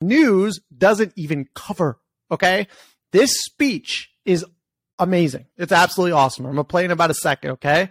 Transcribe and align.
news 0.00 0.60
doesn't 0.76 1.12
even 1.16 1.48
cover. 1.54 1.98
Okay. 2.30 2.66
This 3.12 3.32
speech 3.42 4.10
is 4.24 4.44
amazing. 4.98 5.46
It's 5.56 5.72
absolutely 5.72 6.12
awesome. 6.12 6.46
I'm 6.46 6.52
going 6.52 6.64
to 6.64 6.68
play 6.68 6.84
in 6.84 6.90
about 6.90 7.10
a 7.10 7.14
second. 7.14 7.52
Okay. 7.52 7.90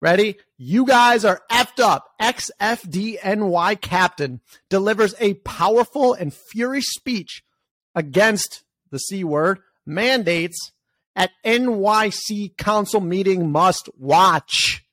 Ready? 0.00 0.36
You 0.58 0.84
guys 0.84 1.24
are 1.24 1.40
effed 1.50 1.80
up. 1.82 2.10
XFDNY 2.20 3.80
captain 3.80 4.40
delivers 4.68 5.14
a 5.18 5.34
powerful 5.34 6.12
and 6.12 6.32
furious 6.32 6.86
speech 6.88 7.42
against 7.94 8.64
the 8.90 8.98
C 8.98 9.24
word 9.24 9.60
mandates 9.86 10.72
at 11.16 11.30
NYC 11.44 12.56
council 12.56 13.00
meeting 13.00 13.50
must 13.50 13.88
watch. 13.98 14.84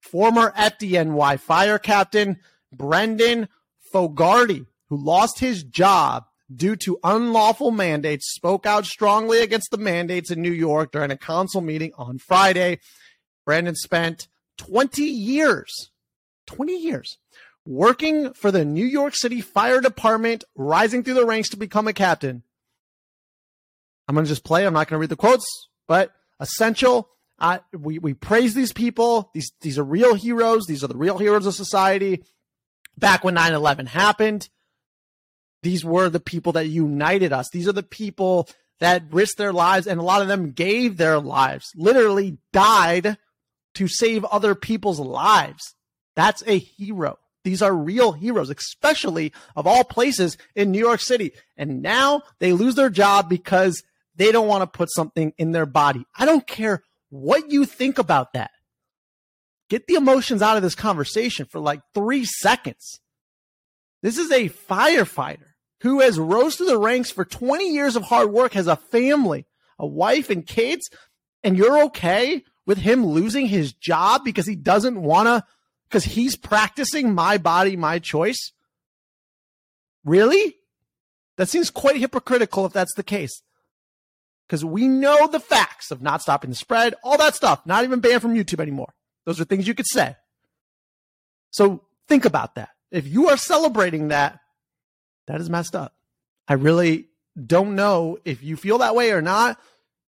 Former 0.00 0.52
FDNY 0.56 1.38
fire 1.38 1.78
captain 1.78 2.38
Brendan 2.72 3.48
Fogarty, 3.92 4.66
who 4.90 4.96
lost 4.96 5.38
his 5.38 5.62
job 5.62 6.24
due 6.54 6.76
to 6.76 6.98
unlawful 7.04 7.70
mandates, 7.70 8.34
spoke 8.34 8.66
out 8.66 8.84
strongly 8.84 9.40
against 9.40 9.70
the 9.70 9.78
mandates 9.78 10.30
in 10.30 10.42
New 10.42 10.52
York 10.52 10.92
during 10.92 11.10
a 11.10 11.16
council 11.16 11.60
meeting 11.60 11.92
on 11.96 12.18
Friday. 12.18 12.80
Brandon 13.46 13.76
spent 13.76 14.28
20 14.58 15.02
years, 15.02 15.90
20 16.48 16.76
years 16.76 17.18
working 17.64 18.32
for 18.32 18.50
the 18.50 18.64
New 18.64 18.84
York 18.84 19.14
City 19.14 19.40
Fire 19.40 19.80
Department, 19.80 20.44
rising 20.56 21.04
through 21.04 21.14
the 21.14 21.24
ranks 21.24 21.50
to 21.50 21.56
become 21.56 21.86
a 21.86 21.92
captain. 21.92 22.42
I'm 24.08 24.14
going 24.14 24.24
to 24.24 24.28
just 24.28 24.44
play. 24.44 24.66
I'm 24.66 24.72
not 24.72 24.88
going 24.88 24.96
to 24.96 25.00
read 25.00 25.10
the 25.10 25.16
quotes, 25.16 25.46
but 25.86 26.10
essential. 26.40 27.10
Uh, 27.38 27.58
we, 27.72 28.00
we 28.00 28.12
praise 28.12 28.54
these 28.54 28.72
people. 28.72 29.30
These, 29.34 29.52
these 29.60 29.78
are 29.78 29.84
real 29.84 30.14
heroes. 30.14 30.66
These 30.66 30.82
are 30.82 30.88
the 30.88 30.96
real 30.96 31.16
heroes 31.16 31.46
of 31.46 31.54
society. 31.54 32.24
Back 32.98 33.22
when 33.22 33.34
9 33.34 33.54
11 33.54 33.86
happened, 33.86 34.48
these 35.62 35.84
were 35.84 36.08
the 36.08 36.20
people 36.20 36.52
that 36.52 36.68
united 36.68 37.32
us. 37.32 37.48
These 37.50 37.68
are 37.68 37.72
the 37.72 37.82
people 37.82 38.48
that 38.80 39.04
risked 39.10 39.38
their 39.38 39.52
lives, 39.52 39.86
and 39.86 40.00
a 40.00 40.04
lot 40.04 40.22
of 40.22 40.28
them 40.28 40.52
gave 40.52 40.96
their 40.96 41.18
lives, 41.18 41.70
literally 41.76 42.38
died 42.52 43.18
to 43.74 43.88
save 43.88 44.24
other 44.24 44.54
people's 44.54 44.98
lives. 44.98 45.74
That's 46.16 46.42
a 46.46 46.58
hero. 46.58 47.18
These 47.44 47.62
are 47.62 47.74
real 47.74 48.12
heroes, 48.12 48.50
especially 48.50 49.32
of 49.56 49.66
all 49.66 49.84
places 49.84 50.36
in 50.54 50.70
New 50.70 50.78
York 50.78 51.00
City. 51.00 51.32
And 51.56 51.82
now 51.82 52.22
they 52.38 52.52
lose 52.52 52.74
their 52.74 52.90
job 52.90 53.28
because 53.28 53.82
they 54.16 54.32
don't 54.32 54.48
want 54.48 54.62
to 54.62 54.78
put 54.78 54.92
something 54.92 55.32
in 55.38 55.52
their 55.52 55.66
body. 55.66 56.04
I 56.18 56.26
don't 56.26 56.46
care 56.46 56.82
what 57.08 57.50
you 57.50 57.64
think 57.64 57.98
about 57.98 58.34
that. 58.34 58.50
Get 59.70 59.86
the 59.86 59.94
emotions 59.94 60.42
out 60.42 60.56
of 60.56 60.62
this 60.62 60.74
conversation 60.74 61.46
for 61.46 61.60
like 61.60 61.80
three 61.94 62.24
seconds. 62.24 63.00
This 64.02 64.18
is 64.18 64.30
a 64.30 64.48
firefighter 64.48 65.49
who 65.80 66.00
has 66.00 66.18
rose 66.18 66.56
to 66.56 66.64
the 66.64 66.78
ranks 66.78 67.10
for 67.10 67.24
20 67.24 67.72
years 67.72 67.96
of 67.96 68.04
hard 68.04 68.30
work, 68.30 68.52
has 68.52 68.66
a 68.66 68.76
family, 68.76 69.46
a 69.78 69.86
wife 69.86 70.30
and 70.30 70.46
kids, 70.46 70.90
and 71.42 71.56
you're 71.56 71.84
okay 71.84 72.44
with 72.66 72.78
him 72.78 73.04
losing 73.04 73.46
his 73.46 73.72
job 73.72 74.22
because 74.24 74.46
he 74.46 74.54
doesn't 74.54 75.00
want 75.00 75.26
to, 75.26 75.44
because 75.88 76.04
he's 76.04 76.36
practicing 76.36 77.14
my 77.14 77.38
body, 77.38 77.76
my 77.76 77.98
choice? 77.98 78.52
Really? 80.04 80.56
That 81.36 81.48
seems 81.48 81.70
quite 81.70 81.96
hypocritical 81.96 82.66
if 82.66 82.72
that's 82.72 82.94
the 82.94 83.02
case. 83.02 83.42
Because 84.46 84.64
we 84.64 84.88
know 84.88 85.26
the 85.26 85.40
facts 85.40 85.90
of 85.90 86.02
not 86.02 86.22
stopping 86.22 86.50
the 86.50 86.56
spread, 86.56 86.94
all 87.02 87.16
that 87.18 87.34
stuff, 87.34 87.64
not 87.64 87.84
even 87.84 88.00
banned 88.00 88.20
from 88.20 88.34
YouTube 88.34 88.60
anymore. 88.60 88.92
Those 89.24 89.40
are 89.40 89.44
things 89.44 89.66
you 89.66 89.74
could 89.74 89.86
say. 89.86 90.16
So 91.50 91.84
think 92.08 92.24
about 92.24 92.56
that. 92.56 92.70
If 92.90 93.06
you 93.06 93.28
are 93.28 93.36
celebrating 93.36 94.08
that, 94.08 94.40
that 95.30 95.40
is 95.40 95.48
messed 95.48 95.76
up. 95.76 95.94
I 96.48 96.54
really 96.54 97.08
don't 97.46 97.76
know 97.76 98.18
if 98.24 98.42
you 98.42 98.56
feel 98.56 98.78
that 98.78 98.96
way 98.96 99.12
or 99.12 99.22
not, 99.22 99.58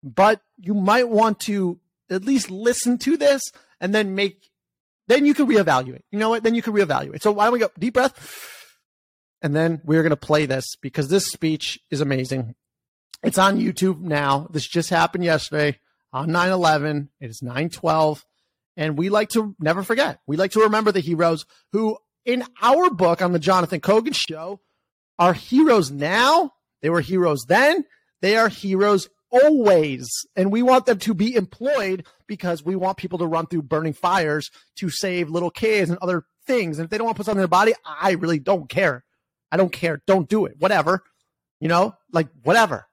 but 0.02 0.40
you 0.58 0.74
might 0.74 1.08
want 1.08 1.38
to 1.40 1.78
at 2.10 2.24
least 2.24 2.50
listen 2.50 2.98
to 2.98 3.16
this 3.16 3.40
and 3.80 3.94
then 3.94 4.14
make 4.14 4.50
then 5.06 5.26
you 5.26 5.34
can 5.34 5.46
reevaluate. 5.46 6.02
You 6.10 6.18
know 6.18 6.30
what? 6.30 6.42
Then 6.42 6.54
you 6.54 6.62
can 6.62 6.72
reevaluate. 6.72 7.22
So 7.22 7.32
why 7.32 7.44
don't 7.44 7.52
we 7.52 7.58
go 7.60 7.70
deep 7.78 7.94
breath? 7.94 8.48
And 9.42 9.54
then 9.54 9.80
we're 9.84 10.02
going 10.02 10.10
to 10.10 10.16
play 10.16 10.46
this 10.46 10.64
because 10.80 11.08
this 11.08 11.26
speech 11.26 11.78
is 11.90 12.00
amazing. 12.00 12.54
It's 13.22 13.38
on 13.38 13.58
YouTube 13.58 14.00
now. 14.00 14.48
This 14.50 14.66
just 14.66 14.90
happened 14.90 15.24
yesterday 15.24 15.78
on 16.12 16.32
9 16.32 16.50
11. 16.50 17.10
It 17.20 17.30
is 17.30 17.42
9 17.42 17.70
12. 17.70 18.24
And 18.76 18.98
we 18.98 19.08
like 19.08 19.28
to 19.30 19.54
never 19.60 19.82
forget. 19.82 20.20
We 20.26 20.36
like 20.36 20.52
to 20.52 20.60
remember 20.60 20.92
the 20.92 21.00
heroes 21.00 21.44
who, 21.72 21.98
in 22.24 22.44
our 22.60 22.90
book 22.90 23.22
on 23.22 23.32
the 23.32 23.38
Jonathan 23.38 23.80
Kogan 23.80 24.14
show, 24.14 24.60
are 25.18 25.32
heroes 25.32 25.90
now. 25.90 26.52
They 26.80 26.90
were 26.90 27.00
heroes 27.00 27.44
then. 27.46 27.84
They 28.20 28.36
are 28.36 28.48
heroes 28.48 29.08
always. 29.30 30.08
And 30.36 30.52
we 30.52 30.62
want 30.62 30.86
them 30.86 30.98
to 30.98 31.14
be 31.14 31.34
employed 31.34 32.06
because 32.26 32.64
we 32.64 32.76
want 32.76 32.98
people 32.98 33.18
to 33.18 33.26
run 33.26 33.46
through 33.46 33.62
burning 33.62 33.92
fires 33.94 34.50
to 34.76 34.90
save 34.90 35.30
little 35.30 35.50
kids 35.50 35.90
and 35.90 35.98
other 36.00 36.24
things. 36.46 36.78
And 36.78 36.84
if 36.84 36.90
they 36.90 36.98
don't 36.98 37.06
want 37.06 37.16
to 37.16 37.20
put 37.20 37.26
something 37.26 37.38
in 37.38 37.42
their 37.42 37.48
body, 37.48 37.74
I 37.84 38.12
really 38.12 38.38
don't 38.38 38.68
care. 38.68 39.04
I 39.50 39.56
don't 39.56 39.72
care. 39.72 40.02
Don't 40.06 40.28
do 40.28 40.46
it. 40.46 40.56
Whatever. 40.58 41.02
You 41.60 41.68
know, 41.68 41.94
like 42.10 42.28
whatever. 42.42 42.86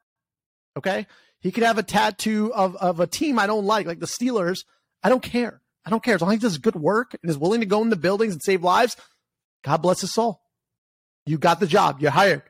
Okay. 0.77 1.07
He 1.41 1.51
could 1.51 1.63
have 1.63 1.77
a 1.77 1.83
tattoo 1.83 2.53
of, 2.53 2.75
of 2.75 2.99
a 2.99 3.07
team 3.07 3.39
I 3.39 3.47
don't 3.47 3.65
like, 3.65 3.87
like 3.87 3.99
the 3.99 4.05
Steelers. 4.05 4.59
I 5.01 5.09
don't 5.09 5.23
care. 5.23 5.61
I 5.85 5.89
don't 5.89 6.03
care. 6.03 6.15
As 6.15 6.21
long 6.21 6.31
as 6.31 6.35
he 6.35 6.41
does 6.41 6.57
good 6.57 6.75
work 6.75 7.15
and 7.21 7.29
is 7.29 7.37
willing 7.37 7.61
to 7.61 7.65
go 7.65 7.81
in 7.81 7.89
the 7.89 7.95
buildings 7.95 8.33
and 8.33 8.43
save 8.43 8.63
lives, 8.63 8.97
God 9.63 9.77
bless 9.77 10.01
his 10.01 10.13
soul. 10.13 10.41
You 11.29 11.37
got 11.37 11.59
the 11.59 11.67
job. 11.67 12.01
You're 12.01 12.09
hired. 12.09 12.41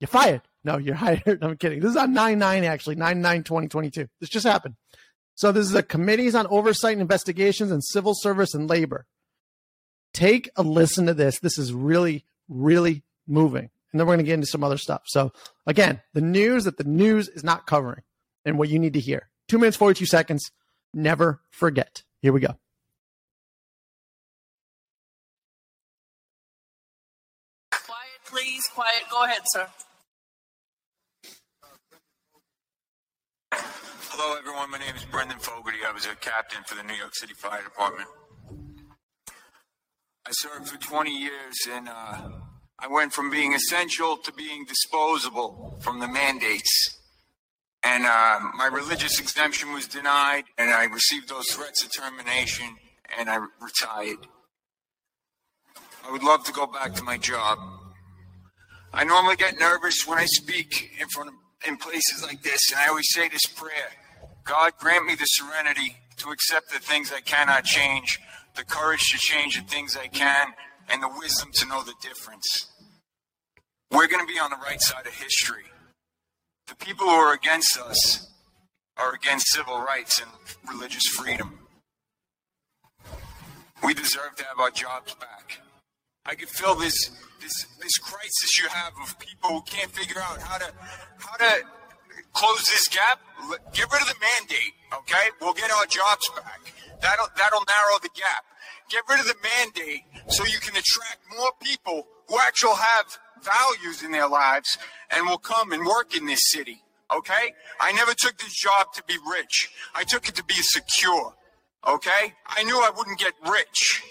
You're 0.00 0.08
fired. 0.08 0.40
No, 0.64 0.78
you're 0.78 0.94
hired. 1.06 1.38
I'm 1.42 1.58
kidding. 1.58 1.80
This 1.80 1.90
is 1.90 1.96
on 1.98 2.14
9 2.14 2.38
9, 2.38 2.64
actually, 2.64 2.94
9 2.94 3.20
9 3.20 3.42
2022. 3.42 4.08
This 4.20 4.30
just 4.30 4.46
happened. 4.46 4.76
So, 5.34 5.52
this 5.52 5.66
is 5.66 5.72
the 5.72 5.82
Committees 5.82 6.34
on 6.34 6.46
Oversight 6.46 6.94
and 6.94 7.02
Investigations 7.02 7.70
and 7.70 7.84
Civil 7.84 8.14
Service 8.14 8.54
and 8.54 8.70
Labor. 8.70 9.06
Take 10.14 10.48
a 10.56 10.62
listen 10.62 11.06
to 11.06 11.14
this. 11.14 11.40
This 11.40 11.58
is 11.58 11.74
really, 11.74 12.24
really 12.48 13.04
moving. 13.28 13.68
And 13.92 14.00
then 14.00 14.06
we're 14.06 14.14
going 14.14 14.24
to 14.24 14.28
get 14.28 14.34
into 14.34 14.46
some 14.46 14.64
other 14.64 14.78
stuff. 14.78 15.02
So, 15.04 15.32
again, 15.66 16.00
the 16.14 16.22
news 16.22 16.64
that 16.64 16.78
the 16.78 16.84
news 16.84 17.28
is 17.28 17.44
not 17.44 17.66
covering 17.66 18.02
and 18.46 18.58
what 18.58 18.70
you 18.70 18.78
need 18.78 18.94
to 18.94 19.00
hear. 19.00 19.28
Two 19.46 19.58
minutes, 19.58 19.76
42 19.76 20.06
seconds. 20.06 20.50
Never 20.94 21.42
forget. 21.50 22.02
Here 22.22 22.32
we 22.32 22.40
go. 22.40 22.56
Go 29.20 29.26
ahead, 29.26 29.42
sir. 29.52 29.66
Hello, 33.52 34.38
everyone. 34.38 34.70
My 34.70 34.78
name 34.78 34.96
is 34.96 35.04
Brendan 35.04 35.38
Fogarty. 35.38 35.76
I 35.86 35.92
was 35.92 36.06
a 36.06 36.14
captain 36.14 36.62
for 36.66 36.74
the 36.74 36.82
New 36.84 36.94
York 36.94 37.14
City 37.14 37.34
Fire 37.34 37.62
Department. 37.62 38.08
I 40.26 40.30
served 40.30 40.70
for 40.70 40.78
20 40.78 41.10
years, 41.10 41.54
and 41.70 41.90
uh, 41.90 42.30
I 42.78 42.86
went 42.88 43.12
from 43.12 43.28
being 43.28 43.52
essential 43.52 44.16
to 44.16 44.32
being 44.32 44.64
disposable 44.64 45.78
from 45.82 46.00
the 46.00 46.08
mandates. 46.08 46.98
And 47.82 48.06
uh, 48.06 48.40
my 48.56 48.70
religious 48.72 49.20
exemption 49.20 49.74
was 49.74 49.86
denied, 49.86 50.44
and 50.56 50.70
I 50.70 50.84
received 50.84 51.28
those 51.28 51.50
threats 51.50 51.84
of 51.84 51.90
termination, 51.94 52.74
and 53.18 53.28
I 53.28 53.36
retired. 53.60 54.26
I 56.08 56.10
would 56.10 56.22
love 56.22 56.42
to 56.44 56.52
go 56.54 56.66
back 56.66 56.94
to 56.94 57.02
my 57.02 57.18
job. 57.18 57.58
I 58.92 59.04
normally 59.04 59.36
get 59.36 59.58
nervous 59.58 60.06
when 60.06 60.18
I 60.18 60.26
speak 60.26 60.90
in 61.00 61.08
front 61.08 61.28
of 61.28 61.34
in 61.66 61.76
places 61.76 62.22
like 62.22 62.42
this, 62.42 62.70
and 62.70 62.80
I 62.80 62.88
always 62.88 63.08
say 63.10 63.28
this 63.28 63.44
prayer 63.46 63.92
God 64.44 64.72
grant 64.78 65.06
me 65.06 65.14
the 65.14 65.26
serenity 65.26 65.96
to 66.16 66.30
accept 66.30 66.72
the 66.72 66.78
things 66.78 67.12
I 67.12 67.20
cannot 67.20 67.64
change, 67.64 68.18
the 68.56 68.64
courage 68.64 69.10
to 69.10 69.18
change 69.18 69.56
the 69.56 69.68
things 69.68 69.96
I 69.96 70.06
can, 70.06 70.48
and 70.88 71.02
the 71.02 71.10
wisdom 71.18 71.50
to 71.54 71.66
know 71.66 71.82
the 71.82 71.94
difference. 72.02 72.46
We're 73.90 74.08
going 74.08 74.26
to 74.26 74.32
be 74.32 74.38
on 74.38 74.50
the 74.50 74.56
right 74.56 74.80
side 74.80 75.06
of 75.06 75.14
history. 75.14 75.64
The 76.68 76.76
people 76.76 77.06
who 77.06 77.12
are 77.12 77.34
against 77.34 77.78
us 77.78 78.28
are 78.96 79.14
against 79.14 79.52
civil 79.52 79.80
rights 79.80 80.20
and 80.20 80.30
religious 80.72 81.06
freedom. 81.06 81.58
We 83.82 83.94
deserve 83.94 84.36
to 84.36 84.44
have 84.44 84.60
our 84.60 84.70
jobs 84.70 85.14
back. 85.14 85.60
I 86.26 86.34
can 86.34 86.48
fill 86.48 86.74
this 86.74 87.10
this 87.40 87.66
this 87.80 87.98
crisis 87.98 88.58
you 88.58 88.68
have 88.68 88.92
of 89.02 89.18
people 89.18 89.50
who 89.50 89.62
can't 89.62 89.90
figure 89.90 90.20
out 90.20 90.40
how 90.40 90.58
to 90.58 90.72
how 91.18 91.36
to 91.36 91.62
close 92.32 92.64
this 92.66 92.86
gap. 92.88 93.20
Get 93.72 93.90
rid 93.92 94.02
of 94.02 94.08
the 94.08 94.20
mandate, 94.20 94.74
okay? 94.94 95.30
We'll 95.40 95.54
get 95.54 95.70
our 95.70 95.86
jobs 95.86 96.30
back. 96.36 96.72
That'll 97.00 97.28
that'll 97.36 97.64
narrow 97.64 97.98
the 98.02 98.10
gap. 98.14 98.44
Get 98.90 99.04
rid 99.08 99.20
of 99.20 99.26
the 99.26 99.36
mandate 99.42 100.02
so 100.28 100.44
you 100.44 100.58
can 100.58 100.76
attract 100.76 101.18
more 101.36 101.52
people 101.62 102.06
who 102.28 102.38
actually 102.38 102.74
have 102.74 103.18
values 103.42 104.02
in 104.02 104.10
their 104.12 104.28
lives 104.28 104.78
and 105.10 105.26
will 105.26 105.38
come 105.38 105.72
and 105.72 105.84
work 105.86 106.16
in 106.16 106.26
this 106.26 106.50
city. 106.50 106.82
Okay? 107.14 107.54
I 107.80 107.92
never 107.92 108.12
took 108.16 108.38
this 108.38 108.54
job 108.54 108.92
to 108.94 109.02
be 109.04 109.16
rich. 109.30 109.70
I 109.94 110.04
took 110.04 110.28
it 110.28 110.34
to 110.36 110.44
be 110.44 110.54
secure. 110.54 111.34
Okay? 111.86 112.34
I 112.46 112.62
knew 112.64 112.78
I 112.78 112.90
wouldn't 112.90 113.18
get 113.18 113.32
rich. 113.48 114.02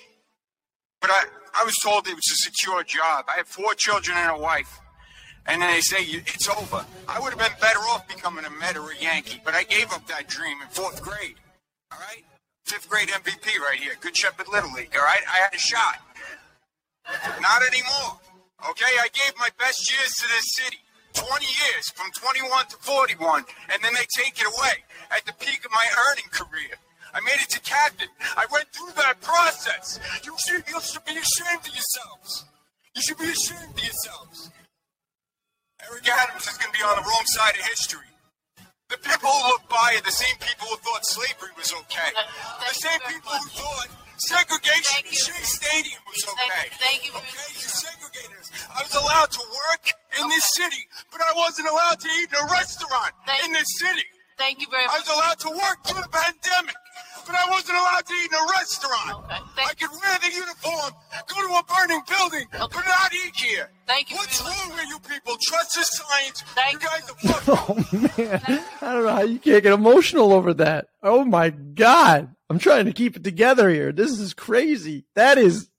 But 1.01 1.11
I, 1.11 1.23
I 1.53 1.63
was 1.63 1.75
told 1.83 2.07
it 2.07 2.15
was 2.15 2.31
a 2.31 2.35
secure 2.49 2.83
job. 2.83 3.25
I 3.27 3.37
have 3.37 3.47
four 3.47 3.73
children 3.75 4.17
and 4.17 4.31
a 4.31 4.37
wife. 4.37 4.79
and 5.45 5.61
then 5.61 5.71
they 5.73 5.81
say 5.81 6.03
it's 6.03 6.47
over. 6.49 6.85
I 7.07 7.19
would 7.19 7.31
have 7.33 7.39
been 7.39 7.57
better 7.59 7.79
off 7.79 8.07
becoming 8.07 8.45
a 8.45 8.49
Met 8.51 8.77
or 8.77 8.91
a 8.91 8.97
Yankee, 8.97 9.41
but 9.43 9.55
I 9.55 9.63
gave 9.63 9.91
up 9.91 10.05
that 10.07 10.27
dream 10.27 10.61
in 10.61 10.67
fourth 10.69 11.01
grade. 11.01 11.35
All 11.91 11.97
right, 11.99 12.23
fifth 12.65 12.87
grade 12.89 13.09
MVP 13.09 13.57
right 13.59 13.79
here, 13.79 13.93
Good 13.99 14.15
Shepherd 14.15 14.47
Little 14.47 14.71
League. 14.73 14.93
All 14.95 15.03
right, 15.03 15.21
I 15.27 15.37
had 15.39 15.53
a 15.53 15.57
shot. 15.57 15.97
Not 17.41 17.61
anymore. 17.65 18.19
Okay, 18.69 18.93
I 19.01 19.07
gave 19.13 19.33
my 19.39 19.49
best 19.57 19.91
years 19.91 20.11
to 20.21 20.27
this 20.27 20.45
city. 20.57 20.77
20 21.13 21.45
years, 21.45 21.89
from 21.95 22.11
21 22.11 22.67
to 22.67 22.77
41, 22.77 23.43
and 23.73 23.83
then 23.83 23.93
they 23.95 24.05
take 24.15 24.39
it 24.39 24.45
away 24.45 24.85
at 25.09 25.25
the 25.25 25.33
peak 25.33 25.65
of 25.65 25.71
my 25.71 25.85
earning 26.11 26.29
career. 26.31 26.77
I 27.13 27.19
made 27.21 27.41
it 27.41 27.49
to 27.49 27.59
captain. 27.61 28.09
I 28.37 28.45
went 28.51 28.67
through 28.69 28.93
that 28.97 29.21
process. 29.21 29.99
You 30.23 30.35
should, 30.47 30.63
you 30.67 30.79
should 30.81 31.05
be 31.05 31.17
ashamed 31.17 31.65
of 31.65 31.73
yourselves. 31.73 32.45
You 32.95 33.01
should 33.01 33.17
be 33.17 33.29
ashamed 33.29 33.73
of 33.73 33.83
yourselves. 33.83 34.51
Eric 35.89 36.09
Adams 36.09 36.45
is 36.47 36.57
going 36.57 36.71
to 36.71 36.77
be 36.77 36.83
on 36.83 36.95
the 36.97 37.05
wrong 37.07 37.25
side 37.25 37.55
of 37.55 37.65
history. 37.65 38.09
The 38.89 38.97
people 38.97 39.29
who 39.29 39.47
look 39.53 39.69
by 39.69 39.95
are 39.97 40.01
the 40.01 40.11
same 40.11 40.35
people 40.41 40.67
who 40.67 40.77
thought 40.81 41.05
slavery 41.05 41.53
was 41.55 41.71
okay. 41.85 42.09
The 42.67 42.73
same 42.73 42.99
people 43.05 43.31
who 43.31 43.49
thought 43.53 43.89
segregation 44.17 45.05
in. 45.05 45.13
Shea 45.13 45.43
Stadium 45.45 46.01
was 46.09 46.25
okay. 46.25 46.67
thank 46.81 47.05
you. 47.05 47.13
Okay, 47.15 47.49
you 47.53 47.69
segregated 47.69 48.35
us. 48.41 48.49
I 48.73 48.83
was 48.83 48.93
allowed 48.95 49.31
to 49.31 49.43
work 49.45 49.83
in 50.19 50.27
this 50.27 50.43
city, 50.57 50.83
but 51.11 51.21
I 51.21 51.31
wasn't 51.35 51.69
allowed 51.69 51.99
to 52.01 52.09
eat 52.19 52.29
in 52.29 52.37
a 52.37 52.47
restaurant 52.51 53.13
in 53.45 53.53
this 53.53 53.69
city. 53.79 54.09
Thank 54.37 54.61
you 54.61 54.67
very 54.71 54.85
much. 54.87 54.95
I 54.95 54.99
was 54.99 55.09
allowed 55.09 55.39
to 55.47 55.51
work 55.51 55.77
through 55.85 56.01
the 56.03 56.09
pandemic, 56.11 56.75
but 57.25 57.35
I 57.35 57.49
wasn't 57.49 57.77
allowed 57.77 58.05
to 58.05 58.13
eat 58.13 58.31
in 58.31 58.37
a 58.37 58.47
restaurant. 58.57 59.25
Okay, 59.25 59.63
I 59.65 59.73
could 59.73 59.89
wear 59.91 60.17
the 60.19 60.31
uniform, 60.33 60.91
go 61.27 61.47
to 61.47 61.53
a 61.59 61.63
burning 61.63 62.01
building, 62.07 62.45
but 62.51 62.73
not 62.73 63.13
eat 63.13 63.35
here. 63.35 63.69
Thank 63.87 64.11
you 64.11 64.17
What's 64.17 64.41
wrong 64.41 64.69
with 64.75 64.87
you 64.87 64.99
people? 64.99 65.35
Trust 65.41 65.75
the 65.75 65.83
science. 65.83 66.41
Thank 66.55 66.81
you 66.81 66.87
guys 66.87 67.09
are 67.09 67.41
fucking. 67.41 67.85
Oh 67.99 68.11
man, 68.17 68.63
I 68.81 68.93
don't 68.93 69.03
know 69.03 69.09
how 69.13 69.21
you 69.23 69.39
can't 69.39 69.63
get 69.63 69.73
emotional 69.73 70.33
over 70.33 70.53
that. 70.55 70.87
Oh 71.03 71.23
my 71.23 71.49
god, 71.49 72.35
I'm 72.49 72.59
trying 72.59 72.85
to 72.85 72.93
keep 72.93 73.15
it 73.15 73.23
together 73.23 73.69
here. 73.69 73.91
This 73.91 74.11
is 74.19 74.33
crazy. 74.33 75.05
That 75.15 75.37
is 75.37 75.69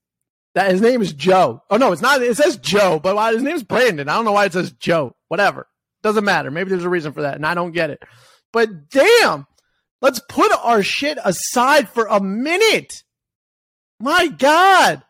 that 0.55 0.71
his 0.71 0.81
name 0.81 1.01
is 1.03 1.13
Joe. 1.13 1.63
Oh 1.71 1.77
no, 1.77 1.93
it's 1.93 2.03
not. 2.03 2.23
It 2.23 2.37
says 2.37 2.57
Joe, 2.57 2.99
but 3.03 3.15
why, 3.17 3.33
his 3.33 3.43
name 3.43 3.57
is 3.57 3.63
Brandon. 3.63 4.09
I 4.09 4.15
don't 4.15 4.25
know 4.25 4.33
why 4.33 4.47
it 4.47 4.53
says 4.53 4.73
Joe. 4.73 5.15
Whatever, 5.29 5.69
doesn't 6.03 6.25
matter. 6.25 6.51
Maybe 6.51 6.71
there's 6.71 6.85
a 6.85 6.89
reason 6.89 7.13
for 7.13 7.23
that, 7.23 7.37
and 7.37 7.47
I 7.47 7.55
don't 7.55 7.73
get 7.73 7.91
it. 7.91 8.03
But 8.53 8.89
damn, 8.91 9.47
let's 10.01 10.21
put 10.29 10.53
our 10.53 10.83
shit 10.83 11.19
aside 11.25 11.89
for 11.89 12.07
a 12.07 12.21
minute. 12.21 13.03
My 14.01 14.29
god. 14.29 15.03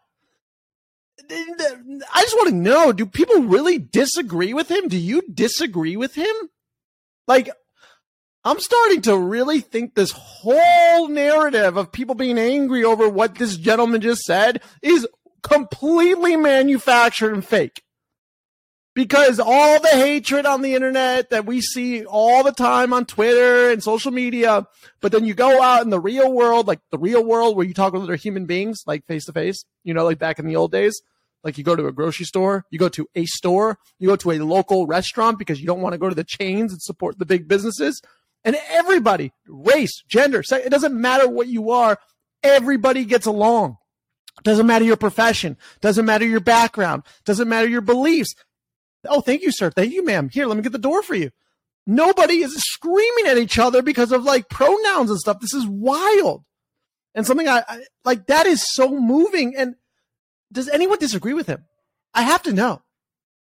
I 1.31 2.23
just 2.23 2.37
want 2.37 2.49
to 2.49 2.55
know 2.55 2.93
do 2.93 3.07
people 3.07 3.43
really 3.43 3.79
disagree 3.79 4.53
with 4.53 4.71
him? 4.71 4.89
Do 4.89 4.97
you 4.99 5.23
disagree 5.33 5.97
with 5.97 6.15
him? 6.15 6.35
Like, 7.29 7.51
I'm 8.43 8.59
starting 8.59 9.03
to 9.03 9.17
really 9.17 9.61
think 9.61 9.95
this 9.95 10.13
whole 10.13 11.09
narrative 11.09 11.77
of 11.77 11.93
people 11.93 12.15
being 12.15 12.39
angry 12.39 12.85
over 12.85 13.09
what 13.09 13.35
this 13.35 13.57
gentleman 13.57 14.01
just 14.01 14.23
said 14.23 14.63
is 14.83 15.07
completely 15.43 16.37
manufactured 16.37 17.35
and 17.35 17.45
fake. 17.45 17.83
Because 19.01 19.41
all 19.41 19.81
the 19.81 19.89
hatred 19.89 20.45
on 20.45 20.61
the 20.61 20.75
internet 20.75 21.31
that 21.31 21.47
we 21.47 21.63
see 21.63 22.05
all 22.05 22.45
the 22.45 22.53
time 22.53 22.93
on 22.93 23.07
Twitter 23.07 23.71
and 23.71 23.83
social 23.83 24.13
media, 24.13 24.67
but 25.01 25.11
then 25.11 25.25
you 25.25 25.33
go 25.33 25.63
out 25.63 25.83
in 25.83 25.89
the 25.89 25.99
real 25.99 26.31
world, 26.31 26.67
like 26.67 26.81
the 26.91 26.99
real 26.99 27.25
world 27.25 27.57
where 27.57 27.65
you 27.65 27.73
talk 27.73 27.95
with 27.95 28.03
other 28.03 28.17
human 28.17 28.45
beings, 28.45 28.83
like 28.87 29.07
face 29.07 29.25
to 29.25 29.33
face, 29.33 29.65
you 29.85 29.95
know, 29.95 30.05
like 30.05 30.19
back 30.19 30.39
in 30.39 30.47
the 30.47 30.55
old 30.55 30.71
days, 30.71 31.01
like 31.43 31.57
you 31.57 31.65
go 31.65 31.75
to 31.75 31.87
a 31.87 31.93
grocery 31.93 32.27
store, 32.27 32.67
you 32.71 32.79
go 32.79 32.91
to 32.91 33.09
a 33.15 33.25
store, 33.25 33.79
you 33.99 34.07
go 34.07 34.17
to 34.17 34.33
a 34.33 34.39
local 34.41 34.87
restaurant 34.87 35.39
because 35.39 35.63
you 35.63 35.67
don't 35.67 35.81
want 35.81 35.95
to 35.95 35.99
go 35.99 36.11
to 36.11 36.15
the 36.15 36.23
chains 36.23 36.71
and 36.71 36.83
support 36.83 37.19
the 37.19 37.25
big 37.25 37.49
businesses. 37.49 38.03
And 38.45 38.55
everybody, 38.69 39.33
race, 39.49 40.03
gender, 40.09 40.43
sex, 40.43 40.67
it 40.67 40.69
doesn't 40.69 40.95
matter 40.95 41.27
what 41.27 41.49
you 41.49 41.71
are, 41.71 41.99
everybody 42.43 43.07
gets 43.07 43.25
along. 43.25 43.79
Doesn't 44.43 44.67
matter 44.67 44.85
your 44.85 44.99
profession, 44.99 45.57
doesn't 45.81 46.05
matter 46.05 46.27
your 46.27 46.41
background, 46.41 47.05
doesn't 47.25 47.49
matter 47.49 47.67
your 47.67 47.81
beliefs. 47.81 48.35
Oh, 49.09 49.21
thank 49.21 49.43
you, 49.43 49.53
sir. 49.53 49.71
Thank 49.71 49.93
you, 49.93 50.05
ma'am. 50.05 50.29
Here, 50.29 50.47
let 50.47 50.57
me 50.57 50.63
get 50.63 50.73
the 50.73 50.79
door 50.79 51.03
for 51.03 51.15
you. 51.15 51.31
Nobody 51.87 52.43
is 52.43 52.55
screaming 52.57 53.27
at 53.27 53.39
each 53.39 53.59
other 53.59 53.83
because 53.83 54.13
of 54.13 54.25
like 54.25 54.49
pronouns 54.49 55.11
and 55.11 55.19
stuff. 55.19 55.41
This 55.41 55.55
is 55.55 55.67
wild. 55.67 56.45
And 57.15 57.27
something 57.27 57.49
I, 57.49 57.65
I 57.67 57.85
like 58.05 58.27
that 58.27 58.47
is 58.47 58.65
so 58.75 58.89
moving. 58.89 59.57
And 59.57 59.75
does 60.53 60.69
anyone 60.69 60.99
disagree 60.99 61.35
with 61.35 61.47
him? 61.47 61.65
I 62.15 62.23
have 62.23 62.43
to 62.45 62.53
know. 62.53 62.83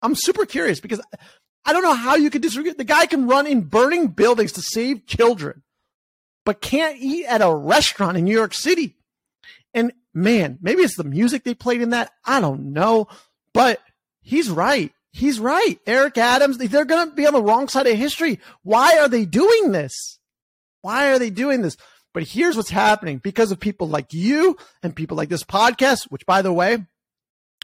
I'm 0.02 0.14
super 0.14 0.44
curious 0.44 0.80
because 0.80 1.00
I 1.64 1.72
don't 1.72 1.82
know 1.82 1.94
how 1.94 2.16
you 2.16 2.28
could 2.28 2.42
disagree. 2.42 2.72
The 2.72 2.84
guy 2.84 3.06
can 3.06 3.26
run 3.26 3.46
in 3.46 3.62
burning 3.62 4.08
buildings 4.08 4.52
to 4.52 4.62
save 4.62 5.06
children, 5.06 5.62
but 6.44 6.60
can't 6.60 6.98
eat 7.00 7.24
at 7.24 7.40
a 7.40 7.54
restaurant 7.54 8.18
in 8.18 8.24
New 8.24 8.36
York 8.36 8.52
City. 8.52 8.96
And 9.72 9.92
man, 10.12 10.58
maybe 10.60 10.82
it's 10.82 10.96
the 10.96 11.04
music 11.04 11.44
they 11.44 11.54
played 11.54 11.80
in 11.80 11.90
that. 11.90 12.12
I 12.24 12.40
don't 12.40 12.72
know, 12.72 13.08
but 13.54 13.80
he's 14.20 14.50
right. 14.50 14.92
He's 15.16 15.38
right. 15.38 15.78
Eric 15.87 16.19
Adams, 16.19 16.58
they're 16.58 16.84
going 16.84 17.08
to 17.08 17.14
be 17.14 17.25
on 17.25 17.34
the 17.34 17.43
wrong 17.43 17.69
side 17.69 17.87
of 17.87 17.96
history. 17.96 18.40
Why 18.64 18.99
are 18.99 19.08
they 19.08 19.25
doing 19.25 19.70
this? 19.70 20.19
Why 20.82 21.12
are 21.12 21.20
they 21.20 21.31
doing 21.31 21.62
this? 21.62 21.76
But 22.12 22.25
here's 22.25 22.56
what's 22.56 22.70
happening 22.70 23.19
because 23.19 23.52
of 23.52 23.61
people 23.61 23.88
like 23.88 24.12
you 24.12 24.56
and 24.82 24.94
people 24.94 25.16
like 25.16 25.28
this 25.28 25.44
podcast, 25.44 26.06
which 26.08 26.26
by 26.26 26.43
the 26.43 26.52
way, 26.52 26.84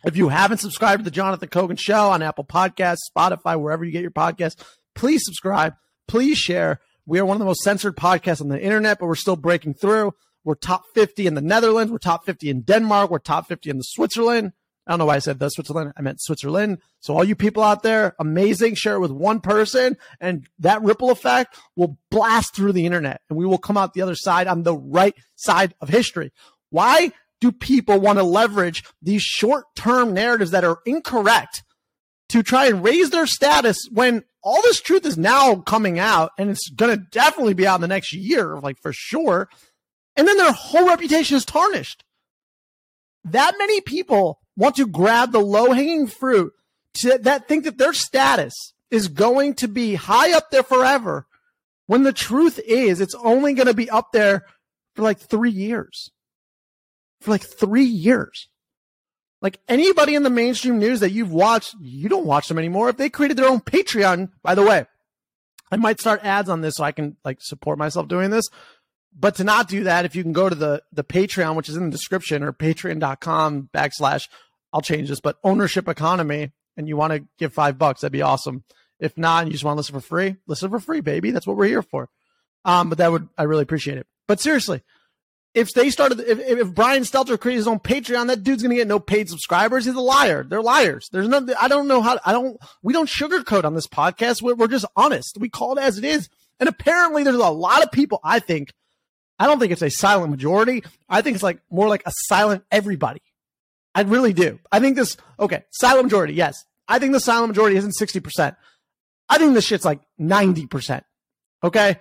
if 0.05 0.17
you 0.17 0.29
haven't 0.29 0.59
subscribed 0.59 1.01
to 1.01 1.05
the 1.05 1.11
Jonathan 1.11 1.49
Cogan 1.49 1.77
Show 1.77 2.11
on 2.11 2.23
Apple 2.23 2.45
Podcasts, 2.45 3.11
Spotify, 3.15 3.61
wherever 3.61 3.85
you 3.85 3.91
get 3.91 4.03
your 4.03 4.13
podcast, 4.13 4.63
please 4.95 5.23
subscribe. 5.25 5.75
Please 6.07 6.39
share. 6.39 6.79
We 7.05 7.19
are 7.19 7.27
one 7.27 7.35
of 7.35 7.41
the 7.41 7.47
most 7.47 7.63
censored 7.63 7.97
podcasts 7.97 8.41
on 8.41 8.49
the 8.49 8.63
internet, 8.63 9.01
but 9.01 9.07
we're 9.07 9.17
still 9.17 9.35
breaking 9.35 9.75
through. 9.75 10.13
We're 10.45 10.55
top 10.55 10.85
50 10.95 11.27
in 11.27 11.35
the 11.35 11.41
Netherlands. 11.41 11.91
We're 11.91 11.99
top 11.99 12.25
50 12.27 12.49
in 12.49 12.63
Denmark. 12.63 13.11
We're 13.11 13.19
top 13.19 13.49
50 13.49 13.71
in 13.71 13.79
the 13.79 13.83
Switzerland. 13.83 14.53
I 14.91 14.95
don't 14.95 14.99
know 14.99 15.07
why 15.07 15.15
I 15.15 15.21
said 15.21 15.39
the 15.39 15.49
Switzerland. 15.49 15.93
I 15.97 16.03
meant 16.03 16.21
Switzerland. 16.21 16.79
So 16.99 17.15
all 17.15 17.23
you 17.23 17.37
people 17.37 17.63
out 17.63 17.85
there, 17.85 18.17
amazing. 18.19 18.75
Share 18.75 18.97
it 18.97 19.01
with 19.01 19.13
one 19.13 19.39
person 19.39 19.97
and 20.21 20.49
that 20.59 20.83
ripple 20.83 21.13
effect 21.13 21.57
will 21.77 21.97
blast 22.11 22.57
through 22.57 22.73
the 22.73 22.87
internet 22.87 23.21
and 23.31 23.39
we 23.39 23.47
will 23.47 23.57
come 23.57 23.77
out 23.77 23.95
the 23.95 24.03
other 24.03 24.17
side 24.17 24.49
on 24.49 24.65
the 24.65 24.75
right 24.75 25.15
side 25.37 25.75
of 25.81 25.91
history. 25.91 26.33
Why 26.71 27.13
do 27.41 27.53
people 27.53 28.01
want 28.01 28.19
to 28.19 28.25
leverage 28.25 28.83
these 29.01 29.23
short 29.23 29.67
term 29.77 30.13
narratives 30.13 30.51
that 30.51 30.65
are 30.65 30.81
incorrect 30.85 31.63
to 32.31 32.43
try 32.43 32.67
and 32.67 32.83
raise 32.83 33.11
their 33.11 33.29
status 33.29 33.79
when 33.93 34.25
all 34.43 34.61
this 34.63 34.81
truth 34.81 35.07
is 35.07 35.17
now 35.17 35.55
coming 35.55 36.01
out 36.01 36.33
and 36.37 36.51
it's 36.51 36.69
going 36.69 36.99
to 36.99 37.05
definitely 37.13 37.55
be 37.55 37.65
out 37.65 37.77
in 37.77 37.81
the 37.81 37.87
next 37.87 38.13
year, 38.13 38.59
like 38.59 38.79
for 38.83 38.93
sure. 38.93 39.49
And 40.17 40.27
then 40.27 40.37
their 40.37 40.51
whole 40.51 40.89
reputation 40.89 41.37
is 41.37 41.45
tarnished. 41.45 42.03
That 43.23 43.55
many 43.57 43.81
people 43.83 44.40
want 44.61 44.77
to 44.77 44.87
grab 44.87 45.33
the 45.33 45.41
low 45.41 45.73
hanging 45.73 46.07
fruit 46.07 46.53
to, 46.95 47.19
that 47.19 47.49
think 47.49 47.65
that 47.65 47.79
their 47.79 47.93
status 47.93 48.55
is 48.91 49.09
going 49.09 49.55
to 49.55 49.69
be 49.69 49.95
high 49.95 50.33
up 50.33 50.51
there 50.51 50.63
forever 50.63 51.27
when 51.87 52.03
the 52.03 52.13
truth 52.13 52.61
is 52.67 53.01
it's 53.01 53.15
only 53.17 53.55
going 53.55 53.67
to 53.67 53.75
be 53.75 53.91
up 53.91 54.13
there 54.13 54.45
for 54.95 55.03
like 55.03 55.19
three 55.19 55.51
years. 55.51 56.11
For 57.21 57.31
like 57.31 57.43
three 57.43 57.85
years. 57.85 58.49
Like 59.43 59.59
anybody 59.69 60.15
in 60.15 60.23
the 60.23 60.31
mainstream 60.31 60.79
news 60.79 61.01
that 61.01 61.13
you've 61.13 61.33
watched, 61.33 61.75
you 61.81 62.09
don't 62.09 62.27
watch 62.27 62.49
them 62.49 62.59
anymore. 62.59 62.91
If 62.91 62.99
they 62.99 63.09
created 63.09 63.39
their 63.39 63.49
own 63.49 63.61
Patreon, 63.61 64.31
by 64.43 64.55
the 64.55 64.63
way, 64.63 64.85
I 65.73 65.77
might 65.77 66.01
start 66.01 66.25
ads 66.25 66.51
on 66.51 66.61
this 66.61 66.75
so 66.75 66.85
I 66.85 66.93
can 66.93 67.17
like 67.25 67.39
support 67.41 67.79
myself 67.79 68.09
doing 68.09 68.31
this. 68.31 68.49
But 69.19 69.37
to 69.37 69.45
not 69.45 69.69
do 69.69 69.85
that, 69.85 70.05
if 70.05 70.15
you 70.15 70.23
can 70.23 70.33
go 70.33 70.49
to 70.49 70.55
the 70.55 70.83
the 70.93 71.05
Patreon, 71.05 71.57
which 71.57 71.69
is 71.69 71.77
in 71.77 71.87
the 71.87 71.91
description, 71.91 72.43
or 72.43 72.53
patreon.com 72.53 73.71
backslash, 73.75 74.29
I'll 74.73 74.83
change 74.83 75.09
this, 75.09 75.21
but 75.21 75.39
ownership 75.43 75.89
economy, 75.89 76.53
and 76.77 76.89
you 76.89 76.97
want 76.97 77.13
to 77.13 77.25
give 77.39 77.53
five 77.53 77.79
bucks, 77.79 78.01
that'd 78.01 78.13
be 78.13 78.23
awesome. 78.23 78.65
If 78.99 79.17
not, 79.17 79.43
and 79.43 79.49
you 79.49 79.53
just 79.53 79.65
want 79.65 79.77
to 79.77 79.79
listen 79.79 79.95
for 79.95 80.07
free, 80.07 80.37
listen 80.47 80.71
for 80.71 80.79
free, 80.79 81.01
baby. 81.01 81.31
That's 81.31 81.47
what 81.47 81.57
we're 81.57 81.67
here 81.67 81.83
for. 81.83 82.09
Um, 82.65 82.91
but 82.91 82.99
that 82.99 83.11
would 83.11 83.29
I 83.39 83.45
really 83.45 83.63
appreciate 83.63 83.99
it. 83.99 84.07
But 84.29 84.41
seriously, 84.41 84.83
if 85.55 85.73
they 85.73 85.91
started, 85.91 86.21
if, 86.21 86.39
if 86.39 86.75
Brian 86.75 87.03
Stelter 87.03 87.41
created 87.41 87.59
his 87.59 87.67
own 87.67 87.81
Patreon, 87.81 88.29
that 88.29 88.45
dude's 88.45 88.63
gonna 88.63 88.75
get 88.75 88.87
no 88.87 89.01
paid 89.01 89.29
subscribers. 89.29 89.87
He's 89.87 89.95
a 89.95 90.01
liar. 90.01 90.45
They're 90.45 90.63
liars. 90.63 91.09
There's 91.11 91.29
no, 91.29 91.47
I 91.61 91.69
don't 91.69 91.89
know 91.89 92.03
how, 92.03 92.21
I 92.25 92.33
don't, 92.33 92.59
we 92.83 92.93
don't 92.93 93.09
sugarcoat 93.09 93.65
on 93.65 93.75
this 93.75 93.89
podcast. 93.89 94.43
We're, 94.43 94.55
we're 94.55 94.69
just 94.69 94.85
honest. 94.95 95.39
We 95.39 95.49
call 95.49 95.77
it 95.77 95.81
as 95.81 95.99
it 95.99 96.05
is. 96.05 96.29
And 96.61 96.69
apparently 96.69 97.25
there's 97.25 97.37
a 97.37 97.49
lot 97.49 97.83
of 97.83 97.91
people, 97.91 98.21
I 98.23 98.39
think, 98.39 98.73
I 99.39 99.47
don't 99.47 99.59
think 99.59 99.73
it's 99.73 99.83
a 99.83 99.91
silent 99.91 100.31
majority. 100.31 100.85
I 101.09 101.23
think 101.23 101.35
it's 101.35 101.43
like 101.43 101.61
more 101.71 101.89
like 101.89 102.03
a 102.05 102.13
silent 102.27 102.63
everybody. 102.71 103.23
I 103.95 104.03
really 104.03 104.33
do. 104.33 104.59
I 104.71 104.81
think 104.81 104.97
this, 104.97 105.17
okay, 105.39 105.65
silent 105.71 106.05
majority, 106.05 106.35
yes. 106.35 106.65
I 106.89 106.99
think 106.99 107.13
the 107.13 107.21
silent 107.21 107.49
majority 107.49 107.77
isn't 107.77 107.95
60%. 108.01 108.57
I 109.29 109.39
think 109.39 109.55
this 109.55 109.65
shit's 109.65 109.85
like 109.85 110.01
90%. 110.21 111.03
Okay. 111.63 111.99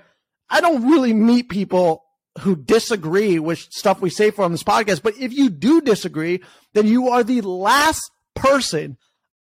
I 0.50 0.62
don't 0.62 0.90
really 0.90 1.14
meet 1.14 1.50
people 1.50 2.04
who 2.40 2.56
disagree 2.56 3.38
with 3.40 3.60
stuff 3.60 4.02
we 4.02 4.10
say 4.10 4.32
for 4.32 4.44
on 4.44 4.52
this 4.52 4.64
podcast. 4.64 5.04
But 5.04 5.18
if 5.18 5.34
you 5.34 5.50
do 5.50 5.82
disagree, 5.82 6.42
then 6.74 6.88
you 6.88 7.10
are 7.10 7.24
the 7.24 7.42
last 7.42 8.10
person 8.36 8.98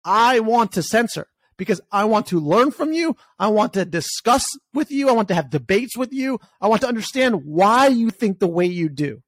I 0.05 0.41
want 0.41 0.73
to 0.73 0.83
censor 0.83 1.27
because 1.57 1.81
I 1.91 2.05
want 2.05 2.27
to 2.29 2.41
learn 2.41 2.71
from 2.71 2.93
you. 2.93 3.17
I 3.39 3.49
want 3.49 3.75
to 3.75 3.85
discuss 3.85 4.49
with 4.73 4.91
you. 4.91 5.09
I 5.09 5.13
want 5.13 5.29
to 5.29 5.35
have 5.35 5.51
debates 5.51 5.97
with 5.97 6.13
you. 6.13 6.39
I 6.61 6.69
want 6.69 6.81
to 6.83 6.89
understand 6.89 7.45
why 7.45 7.89
you 7.89 8.11
think 8.11 8.39
the 8.39 8.47
way 8.47 8.67
you 8.67 8.89
do. 8.89 9.23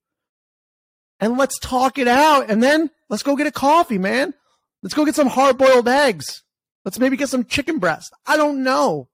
And 1.21 1.37
let's 1.37 1.59
talk 1.59 1.99
it 1.99 2.09
out. 2.09 2.49
And 2.49 2.63
then 2.63 2.91
let's 3.09 3.23
go 3.23 3.37
get 3.37 3.47
a 3.47 3.53
coffee, 3.53 3.99
man. 3.99 4.35
Let's 4.83 4.95
go 4.95 5.05
get 5.05 5.15
some 5.15 5.29
hard 5.29 5.59
boiled 5.59 5.89
eggs. 5.89 6.43
Let's 6.85 6.99
maybe 6.99 7.17
get 7.17 7.29
some 7.29 7.45
chicken 7.45 7.79
breast. 7.79 8.13
I 8.27 8.37
don't 8.37 8.63
know. 8.63 9.09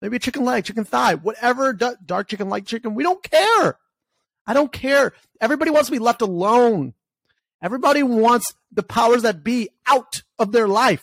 Maybe 0.00 0.16
a 0.16 0.20
chicken 0.20 0.44
leg, 0.44 0.64
chicken 0.64 0.84
thigh, 0.84 1.14
whatever, 1.14 1.72
dark 1.72 2.28
chicken, 2.28 2.50
light 2.50 2.66
chicken. 2.66 2.94
We 2.94 3.02
don't 3.02 3.22
care. 3.22 3.78
I 4.46 4.52
don't 4.52 4.70
care. 4.70 5.14
Everybody 5.40 5.70
wants 5.70 5.88
to 5.88 5.92
be 5.92 5.98
left 5.98 6.20
alone. 6.20 6.94
Everybody 7.62 8.02
wants 8.02 8.52
the 8.70 8.82
powers 8.82 9.22
that 9.22 9.42
be 9.42 9.70
out 9.86 10.22
of 10.38 10.52
their 10.52 10.68
life. 10.68 11.02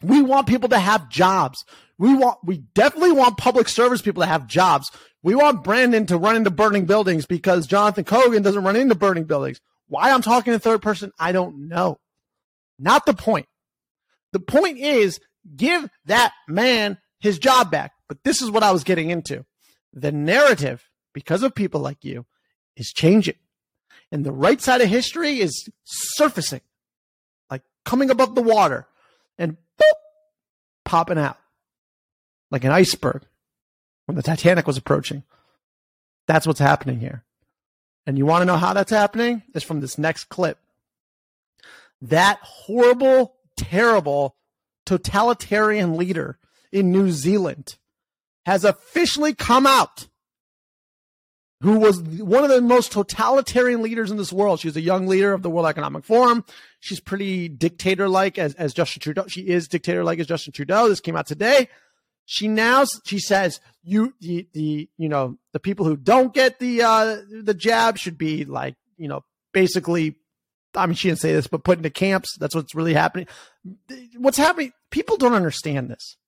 We 0.00 0.22
want 0.22 0.46
people 0.46 0.68
to 0.68 0.78
have 0.78 1.08
jobs. 1.08 1.64
We 1.98 2.14
want, 2.14 2.38
we 2.44 2.58
definitely 2.74 3.10
want 3.10 3.36
public 3.36 3.68
service 3.68 4.00
people 4.00 4.22
to 4.22 4.28
have 4.28 4.46
jobs. 4.46 4.90
We 5.24 5.34
want 5.34 5.64
Brandon 5.64 6.06
to 6.06 6.16
run 6.16 6.36
into 6.36 6.50
burning 6.50 6.84
buildings 6.84 7.26
because 7.26 7.66
Jonathan 7.66 8.04
Kogan 8.04 8.44
doesn't 8.44 8.62
run 8.62 8.76
into 8.76 8.94
burning 8.94 9.24
buildings. 9.24 9.60
Why 9.88 10.10
I'm 10.10 10.22
talking 10.22 10.52
in 10.52 10.60
third 10.60 10.82
person, 10.82 11.12
I 11.18 11.32
don't 11.32 11.68
know. 11.68 11.98
Not 12.78 13.06
the 13.06 13.14
point. 13.14 13.46
The 14.32 14.40
point 14.40 14.78
is 14.78 15.20
give 15.56 15.88
that 16.04 16.32
man 16.46 16.98
his 17.20 17.38
job 17.38 17.70
back. 17.70 17.92
But 18.08 18.22
this 18.24 18.42
is 18.42 18.50
what 18.50 18.62
I 18.62 18.70
was 18.70 18.84
getting 18.84 19.10
into. 19.10 19.44
The 19.92 20.12
narrative, 20.12 20.88
because 21.12 21.42
of 21.42 21.54
people 21.54 21.80
like 21.80 22.04
you, 22.04 22.26
is 22.76 22.92
changing. 22.92 23.36
And 24.10 24.24
the 24.24 24.32
right 24.32 24.60
side 24.60 24.80
of 24.80 24.88
history 24.88 25.40
is 25.40 25.68
surfacing, 25.84 26.62
like 27.50 27.62
coming 27.84 28.10
above 28.10 28.34
the 28.34 28.42
water 28.42 28.86
and 29.38 29.56
boop, 29.78 29.98
popping 30.84 31.18
out 31.18 31.36
like 32.50 32.64
an 32.64 32.72
iceberg 32.72 33.24
when 34.06 34.16
the 34.16 34.22
Titanic 34.22 34.66
was 34.66 34.78
approaching. 34.78 35.24
That's 36.26 36.46
what's 36.46 36.60
happening 36.60 37.00
here. 37.00 37.24
And 38.08 38.16
you 38.16 38.24
want 38.24 38.40
to 38.40 38.46
know 38.46 38.56
how 38.56 38.72
that's 38.72 38.90
happening? 38.90 39.42
It's 39.54 39.66
from 39.66 39.80
this 39.80 39.98
next 39.98 40.30
clip. 40.30 40.58
That 42.00 42.38
horrible, 42.40 43.34
terrible, 43.58 44.34
totalitarian 44.86 45.98
leader 45.98 46.38
in 46.72 46.90
New 46.90 47.10
Zealand 47.10 47.76
has 48.46 48.64
officially 48.64 49.34
come 49.34 49.66
out 49.66 50.08
who 51.60 51.80
was 51.80 52.00
one 52.00 52.44
of 52.44 52.48
the 52.48 52.62
most 52.62 52.92
totalitarian 52.92 53.82
leaders 53.82 54.10
in 54.10 54.16
this 54.16 54.32
world. 54.32 54.60
She's 54.60 54.76
a 54.76 54.80
young 54.80 55.06
leader 55.06 55.34
of 55.34 55.42
the 55.42 55.50
World 55.50 55.66
Economic 55.66 56.02
Forum. 56.02 56.46
She's 56.80 57.00
pretty 57.00 57.48
dictator 57.48 58.08
like 58.08 58.38
as, 58.38 58.54
as 58.54 58.72
Justin 58.72 59.00
Trudeau. 59.00 59.26
She 59.26 59.42
is 59.42 59.68
dictator 59.68 60.02
like 60.02 60.18
as 60.18 60.26
Justin 60.26 60.54
Trudeau. 60.54 60.88
This 60.88 61.00
came 61.00 61.16
out 61.16 61.26
today. 61.26 61.68
She 62.30 62.46
now 62.46 62.84
she 63.06 63.20
says 63.20 63.58
you 63.82 64.12
the, 64.20 64.46
the 64.52 64.90
you 64.98 65.08
know 65.08 65.38
the 65.54 65.58
people 65.58 65.86
who 65.86 65.96
don't 65.96 66.34
get 66.34 66.58
the 66.58 66.82
uh 66.82 67.22
the 67.42 67.54
jab 67.54 67.96
should 67.96 68.18
be 68.18 68.44
like 68.44 68.74
you 68.98 69.08
know 69.08 69.24
basically 69.54 70.16
I 70.74 70.84
mean 70.84 70.94
she 70.94 71.08
didn't 71.08 71.20
say 71.20 71.32
this 71.32 71.46
but 71.46 71.64
put 71.64 71.78
into 71.78 71.88
camps. 71.88 72.36
That's 72.38 72.54
what's 72.54 72.74
really 72.74 72.92
happening. 72.92 73.28
What's 74.18 74.36
happening? 74.36 74.72
People 74.90 75.16
don't 75.16 75.32
understand 75.32 75.88
this. 75.88 76.18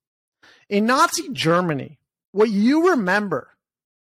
In 0.70 0.86
Nazi 0.86 1.28
Germany, 1.34 1.98
what 2.32 2.48
you 2.48 2.92
remember 2.92 3.50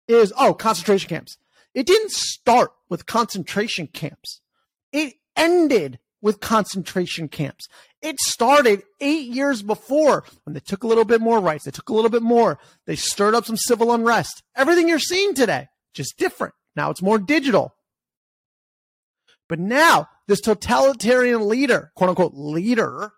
is, 0.08 0.32
oh, 0.38 0.54
concentration 0.54 1.10
camps. 1.10 1.38
It 1.74 1.86
didn't 1.86 2.12
start 2.12 2.72
with 2.88 3.08
concentration 3.08 3.88
camps. 3.88 4.40
It 4.94 5.16
ended 5.36 6.00
with 6.22 6.40
concentration 6.40 7.28
camps. 7.28 7.68
It 8.02 8.20
started 8.22 8.84
eight 9.02 9.28
years 9.28 9.62
before 9.62 10.24
when 10.44 10.54
they 10.54 10.62
took 10.62 10.84
a 10.84 10.88
little 10.88 11.06
bit 11.06 11.20
more 11.20 11.40
rights. 11.40 11.66
They 11.66 11.72
took 11.72 11.90
a 11.90 11.94
little 11.94 12.10
bit 12.10 12.22
more. 12.22 12.58
They 12.86 12.96
stirred 12.96 13.36
up 13.36 13.46
some 13.46 13.58
civil 13.58 13.94
unrest. 13.94 14.42
Everything 14.56 14.88
you're 14.88 15.00
seeing 15.00 15.34
today, 15.34 15.68
just 15.94 16.18
different. 16.18 16.54
Now 16.76 16.92
it's 16.92 17.02
more 17.02 17.20
digital. 17.20 17.76
But 19.50 19.60
now 19.60 20.08
this 20.28 20.40
totalitarian 20.40 21.50
leader, 21.50 21.92
quote 21.96 22.10
unquote 22.10 22.36
leader, 22.36 23.12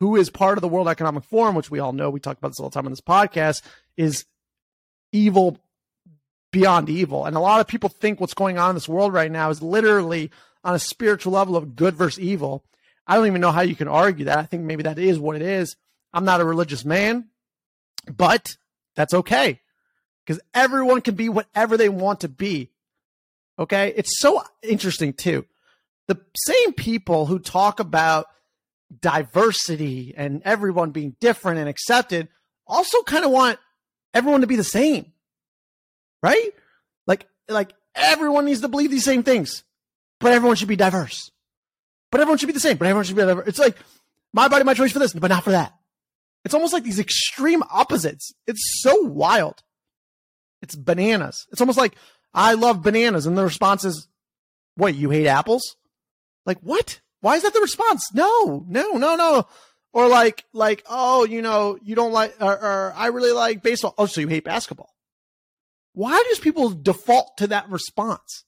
who 0.00 0.16
is 0.16 0.30
part 0.30 0.56
of 0.56 0.62
the 0.62 0.68
World 0.68 0.88
Economic 0.88 1.24
Forum, 1.24 1.54
which 1.54 1.70
we 1.70 1.78
all 1.78 1.92
know, 1.92 2.10
we 2.10 2.20
talk 2.20 2.38
about 2.38 2.48
this 2.48 2.60
all 2.60 2.70
the 2.70 2.74
time 2.74 2.86
on 2.86 2.92
this 2.92 3.00
podcast, 3.00 3.62
is 3.96 4.24
evil 5.12 5.58
beyond 6.50 6.88
evil. 6.88 7.24
And 7.24 7.36
a 7.36 7.40
lot 7.40 7.60
of 7.60 7.66
people 7.66 7.88
think 7.88 8.20
what's 8.20 8.34
going 8.34 8.58
on 8.58 8.70
in 8.70 8.76
this 8.76 8.88
world 8.88 9.12
right 9.12 9.30
now 9.30 9.50
is 9.50 9.62
literally 9.62 10.30
on 10.64 10.74
a 10.74 10.78
spiritual 10.78 11.32
level 11.32 11.56
of 11.56 11.76
good 11.76 11.94
versus 11.94 12.20
evil. 12.20 12.64
I 13.06 13.16
don't 13.16 13.26
even 13.26 13.40
know 13.40 13.52
how 13.52 13.62
you 13.62 13.76
can 13.76 13.88
argue 13.88 14.26
that. 14.26 14.38
I 14.38 14.44
think 14.44 14.64
maybe 14.64 14.84
that 14.84 14.98
is 14.98 15.18
what 15.18 15.36
it 15.36 15.42
is. 15.42 15.76
I'm 16.12 16.24
not 16.24 16.40
a 16.40 16.44
religious 16.44 16.84
man, 16.84 17.28
but 18.06 18.56
that's 18.96 19.14
okay 19.14 19.60
because 20.24 20.40
everyone 20.54 21.00
can 21.00 21.14
be 21.14 21.28
whatever 21.28 21.76
they 21.76 21.88
want 21.88 22.20
to 22.20 22.28
be. 22.28 22.70
Okay. 23.58 23.92
It's 23.96 24.20
so 24.20 24.42
interesting 24.62 25.12
too. 25.12 25.46
The 26.08 26.20
same 26.36 26.72
people 26.74 27.26
who 27.26 27.38
talk 27.38 27.80
about 27.80 28.26
diversity 29.00 30.14
and 30.16 30.42
everyone 30.44 30.90
being 30.90 31.16
different 31.20 31.58
and 31.58 31.68
accepted 31.68 32.28
also 32.66 33.02
kind 33.02 33.24
of 33.24 33.30
want 33.30 33.58
everyone 34.12 34.42
to 34.42 34.46
be 34.46 34.56
the 34.56 34.64
same 34.64 35.12
right? 36.22 36.50
Like, 37.06 37.26
like 37.48 37.74
everyone 37.94 38.46
needs 38.46 38.60
to 38.60 38.68
believe 38.68 38.90
these 38.90 39.04
same 39.04 39.22
things, 39.22 39.64
but 40.20 40.32
everyone 40.32 40.56
should 40.56 40.68
be 40.68 40.76
diverse. 40.76 41.30
But 42.12 42.20
everyone 42.20 42.38
should 42.38 42.46
be 42.46 42.52
the 42.52 42.60
same, 42.60 42.76
but 42.76 42.86
everyone 42.86 43.04
should 43.04 43.16
be 43.16 43.22
diverse. 43.22 43.48
It's 43.48 43.58
like 43.58 43.76
my 44.32 44.46
body, 44.46 44.62
my 44.62 44.74
choice 44.74 44.92
for 44.92 45.00
this, 45.00 45.14
but 45.14 45.28
not 45.28 45.42
for 45.42 45.50
that. 45.50 45.74
It's 46.44 46.54
almost 46.54 46.72
like 46.72 46.84
these 46.84 47.00
extreme 47.00 47.62
opposites. 47.70 48.32
It's 48.46 48.82
so 48.82 48.94
wild. 49.02 49.62
It's 50.60 50.76
bananas. 50.76 51.46
It's 51.50 51.60
almost 51.60 51.78
like 51.78 51.96
I 52.34 52.54
love 52.54 52.82
bananas, 52.82 53.26
and 53.26 53.36
the 53.36 53.42
response 53.42 53.84
is, 53.84 54.08
"What? 54.76 54.94
You 54.94 55.10
hate 55.10 55.26
apples?" 55.26 55.76
Like 56.46 56.58
what? 56.60 57.00
Why 57.20 57.36
is 57.36 57.44
that 57.44 57.54
the 57.54 57.60
response? 57.60 58.12
No, 58.12 58.64
no, 58.68 58.92
no, 58.92 59.16
no. 59.16 59.46
Or 59.92 60.08
like, 60.08 60.44
like, 60.52 60.84
oh, 60.88 61.24
you 61.24 61.40
know, 61.40 61.78
you 61.82 61.94
don't 61.94 62.12
like, 62.12 62.34
or, 62.40 62.52
or 62.52 62.94
I 62.96 63.08
really 63.08 63.32
like 63.32 63.62
baseball. 63.62 63.94
Oh, 63.96 64.06
so 64.06 64.20
you 64.20 64.28
hate 64.28 64.44
basketball? 64.44 64.92
Why 65.92 66.22
does 66.28 66.40
people 66.40 66.70
default 66.70 67.36
to 67.36 67.46
that 67.48 67.70
response? 67.70 68.44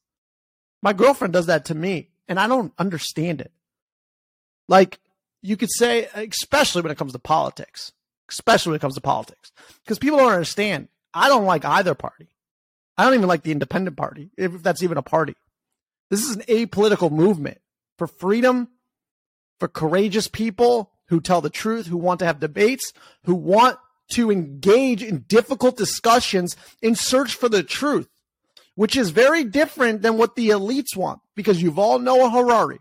My 0.83 0.93
girlfriend 0.93 1.33
does 1.33 1.47
that 1.47 1.67
to 1.67 1.75
me, 1.75 2.11
and 2.27 2.41
I 2.41 2.49
don't 2.49 2.73
understand 2.79 3.41
it. 3.41 3.53
Like, 4.69 4.99
you 5.43 5.57
could 5.57 5.71
say, 5.71 6.09
especially 6.15 6.83
when 6.83 6.93
it 6.93 6.99
comes 6.99 7.13
to 7.13 7.19
politics, 7.19 7.93
especially 8.31 8.71
when 8.71 8.77
it 8.77 8.81
comes 8.81 8.95
to 8.95 9.01
politics, 9.01 9.53
because 9.85 9.99
people 9.99 10.19
don't 10.19 10.33
understand. 10.33 10.89
I 11.13 11.29
don't 11.29 11.45
like 11.45 11.65
either 11.65 11.95
party. 11.95 12.29
I 12.97 13.05
don't 13.05 13.15
even 13.15 13.29
like 13.29 13.43
the 13.43 13.53
independent 13.53 13.97
party, 13.97 14.31
if 14.37 14.63
that's 14.63 14.83
even 14.83 14.97
a 14.97 15.03
party. 15.03 15.35
This 16.11 16.25
is 16.25 16.37
an 16.37 16.43
apolitical 16.43 17.11
movement 17.11 17.59
for 17.99 18.07
freedom, 18.07 18.69
for 19.59 19.69
courageous 19.69 20.29
people 20.29 20.93
who 21.09 21.21
tell 21.21 21.41
the 21.41 21.51
truth, 21.51 21.87
who 21.87 21.97
want 21.97 22.21
to 22.21 22.27
have 22.27 22.41
debates, 22.41 22.93
who 23.25 23.35
want 23.35 23.79
to 24.11 24.31
engage 24.31 25.03
in 25.03 25.25
difficult 25.29 25.77
discussions 25.77 26.57
in 26.83 26.95
search 26.95 27.35
for 27.35 27.49
the 27.49 27.63
truth, 27.63 28.09
which 28.75 28.97
is 28.97 29.11
very 29.11 29.45
different 29.45 30.03
than 30.03 30.17
what 30.17 30.37
the 30.37 30.51
elites 30.51 30.97
want. 30.97 31.21
Because 31.35 31.63
Yuval 31.63 32.03
Noah 32.03 32.31
Harari, 32.31 32.79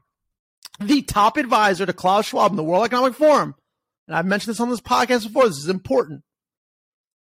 the 0.80 1.02
top 1.02 1.38
advisor 1.38 1.86
to 1.86 1.94
Klaus 1.94 2.28
Schwab 2.28 2.52
in 2.52 2.58
the 2.58 2.64
World 2.64 2.86
Economic 2.86 3.14
Forum, 3.14 3.56
and 4.08 4.16
I've 4.16 4.26
mentioned 4.26 4.52
this 4.52 4.60
on 4.60 4.70
this 4.70 4.82
podcast 4.82 5.24
before, 5.24 5.48
this 5.48 5.58
is 5.58 5.70
important, 5.70 6.24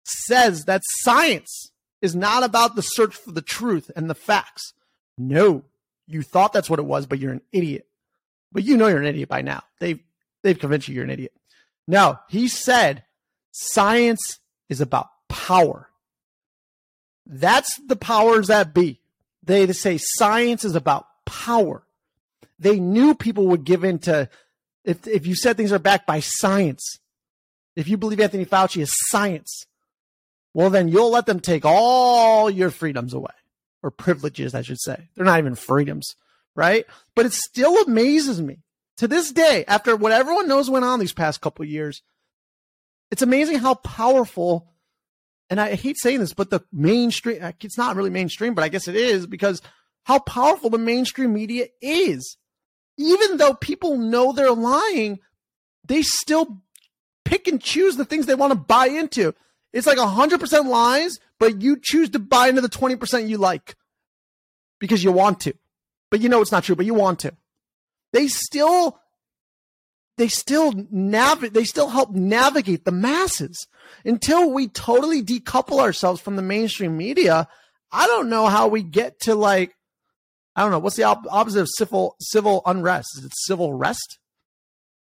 says 0.04 0.64
that 0.64 0.82
science 0.84 1.70
is 2.02 2.14
not 2.14 2.42
about 2.42 2.76
the 2.76 2.82
search 2.82 3.14
for 3.14 3.32
the 3.32 3.42
truth 3.42 3.90
and 3.96 4.10
the 4.10 4.14
facts. 4.14 4.74
No, 5.16 5.64
you 6.06 6.22
thought 6.22 6.52
that's 6.52 6.68
what 6.68 6.78
it 6.78 6.84
was, 6.84 7.06
but 7.06 7.18
you're 7.18 7.32
an 7.32 7.42
idiot. 7.52 7.86
But 8.52 8.64
you 8.64 8.76
know 8.76 8.88
you're 8.88 9.00
an 9.00 9.06
idiot 9.06 9.28
by 9.28 9.42
now. 9.42 9.62
They've 9.80 10.00
they've 10.42 10.58
convinced 10.58 10.88
you 10.88 10.94
you're 10.94 11.04
an 11.04 11.10
idiot. 11.10 11.32
No, 11.86 12.18
he 12.28 12.48
said 12.48 13.04
Science 13.56 14.40
is 14.68 14.80
about 14.80 15.10
power. 15.28 15.88
That's 17.24 17.80
the 17.86 17.94
powers 17.94 18.48
that 18.48 18.74
be. 18.74 19.00
They 19.44 19.72
say 19.72 19.98
science 20.00 20.64
is 20.64 20.74
about 20.74 21.06
power. 21.24 21.83
They 22.64 22.80
knew 22.80 23.14
people 23.14 23.46
would 23.48 23.64
give 23.64 23.84
in 23.84 23.98
to 24.00 24.28
if 24.84 25.06
if 25.06 25.26
you 25.26 25.34
said 25.34 25.56
things 25.56 25.72
are 25.72 25.78
backed 25.78 26.06
by 26.06 26.20
science. 26.20 26.98
If 27.76 27.88
you 27.88 27.96
believe 27.96 28.20
Anthony 28.20 28.46
Fauci 28.46 28.82
is 28.82 28.96
science, 29.08 29.66
well 30.54 30.70
then 30.70 30.88
you'll 30.88 31.10
let 31.10 31.26
them 31.26 31.40
take 31.40 31.64
all 31.64 32.48
your 32.48 32.70
freedoms 32.70 33.12
away 33.12 33.34
or 33.82 33.90
privileges, 33.90 34.54
I 34.54 34.62
should 34.62 34.80
say. 34.80 35.10
They're 35.14 35.26
not 35.26 35.38
even 35.38 35.54
freedoms, 35.54 36.16
right? 36.56 36.86
But 37.14 37.26
it 37.26 37.32
still 37.32 37.76
amazes 37.82 38.40
me 38.40 38.64
to 38.98 39.08
this 39.08 39.32
day, 39.32 39.64
after 39.66 39.96
what 39.96 40.12
everyone 40.12 40.48
knows 40.48 40.70
went 40.70 40.84
on 40.84 41.00
these 41.00 41.12
past 41.12 41.40
couple 41.40 41.64
years, 41.64 42.02
it's 43.10 43.22
amazing 43.22 43.58
how 43.58 43.74
powerful, 43.74 44.68
and 45.50 45.60
I 45.60 45.74
hate 45.74 45.96
saying 45.98 46.20
this, 46.20 46.32
but 46.32 46.50
the 46.50 46.60
mainstream, 46.72 47.38
it's 47.60 47.78
not 47.78 47.96
really 47.96 48.10
mainstream, 48.10 48.54
but 48.54 48.64
I 48.64 48.68
guess 48.68 48.88
it 48.88 48.96
is 48.96 49.26
because 49.26 49.60
how 50.04 50.20
powerful 50.20 50.70
the 50.70 50.78
mainstream 50.78 51.34
media 51.34 51.66
is. 51.82 52.36
Even 52.96 53.36
though 53.36 53.54
people 53.54 53.96
know 53.98 54.32
they're 54.32 54.52
lying, 54.52 55.18
they 55.86 56.02
still 56.02 56.62
pick 57.24 57.48
and 57.48 57.60
choose 57.60 57.96
the 57.96 58.04
things 58.04 58.26
they 58.26 58.34
want 58.34 58.52
to 58.52 58.58
buy 58.58 58.86
into. 58.86 59.34
It's 59.72 59.86
like 59.86 59.98
100% 59.98 60.66
lies, 60.68 61.18
but 61.40 61.60
you 61.60 61.76
choose 61.82 62.10
to 62.10 62.18
buy 62.18 62.48
into 62.48 62.60
the 62.60 62.68
20% 62.68 63.28
you 63.28 63.38
like 63.38 63.74
because 64.78 65.02
you 65.02 65.10
want 65.10 65.40
to. 65.40 65.54
But 66.10 66.20
you 66.20 66.28
know 66.28 66.40
it's 66.40 66.52
not 66.52 66.64
true, 66.64 66.76
but 66.76 66.86
you 66.86 66.94
want 66.94 67.20
to. 67.20 67.34
They 68.12 68.28
still 68.28 69.00
they 70.16 70.28
still 70.28 70.72
nav- 70.90 71.52
they 71.52 71.64
still 71.64 71.88
help 71.88 72.12
navigate 72.12 72.84
the 72.84 72.92
masses 72.92 73.66
until 74.04 74.52
we 74.52 74.68
totally 74.68 75.22
decouple 75.22 75.80
ourselves 75.80 76.20
from 76.20 76.36
the 76.36 76.42
mainstream 76.42 76.96
media. 76.96 77.48
I 77.90 78.06
don't 78.06 78.28
know 78.28 78.46
how 78.46 78.68
we 78.68 78.84
get 78.84 79.20
to 79.22 79.34
like 79.34 79.74
I 80.56 80.62
don't 80.62 80.70
know 80.70 80.78
what's 80.78 80.96
the 80.96 81.02
op- 81.04 81.26
opposite 81.30 81.60
of 81.60 81.68
civil 81.76 82.16
civil 82.20 82.62
unrest. 82.66 83.18
Is 83.18 83.24
it 83.24 83.32
civil 83.34 83.72
rest? 83.72 84.18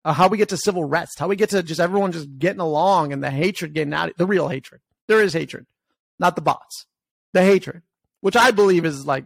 Uh, 0.05 0.13
how 0.13 0.29
we 0.29 0.39
get 0.39 0.49
to 0.51 0.57
civil 0.57 0.85
rest? 0.85 1.19
How 1.19 1.29
we 1.29 1.37
get 1.37 1.51
to 1.51 1.63
just 1.63 1.81
everyone 1.81 2.13
just 2.13 2.39
getting 2.39 2.61
along 2.61 3.13
and 3.13 3.23
the 3.23 3.31
hatred 3.31 3.75
getting 3.75 3.95
out? 3.95 4.13
The 4.17 4.27
real 4.27 4.49
hatred. 4.49 4.81
There 5.09 5.21
is 5.21 5.33
hatred, 5.33 5.67
not 6.19 6.37
the 6.37 6.43
bots. 6.43 6.87
The 7.33 7.43
hatred, 7.43 7.83
which 8.21 8.37
I 8.37 8.51
believe 8.51 8.85
is 8.85 9.07
like 9.07 9.25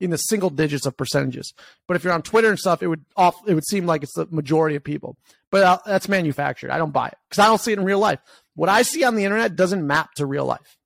in 0.00 0.10
the 0.10 0.16
single 0.16 0.50
digits 0.50 0.86
of 0.86 0.96
percentages. 0.96 1.52
But 1.86 1.96
if 1.96 2.04
you're 2.04 2.12
on 2.12 2.22
Twitter 2.22 2.48
and 2.48 2.58
stuff, 2.58 2.82
it 2.82 2.88
would 2.88 3.04
off 3.16 3.36
it 3.46 3.54
would 3.54 3.66
seem 3.66 3.86
like 3.86 4.02
it's 4.02 4.14
the 4.14 4.28
majority 4.30 4.76
of 4.76 4.84
people. 4.84 5.16
But 5.50 5.62
uh, 5.62 5.78
that's 5.86 6.08
manufactured. 6.08 6.70
I 6.70 6.78
don't 6.78 6.92
buy 6.92 7.08
it 7.08 7.18
because 7.28 7.42
I 7.42 7.46
don't 7.46 7.60
see 7.60 7.72
it 7.72 7.78
in 7.78 7.84
real 7.84 7.98
life. 7.98 8.20
What 8.54 8.68
I 8.68 8.82
see 8.82 9.04
on 9.04 9.14
the 9.14 9.24
internet 9.24 9.56
doesn't 9.56 9.86
map 9.86 10.14
to 10.14 10.26
real 10.26 10.44
life. 10.44 10.76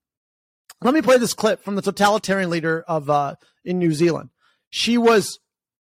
Let 0.83 0.95
me 0.95 1.03
play 1.03 1.19
this 1.19 1.35
clip 1.35 1.63
from 1.63 1.77
the 1.77 1.83
totalitarian 1.83 2.51
leader 2.51 2.85
of 2.87 3.09
uh, 3.09 3.37
in 3.65 3.79
New 3.79 3.93
Zealand. 3.93 4.31
She 4.73 4.97
was 4.99 5.39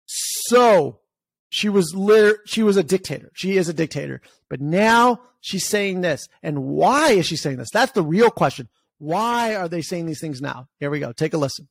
so 0.06 1.00
she 1.50 1.70
was 1.70 1.94
lit- 1.96 2.40
she 2.46 2.64
was 2.64 2.78
a 2.78 2.84
dictator. 2.84 3.32
She 3.34 3.58
is 3.58 3.70
a 3.70 3.74
dictator. 3.74 4.22
But 4.50 4.60
now 4.60 5.22
she's 5.40 5.68
saying 5.68 6.02
this. 6.02 6.28
And 6.44 6.64
why 6.64 7.12
is 7.12 7.26
she 7.28 7.36
saying 7.38 7.58
this? 7.58 7.70
That's 7.72 7.92
the 7.92 8.04
real 8.04 8.32
question. 8.32 8.68
Why 8.98 9.56
are 9.56 9.70
they 9.70 9.82
saying 9.82 10.06
these 10.08 10.20
things 10.20 10.42
now? 10.42 10.68
Here 10.80 10.90
we 10.90 11.00
go. 11.00 11.12
Take 11.14 11.34
a 11.34 11.38
listen 11.38 11.68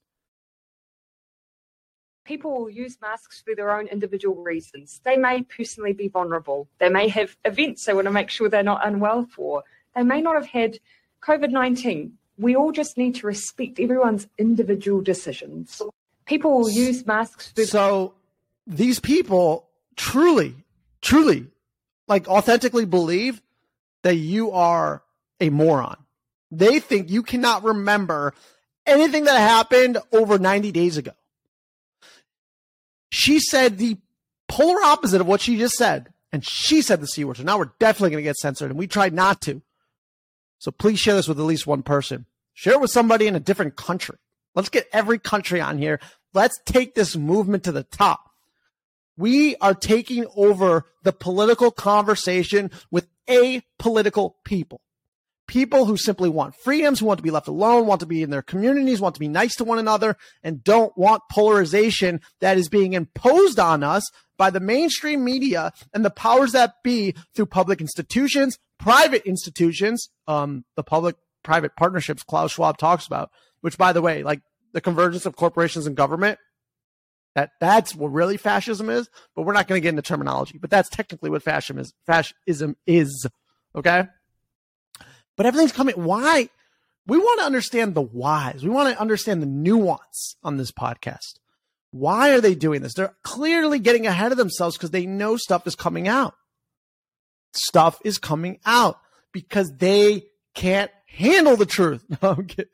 people 2.30 2.70
use 2.70 2.96
masks 3.00 3.42
for 3.44 3.56
their 3.56 3.76
own 3.76 3.88
individual 3.88 4.36
reasons. 4.36 5.00
They 5.04 5.16
may 5.16 5.42
personally 5.42 5.92
be 5.92 6.06
vulnerable. 6.06 6.68
They 6.78 6.88
may 6.88 7.08
have 7.08 7.36
events 7.44 7.84
they 7.84 7.92
want 7.92 8.04
to 8.04 8.12
make 8.12 8.30
sure 8.30 8.48
they're 8.48 8.62
not 8.62 8.86
unwell 8.86 9.26
for. 9.34 9.64
They 9.96 10.04
may 10.04 10.20
not 10.20 10.36
have 10.36 10.46
had 10.46 10.78
COVID 11.22 11.50
19. 11.50 12.12
We 12.38 12.54
all 12.54 12.70
just 12.70 12.96
need 12.96 13.16
to 13.16 13.26
respect 13.26 13.80
everyone's 13.80 14.28
individual 14.38 15.02
decisions. 15.02 15.82
People 16.30 16.60
will 16.60 16.70
use 16.70 17.04
masks. 17.04 17.52
So 17.66 18.14
these 18.64 19.00
people 19.00 19.68
truly, 19.96 20.54
truly, 21.02 21.48
like 22.06 22.28
authentically 22.28 22.84
believe 22.84 23.42
that 24.04 24.14
you 24.14 24.52
are 24.52 25.02
a 25.40 25.50
moron. 25.50 25.96
They 26.52 26.78
think 26.78 27.10
you 27.10 27.24
cannot 27.24 27.64
remember 27.64 28.32
anything 28.86 29.24
that 29.24 29.40
happened 29.40 29.98
over 30.12 30.38
90 30.38 30.70
days 30.70 30.96
ago. 30.96 31.10
She 33.10 33.40
said 33.40 33.78
the 33.78 33.98
polar 34.46 34.84
opposite 34.84 35.20
of 35.20 35.26
what 35.26 35.40
she 35.40 35.58
just 35.58 35.74
said. 35.74 36.12
And 36.32 36.46
she 36.46 36.80
said 36.80 37.00
the 37.00 37.08
C 37.08 37.24
word. 37.24 37.38
So 37.38 37.42
now 37.42 37.58
we're 37.58 37.72
definitely 37.80 38.10
going 38.10 38.22
to 38.22 38.28
get 38.28 38.36
censored. 38.36 38.70
And 38.70 38.78
we 38.78 38.86
tried 38.86 39.12
not 39.12 39.40
to. 39.42 39.62
So 40.60 40.70
please 40.70 41.00
share 41.00 41.16
this 41.16 41.26
with 41.26 41.40
at 41.40 41.44
least 41.44 41.66
one 41.66 41.82
person. 41.82 42.26
Share 42.54 42.74
it 42.74 42.80
with 42.80 42.92
somebody 42.92 43.26
in 43.26 43.34
a 43.34 43.40
different 43.40 43.74
country. 43.74 44.16
Let's 44.54 44.68
get 44.68 44.88
every 44.92 45.18
country 45.18 45.60
on 45.60 45.78
here. 45.78 46.00
Let's 46.32 46.60
take 46.64 46.94
this 46.94 47.16
movement 47.16 47.64
to 47.64 47.72
the 47.72 47.84
top. 47.84 48.30
We 49.16 49.56
are 49.56 49.74
taking 49.74 50.26
over 50.34 50.86
the 51.02 51.12
political 51.12 51.70
conversation 51.70 52.70
with 52.90 53.08
apolitical 53.28 54.34
people 54.44 54.80
people 55.50 55.84
who 55.84 55.96
simply 55.96 56.28
want 56.28 56.54
freedoms, 56.54 57.00
who 57.00 57.06
want 57.06 57.18
to 57.18 57.24
be 57.24 57.30
left 57.32 57.48
alone, 57.48 57.84
want 57.84 57.98
to 57.98 58.06
be 58.06 58.22
in 58.22 58.30
their 58.30 58.40
communities, 58.40 59.00
want 59.00 59.16
to 59.16 59.20
be 59.20 59.26
nice 59.26 59.56
to 59.56 59.64
one 59.64 59.80
another, 59.80 60.16
and 60.44 60.62
don't 60.62 60.96
want 60.96 61.24
polarization 61.28 62.20
that 62.38 62.56
is 62.56 62.68
being 62.68 62.92
imposed 62.92 63.58
on 63.58 63.82
us 63.82 64.08
by 64.38 64.48
the 64.48 64.60
mainstream 64.60 65.24
media 65.24 65.72
and 65.92 66.04
the 66.04 66.10
powers 66.10 66.52
that 66.52 66.74
be 66.84 67.16
through 67.34 67.46
public 67.46 67.80
institutions, 67.80 68.58
private 68.78 69.26
institutions, 69.26 70.08
um, 70.28 70.64
the 70.76 70.84
public 70.84 71.16
private 71.42 71.74
partnerships 71.74 72.22
Klaus 72.22 72.52
Schwab 72.52 72.78
talks 72.78 73.08
about, 73.08 73.32
which 73.60 73.76
by 73.76 73.92
the 73.92 74.00
way, 74.00 74.22
like 74.22 74.42
the 74.72 74.80
convergence 74.80 75.26
of 75.26 75.36
corporations 75.36 75.86
and 75.86 75.96
government, 75.96 76.38
that 77.34 77.50
that's 77.60 77.94
what 77.94 78.12
really 78.12 78.36
fascism 78.36 78.90
is, 78.90 79.08
but 79.34 79.42
we're 79.42 79.52
not 79.52 79.68
going 79.68 79.80
to 79.80 79.82
get 79.82 79.90
into 79.90 80.02
terminology, 80.02 80.58
but 80.58 80.70
that's 80.70 80.88
technically 80.88 81.30
what 81.30 81.42
fascism 81.42 81.78
is. 81.78 81.92
Fascism 82.06 82.76
is. 82.86 83.26
Okay 83.74 84.04
but 85.40 85.46
everything's 85.46 85.72
coming. 85.72 85.94
Why? 85.94 86.50
We 87.06 87.16
want 87.16 87.40
to 87.40 87.46
understand 87.46 87.94
the 87.94 88.02
whys. 88.02 88.62
We 88.62 88.68
want 88.68 88.92
to 88.94 89.00
understand 89.00 89.40
the 89.40 89.46
nuance 89.46 90.36
on 90.42 90.58
this 90.58 90.70
podcast. 90.70 91.38
Why 91.92 92.32
are 92.32 92.42
they 92.42 92.54
doing 92.54 92.82
this? 92.82 92.92
They're 92.92 93.16
clearly 93.22 93.78
getting 93.78 94.06
ahead 94.06 94.32
of 94.32 94.36
themselves 94.36 94.76
because 94.76 94.90
they 94.90 95.06
know 95.06 95.38
stuff 95.38 95.66
is 95.66 95.74
coming 95.74 96.08
out. 96.08 96.34
Stuff 97.54 97.98
is 98.04 98.18
coming 98.18 98.58
out 98.66 98.98
because 99.32 99.72
they 99.78 100.26
can't 100.54 100.90
handle 101.06 101.56
the 101.56 101.64
truth. 101.64 102.04
No, 102.22 102.32
I'm 102.32 102.46
kidding. 102.46 102.68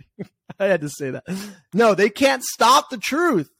I 0.59 0.67
had 0.67 0.81
to 0.83 0.89
say 0.89 1.11
that. 1.11 1.25
No, 1.73 1.95
they 1.95 2.09
can't 2.09 2.43
stop 2.45 2.91
the 2.91 2.99
truth. 2.99 3.51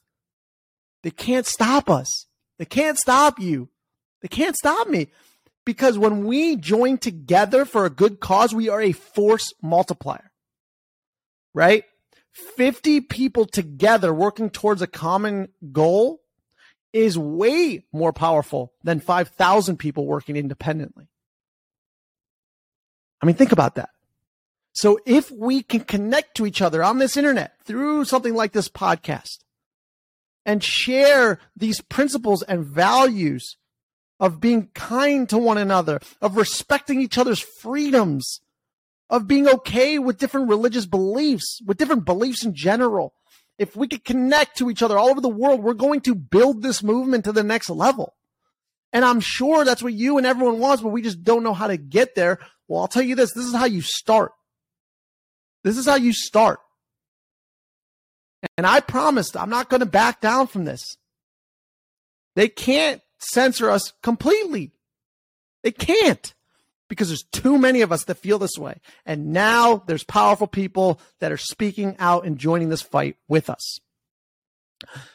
They 1.03 1.11
can't 1.11 1.45
stop 1.45 1.89
us. 1.89 2.27
They 2.59 2.65
can't 2.65 2.97
stop 2.97 3.39
you. 3.39 3.69
They 4.21 4.27
can't 4.27 4.55
stop 4.55 4.87
me 4.87 5.07
because 5.65 5.97
when 5.97 6.25
we 6.25 6.55
join 6.55 6.97
together 6.97 7.65
for 7.65 7.85
a 7.85 7.89
good 7.89 8.19
cause, 8.19 8.53
we 8.53 8.69
are 8.69 8.81
a 8.81 8.93
force 8.93 9.53
multiplier, 9.61 10.31
right? 11.53 11.83
50 12.55 13.01
people 13.01 13.45
together 13.45 14.13
working 14.13 14.49
towards 14.49 14.81
a 14.81 14.87
common 14.87 15.49
goal 15.71 16.21
is 16.93 17.17
way 17.17 17.85
more 17.91 18.13
powerful 18.13 18.73
than 18.83 18.99
5,000 18.99 19.77
people 19.77 20.05
working 20.05 20.35
independently. 20.35 21.09
I 23.21 23.25
mean, 23.25 23.35
think 23.35 23.51
about 23.51 23.75
that. 23.75 23.89
So 24.77 24.99
if 25.07 25.31
we 25.31 25.63
can 25.63 25.79
connect 25.79 26.37
to 26.37 26.45
each 26.45 26.61
other 26.61 26.83
on 26.83 26.99
this 26.99 27.17
internet 27.17 27.53
through 27.63 28.05
something 28.05 28.35
like 28.35 28.51
this 28.51 28.69
podcast 28.69 29.39
and 30.45 30.63
share 30.63 31.39
these 31.55 31.81
principles 31.81 32.43
and 32.43 32.63
values 32.63 33.57
of 34.19 34.39
being 34.39 34.69
kind 34.75 35.27
to 35.29 35.39
one 35.39 35.57
another, 35.57 35.99
of 36.21 36.37
respecting 36.37 37.01
each 37.01 37.17
other's 37.17 37.39
freedoms, 37.39 38.41
of 39.09 39.27
being 39.27 39.49
okay 39.49 39.97
with 39.97 40.19
different 40.19 40.47
religious 40.47 40.85
beliefs, 40.85 41.59
with 41.65 41.77
different 41.77 42.05
beliefs 42.05 42.45
in 42.45 42.53
general. 42.53 43.15
If 43.57 43.75
we 43.75 43.87
could 43.87 44.05
connect 44.05 44.59
to 44.59 44.69
each 44.69 44.83
other 44.83 44.95
all 44.95 45.09
over 45.09 45.21
the 45.21 45.27
world, 45.27 45.63
we're 45.63 45.73
going 45.73 46.01
to 46.01 46.13
build 46.13 46.61
this 46.61 46.83
movement 46.83 47.25
to 47.25 47.31
the 47.31 47.41
next 47.41 47.71
level. 47.71 48.13
And 48.93 49.03
I'm 49.03 49.21
sure 49.21 49.65
that's 49.65 49.81
what 49.81 49.93
you 49.93 50.19
and 50.19 50.27
everyone 50.27 50.59
wants, 50.59 50.83
but 50.83 50.89
we 50.89 51.01
just 51.01 51.23
don't 51.23 51.41
know 51.41 51.55
how 51.55 51.65
to 51.65 51.77
get 51.77 52.13
there. 52.13 52.37
Well, 52.67 52.81
I'll 52.81 52.87
tell 52.87 53.01
you 53.01 53.15
this 53.15 53.33
this 53.33 53.45
is 53.45 53.55
how 53.55 53.65
you 53.65 53.81
start. 53.81 54.33
This 55.67 55.77
is 55.77 55.85
how 55.85 55.95
you 55.95 56.13
start. 56.13 56.59
And 58.57 58.65
I 58.65 58.79
promised 58.79 59.35
I'm 59.35 59.49
not 59.49 59.69
going 59.69 59.81
to 59.81 59.85
back 59.85 60.21
down 60.21 60.47
from 60.47 60.65
this. 60.65 60.81
They 62.35 62.47
can't 62.47 63.01
censor 63.19 63.69
us 63.69 63.93
completely. 64.01 64.71
They 65.63 65.71
can't 65.71 66.33
because 66.87 67.09
there's 67.09 67.25
too 67.31 67.57
many 67.57 67.81
of 67.81 67.91
us 67.91 68.05
that 68.05 68.15
feel 68.15 68.39
this 68.39 68.57
way. 68.57 68.79
And 69.05 69.33
now 69.33 69.83
there's 69.87 70.03
powerful 70.03 70.47
people 70.47 71.01
that 71.19 71.31
are 71.31 71.37
speaking 71.37 71.95
out 71.99 72.25
and 72.25 72.37
joining 72.37 72.69
this 72.69 72.81
fight 72.81 73.17
with 73.27 73.49
us. 73.49 73.79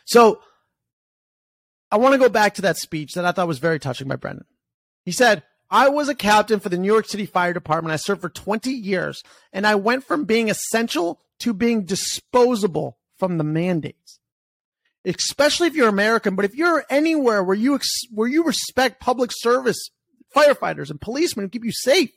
So 0.05 0.41
I 1.91 1.97
want 1.97 2.13
to 2.13 2.19
go 2.19 2.29
back 2.29 2.55
to 2.55 2.63
that 2.63 2.77
speech 2.77 3.15
that 3.15 3.25
I 3.25 3.33
thought 3.33 3.49
was 3.49 3.59
very 3.59 3.79
touching 3.79 4.09
by 4.09 4.17
Brendan. 4.17 4.45
He 5.05 5.13
said, 5.13 5.45
I 5.73 5.89
was 5.89 6.09
a 6.09 6.15
captain 6.15 6.61
for 6.61 6.69
the 6.69 6.79
New 6.79 6.87
York 6.93 7.09
City 7.09 7.27
Fire 7.27 7.53
Department. 7.53 7.93
I 7.93 7.97
served 7.97 8.21
for 8.21 8.29
20 8.29 8.71
years 8.71 9.25
and 9.53 9.67
I 9.67 9.75
went 9.75 10.05
from 10.05 10.25
being 10.25 10.49
essential 10.49 11.19
to 11.41 11.53
being 11.53 11.85
disposable 11.85 12.99
from 13.19 13.39
the 13.39 13.45
mandates 13.45 14.21
especially 15.05 15.67
if 15.67 15.75
you're 15.75 15.89
American. 15.89 16.37
But 16.37 16.45
if 16.45 16.55
you're 16.55 16.85
anywhere 16.91 17.43
where 17.43 17.57
you 17.57 17.75
ex- 17.75 18.07
where 18.11 18.29
you 18.29 18.45
respect 18.45 19.01
public 19.01 19.31
service 19.33 19.91
firefighters 20.35 20.91
and 20.91 21.01
policemen 21.01 21.45
who 21.45 21.51
keep 21.51 21.65
you 21.65 21.73
safe, 21.73 22.11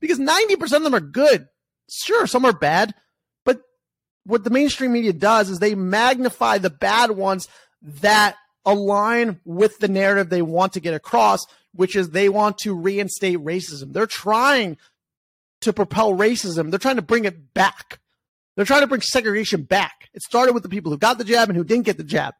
because 0.00 0.18
90% 0.18 0.60
of 0.72 0.82
them 0.82 0.94
are 0.94 1.00
good. 1.00 1.48
Sure, 1.90 2.26
some 2.26 2.44
are 2.44 2.52
bad, 2.52 2.94
but 3.44 3.62
what 4.24 4.44
the 4.44 4.50
mainstream 4.50 4.92
media 4.92 5.12
does 5.12 5.50
is 5.50 5.58
they 5.58 5.74
magnify 5.74 6.58
the 6.58 6.70
bad 6.70 7.10
ones 7.10 7.48
that 7.82 8.36
align 8.64 9.40
with 9.44 9.78
the 9.78 9.88
narrative 9.88 10.28
they 10.28 10.42
want 10.42 10.74
to 10.74 10.80
get 10.80 10.94
across, 10.94 11.46
which 11.74 11.96
is 11.96 12.10
they 12.10 12.28
want 12.28 12.58
to 12.58 12.74
reinstate 12.74 13.38
racism. 13.38 13.92
They're 13.92 14.06
trying 14.06 14.76
to 15.60 15.72
propel 15.72 16.12
racism. 16.14 16.70
They're 16.70 16.78
trying 16.78 16.96
to 16.96 17.02
bring 17.02 17.24
it 17.24 17.54
back. 17.54 18.00
They're 18.56 18.64
trying 18.64 18.80
to 18.80 18.86
bring 18.86 19.00
segregation 19.00 19.62
back. 19.62 20.08
It 20.12 20.22
started 20.22 20.52
with 20.52 20.62
the 20.62 20.68
people 20.68 20.90
who 20.90 20.98
got 20.98 21.18
the 21.18 21.24
jab 21.24 21.48
and 21.48 21.56
who 21.56 21.64
didn't 21.64 21.86
get 21.86 21.96
the 21.96 22.04
jab. 22.04 22.34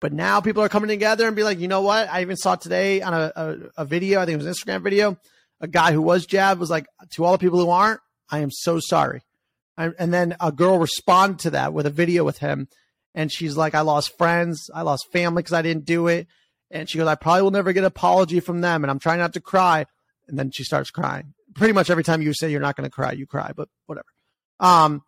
But 0.00 0.12
now 0.12 0.40
people 0.40 0.62
are 0.62 0.68
coming 0.68 0.88
together 0.88 1.26
and 1.26 1.36
be 1.36 1.44
like, 1.44 1.60
you 1.60 1.68
know 1.68 1.82
what? 1.82 2.08
I 2.08 2.22
even 2.22 2.36
saw 2.36 2.56
today 2.56 3.02
on 3.02 3.14
a, 3.14 3.32
a, 3.36 3.56
a 3.78 3.84
video, 3.84 4.20
I 4.20 4.26
think 4.26 4.34
it 4.34 4.44
was 4.44 4.46
an 4.46 4.52
Instagram 4.52 4.82
video, 4.82 5.16
a 5.60 5.68
guy 5.68 5.92
who 5.92 6.02
was 6.02 6.26
jabbed 6.26 6.58
was 6.58 6.70
like, 6.70 6.86
to 7.10 7.24
all 7.24 7.32
the 7.32 7.38
people 7.38 7.60
who 7.60 7.70
aren't, 7.70 8.00
I 8.28 8.40
am 8.40 8.50
so 8.50 8.80
sorry. 8.80 9.22
I, 9.76 9.90
and 9.98 10.12
then 10.12 10.34
a 10.40 10.50
girl 10.50 10.78
responded 10.78 11.38
to 11.40 11.50
that 11.50 11.72
with 11.72 11.86
a 11.86 11.90
video 11.90 12.24
with 12.24 12.38
him. 12.38 12.68
And 13.14 13.30
she's 13.30 13.56
like, 13.56 13.74
I 13.74 13.82
lost 13.82 14.16
friends. 14.18 14.70
I 14.74 14.82
lost 14.82 15.12
family 15.12 15.42
because 15.42 15.52
I 15.52 15.62
didn't 15.62 15.84
do 15.84 16.08
it. 16.08 16.26
And 16.72 16.88
she 16.88 16.98
goes, 16.98 17.06
I 17.06 17.14
probably 17.14 17.42
will 17.42 17.50
never 17.50 17.72
get 17.72 17.80
an 17.80 17.86
apology 17.86 18.40
from 18.40 18.62
them. 18.62 18.82
And 18.82 18.90
I'm 18.90 18.98
trying 18.98 19.18
not 19.18 19.34
to 19.34 19.40
cry. 19.40 19.86
And 20.26 20.38
then 20.38 20.50
she 20.50 20.64
starts 20.64 20.90
crying. 20.90 21.34
Pretty 21.54 21.74
much 21.74 21.90
every 21.90 22.02
time 22.02 22.22
you 22.22 22.32
say 22.32 22.50
you're 22.50 22.60
not 22.60 22.76
going 22.76 22.88
to 22.88 22.94
cry, 22.94 23.12
you 23.12 23.26
cry, 23.26 23.52
but 23.54 23.68
whatever. 23.86 24.06
Um, 24.58 25.02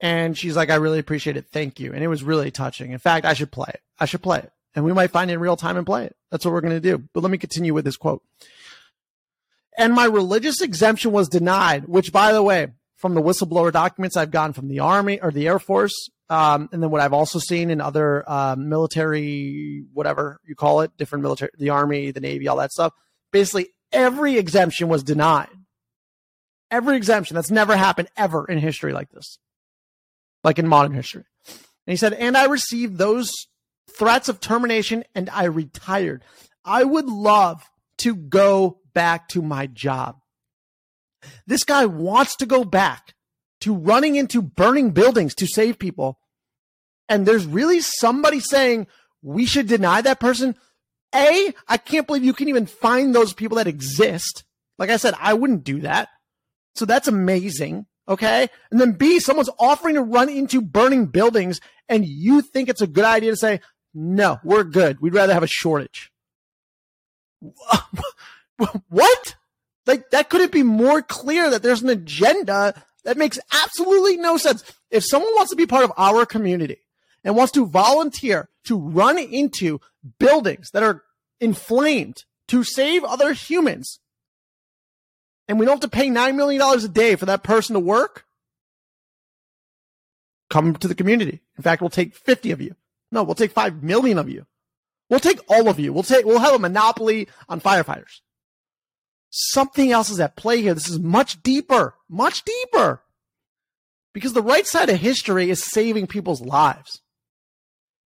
and 0.00 0.36
she's 0.36 0.56
like, 0.56 0.70
I 0.70 0.76
really 0.76 0.98
appreciate 0.98 1.36
it. 1.36 1.46
Thank 1.52 1.78
you. 1.78 1.92
And 1.92 2.02
it 2.02 2.08
was 2.08 2.24
really 2.24 2.50
touching. 2.50 2.90
In 2.90 2.98
fact, 2.98 3.24
I 3.24 3.34
should 3.34 3.52
play 3.52 3.70
it. 3.72 3.80
I 3.98 4.06
should 4.06 4.22
play 4.22 4.38
it. 4.38 4.50
And 4.74 4.84
we 4.84 4.92
might 4.92 5.10
find 5.10 5.30
it 5.30 5.34
in 5.34 5.40
real 5.40 5.56
time 5.56 5.76
and 5.76 5.86
play 5.86 6.06
it. 6.06 6.16
That's 6.30 6.44
what 6.44 6.52
we're 6.52 6.60
going 6.60 6.74
to 6.74 6.80
do. 6.80 7.04
But 7.12 7.22
let 7.22 7.30
me 7.30 7.38
continue 7.38 7.74
with 7.74 7.84
this 7.84 7.96
quote. 7.96 8.22
And 9.78 9.94
my 9.94 10.06
religious 10.06 10.60
exemption 10.60 11.12
was 11.12 11.28
denied, 11.28 11.86
which 11.86 12.12
by 12.12 12.32
the 12.32 12.42
way, 12.42 12.68
from 12.96 13.14
the 13.14 13.22
whistleblower 13.22 13.72
documents 13.72 14.16
I've 14.16 14.30
gotten 14.30 14.52
from 14.52 14.68
the 14.68 14.80
Army 14.80 15.20
or 15.20 15.30
the 15.30 15.46
Air 15.46 15.58
Force, 15.58 16.10
um, 16.30 16.68
and 16.72 16.80
then 16.80 16.90
what 16.90 17.00
I've 17.00 17.12
also 17.12 17.40
seen 17.40 17.70
in 17.70 17.80
other 17.80 18.24
uh, 18.26 18.54
military, 18.56 19.82
whatever 19.92 20.40
you 20.46 20.54
call 20.54 20.82
it, 20.82 20.96
different 20.96 21.22
military, 21.24 21.50
the 21.58 21.70
Army, 21.70 22.12
the 22.12 22.20
Navy, 22.20 22.46
all 22.46 22.58
that 22.58 22.70
stuff. 22.70 22.92
Basically, 23.32 23.70
every 23.90 24.38
exemption 24.38 24.88
was 24.88 25.02
denied. 25.02 25.48
Every 26.70 26.96
exemption. 26.96 27.34
That's 27.34 27.50
never 27.50 27.76
happened 27.76 28.08
ever 28.16 28.46
in 28.46 28.58
history 28.58 28.92
like 28.92 29.10
this, 29.10 29.38
like 30.44 30.60
in 30.60 30.68
modern 30.68 30.92
history. 30.92 31.24
And 31.48 31.92
he 31.92 31.96
said, 31.96 32.12
and 32.12 32.36
I 32.36 32.44
received 32.44 32.96
those 32.96 33.32
threats 33.90 34.28
of 34.28 34.38
termination 34.38 35.02
and 35.16 35.28
I 35.30 35.44
retired. 35.44 36.22
I 36.64 36.84
would 36.84 37.06
love 37.06 37.68
to 37.98 38.14
go 38.14 38.78
back 38.94 39.28
to 39.30 39.42
my 39.42 39.66
job. 39.66 40.20
This 41.44 41.64
guy 41.64 41.86
wants 41.86 42.36
to 42.36 42.46
go 42.46 42.64
back 42.64 43.14
to 43.62 43.74
running 43.74 44.14
into 44.14 44.40
burning 44.40 44.90
buildings 44.90 45.34
to 45.34 45.46
save 45.48 45.76
people. 45.76 46.19
And 47.10 47.26
there's 47.26 47.44
really 47.44 47.80
somebody 47.80 48.38
saying 48.38 48.86
we 49.20 49.44
should 49.44 49.66
deny 49.66 50.00
that 50.00 50.20
person. 50.20 50.54
A, 51.12 51.52
I 51.66 51.76
can't 51.76 52.06
believe 52.06 52.24
you 52.24 52.32
can 52.32 52.48
even 52.48 52.66
find 52.66 53.12
those 53.12 53.34
people 53.34 53.56
that 53.56 53.66
exist. 53.66 54.44
Like 54.78 54.90
I 54.90 54.96
said, 54.96 55.14
I 55.20 55.34
wouldn't 55.34 55.64
do 55.64 55.80
that. 55.80 56.08
So 56.76 56.84
that's 56.84 57.08
amazing. 57.08 57.86
Okay. 58.08 58.48
And 58.70 58.80
then 58.80 58.92
B, 58.92 59.18
someone's 59.18 59.50
offering 59.58 59.96
to 59.96 60.02
run 60.02 60.28
into 60.28 60.62
burning 60.62 61.06
buildings 61.06 61.60
and 61.88 62.06
you 62.06 62.42
think 62.42 62.68
it's 62.68 62.80
a 62.80 62.86
good 62.86 63.04
idea 63.04 63.32
to 63.32 63.36
say, 63.36 63.60
no, 63.92 64.38
we're 64.44 64.62
good. 64.62 65.00
We'd 65.00 65.14
rather 65.14 65.34
have 65.34 65.42
a 65.42 65.48
shortage. 65.48 66.12
what? 68.88 69.34
Like 69.84 70.10
that 70.10 70.30
couldn't 70.30 70.52
be 70.52 70.62
more 70.62 71.02
clear 71.02 71.50
that 71.50 71.64
there's 71.64 71.82
an 71.82 71.88
agenda 71.88 72.80
that 73.04 73.16
makes 73.16 73.40
absolutely 73.52 74.16
no 74.16 74.36
sense. 74.36 74.62
If 74.92 75.04
someone 75.04 75.32
wants 75.34 75.50
to 75.50 75.56
be 75.56 75.66
part 75.66 75.82
of 75.82 75.92
our 75.96 76.24
community 76.24 76.78
and 77.24 77.36
wants 77.36 77.52
to 77.52 77.66
volunteer 77.66 78.48
to 78.64 78.78
run 78.78 79.18
into 79.18 79.80
buildings 80.18 80.70
that 80.70 80.82
are 80.82 81.02
inflamed 81.40 82.24
to 82.48 82.64
save 82.64 83.04
other 83.04 83.32
humans, 83.32 84.00
and 85.48 85.58
we 85.58 85.66
don't 85.66 85.82
have 85.82 85.90
to 85.90 85.96
pay 85.96 86.08
$9 86.08 86.36
million 86.36 86.60
a 86.62 86.88
day 86.88 87.16
for 87.16 87.26
that 87.26 87.42
person 87.42 87.74
to 87.74 87.80
work, 87.80 88.24
come 90.48 90.74
to 90.74 90.88
the 90.88 90.94
community. 90.94 91.40
In 91.56 91.62
fact, 91.62 91.80
we'll 91.80 91.90
take 91.90 92.14
50 92.14 92.50
of 92.50 92.60
you. 92.60 92.74
No, 93.12 93.22
we'll 93.22 93.34
take 93.34 93.52
5 93.52 93.82
million 93.82 94.18
of 94.18 94.28
you. 94.28 94.46
We'll 95.08 95.20
take 95.20 95.40
all 95.48 95.68
of 95.68 95.80
you. 95.80 95.92
We'll 95.92 96.04
take, 96.04 96.24
we'll 96.24 96.38
have 96.38 96.54
a 96.54 96.58
monopoly 96.58 97.28
on 97.48 97.60
firefighters. 97.60 98.20
Something 99.30 99.92
else 99.92 100.10
is 100.10 100.20
at 100.20 100.36
play 100.36 100.60
here. 100.62 100.74
This 100.74 100.88
is 100.88 100.98
much 100.98 101.42
deeper, 101.42 101.94
much 102.08 102.44
deeper. 102.44 103.02
Because 104.12 104.32
the 104.32 104.42
right 104.42 104.66
side 104.66 104.88
of 104.88 105.00
history 105.00 105.50
is 105.50 105.62
saving 105.62 106.08
people's 106.08 106.40
lives. 106.40 107.00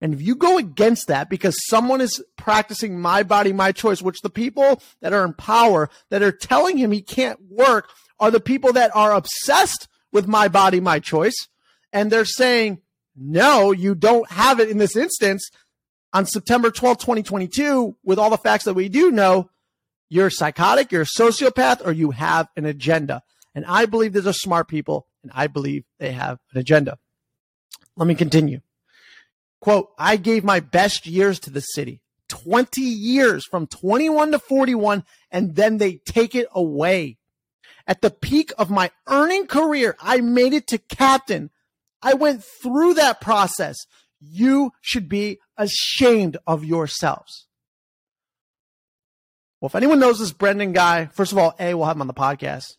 And 0.05 0.13
if 0.13 0.21
you 0.21 0.35
go 0.35 0.59
against 0.59 1.07
that 1.07 1.31
because 1.31 1.57
someone 1.65 1.99
is 1.99 2.23
practicing 2.37 3.01
my 3.01 3.23
body, 3.23 3.51
my 3.51 3.71
choice, 3.71 4.03
which 4.03 4.21
the 4.21 4.29
people 4.29 4.79
that 5.01 5.13
are 5.13 5.25
in 5.25 5.33
power 5.33 5.89
that 6.11 6.21
are 6.21 6.31
telling 6.31 6.77
him 6.77 6.91
he 6.91 7.01
can't 7.01 7.39
work 7.49 7.89
are 8.19 8.29
the 8.29 8.39
people 8.39 8.71
that 8.73 8.95
are 8.95 9.13
obsessed 9.13 9.87
with 10.11 10.27
my 10.27 10.47
body, 10.47 10.79
my 10.79 10.99
choice. 10.99 11.47
And 11.91 12.11
they're 12.11 12.23
saying, 12.23 12.83
no, 13.15 13.71
you 13.71 13.95
don't 13.95 14.29
have 14.29 14.59
it 14.59 14.69
in 14.69 14.77
this 14.77 14.95
instance. 14.95 15.49
On 16.13 16.27
September 16.27 16.69
12, 16.69 16.99
2022, 16.99 17.97
with 18.03 18.19
all 18.19 18.29
the 18.29 18.37
facts 18.37 18.65
that 18.65 18.75
we 18.75 18.89
do 18.89 19.09
know, 19.09 19.49
you're 20.07 20.29
psychotic, 20.29 20.91
you're 20.91 21.01
a 21.01 21.05
sociopath, 21.05 21.83
or 21.83 21.91
you 21.91 22.11
have 22.11 22.47
an 22.55 22.67
agenda. 22.67 23.23
And 23.55 23.65
I 23.65 23.87
believe 23.87 24.13
these 24.13 24.27
are 24.27 24.33
smart 24.33 24.67
people, 24.67 25.07
and 25.23 25.31
I 25.33 25.47
believe 25.47 25.83
they 25.97 26.11
have 26.11 26.37
an 26.53 26.59
agenda. 26.59 26.99
Let 27.97 28.05
me 28.05 28.13
continue. 28.13 28.61
Quote, 29.65 29.89
I 29.97 30.17
gave 30.17 30.43
my 30.43 30.59
best 30.59 31.07
years 31.07 31.39
to 31.39 31.49
the 31.49 31.59
city 31.59 31.99
20 32.29 32.81
years 32.81 33.47
from 33.47 33.65
21 33.65 34.33
to 34.33 34.37
41, 34.37 35.03
and 35.31 35.55
then 35.55 35.79
they 35.79 35.95
take 36.05 36.35
it 36.35 36.47
away. 36.53 37.17
At 37.87 38.01
the 38.01 38.11
peak 38.11 38.53
of 38.59 38.69
my 38.69 38.91
earning 39.07 39.47
career, 39.47 39.95
I 39.99 40.21
made 40.21 40.53
it 40.53 40.67
to 40.67 40.77
captain. 40.77 41.49
I 41.99 42.13
went 42.13 42.43
through 42.43 42.93
that 42.93 43.21
process. 43.21 43.75
You 44.21 44.71
should 44.81 45.09
be 45.09 45.39
ashamed 45.57 46.37
of 46.45 46.63
yourselves. 46.63 47.47
Well, 49.59 49.69
if 49.69 49.75
anyone 49.75 49.99
knows 49.99 50.19
this 50.19 50.31
Brendan 50.31 50.73
guy, 50.73 51.07
first 51.07 51.31
of 51.31 51.39
all, 51.39 51.55
A, 51.59 51.73
we'll 51.73 51.87
have 51.87 51.95
him 51.95 52.01
on 52.01 52.07
the 52.07 52.13
podcast. 52.13 52.75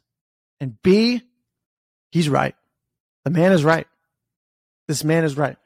And 0.61 0.81
B, 0.83 1.21
he's 2.13 2.29
right. 2.29 2.55
The 3.25 3.31
man 3.31 3.51
is 3.51 3.65
right. 3.65 3.89
This 4.87 5.03
man 5.03 5.25
is 5.25 5.37
right. 5.37 5.57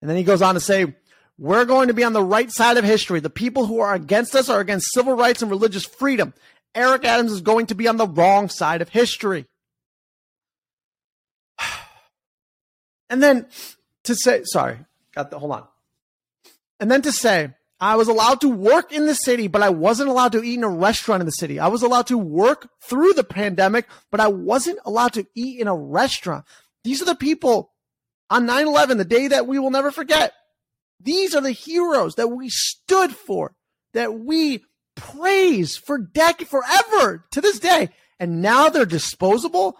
And 0.00 0.08
then 0.08 0.16
he 0.16 0.24
goes 0.24 0.42
on 0.42 0.54
to 0.54 0.60
say, 0.60 0.94
we're 1.38 1.64
going 1.64 1.88
to 1.88 1.94
be 1.94 2.04
on 2.04 2.12
the 2.12 2.22
right 2.22 2.50
side 2.50 2.76
of 2.76 2.84
history. 2.84 3.20
The 3.20 3.30
people 3.30 3.66
who 3.66 3.78
are 3.80 3.94
against 3.94 4.34
us 4.34 4.48
are 4.48 4.60
against 4.60 4.92
civil 4.92 5.14
rights 5.14 5.40
and 5.40 5.50
religious 5.50 5.84
freedom. 5.84 6.34
Eric 6.74 7.04
Adams 7.04 7.32
is 7.32 7.40
going 7.40 7.66
to 7.66 7.74
be 7.74 7.88
on 7.88 7.96
the 7.96 8.08
wrong 8.08 8.48
side 8.48 8.82
of 8.82 8.88
history. 8.88 9.46
And 13.10 13.22
then 13.22 13.46
to 14.04 14.14
say, 14.14 14.42
sorry, 14.44 14.80
got 15.14 15.30
the, 15.30 15.38
hold 15.38 15.52
on. 15.52 15.64
And 16.78 16.90
then 16.90 17.00
to 17.00 17.10
say, 17.10 17.54
I 17.80 17.96
was 17.96 18.08
allowed 18.08 18.42
to 18.42 18.50
work 18.50 18.92
in 18.92 19.06
the 19.06 19.14
city, 19.14 19.48
but 19.48 19.62
I 19.62 19.70
wasn't 19.70 20.10
allowed 20.10 20.32
to 20.32 20.42
eat 20.42 20.58
in 20.58 20.64
a 20.64 20.68
restaurant 20.68 21.20
in 21.22 21.26
the 21.26 21.32
city. 21.32 21.58
I 21.58 21.68
was 21.68 21.82
allowed 21.82 22.08
to 22.08 22.18
work 22.18 22.68
through 22.82 23.14
the 23.14 23.24
pandemic, 23.24 23.86
but 24.10 24.20
I 24.20 24.28
wasn't 24.28 24.80
allowed 24.84 25.14
to 25.14 25.26
eat 25.34 25.58
in 25.58 25.68
a 25.68 25.74
restaurant. 25.74 26.44
These 26.84 27.00
are 27.00 27.06
the 27.06 27.14
people 27.14 27.72
on 28.30 28.46
9 28.46 28.66
11, 28.66 28.98
the 28.98 29.04
day 29.04 29.28
that 29.28 29.46
we 29.46 29.58
will 29.58 29.70
never 29.70 29.90
forget. 29.90 30.32
These 31.00 31.34
are 31.34 31.40
the 31.40 31.52
heroes 31.52 32.16
that 32.16 32.28
we 32.28 32.48
stood 32.48 33.12
for, 33.12 33.54
that 33.94 34.18
we 34.18 34.64
praise 34.96 35.76
for 35.76 35.98
decades, 35.98 36.50
forever 36.50 37.24
to 37.30 37.40
this 37.40 37.58
day. 37.58 37.90
And 38.18 38.42
now 38.42 38.68
they're 38.68 38.84
disposable? 38.84 39.76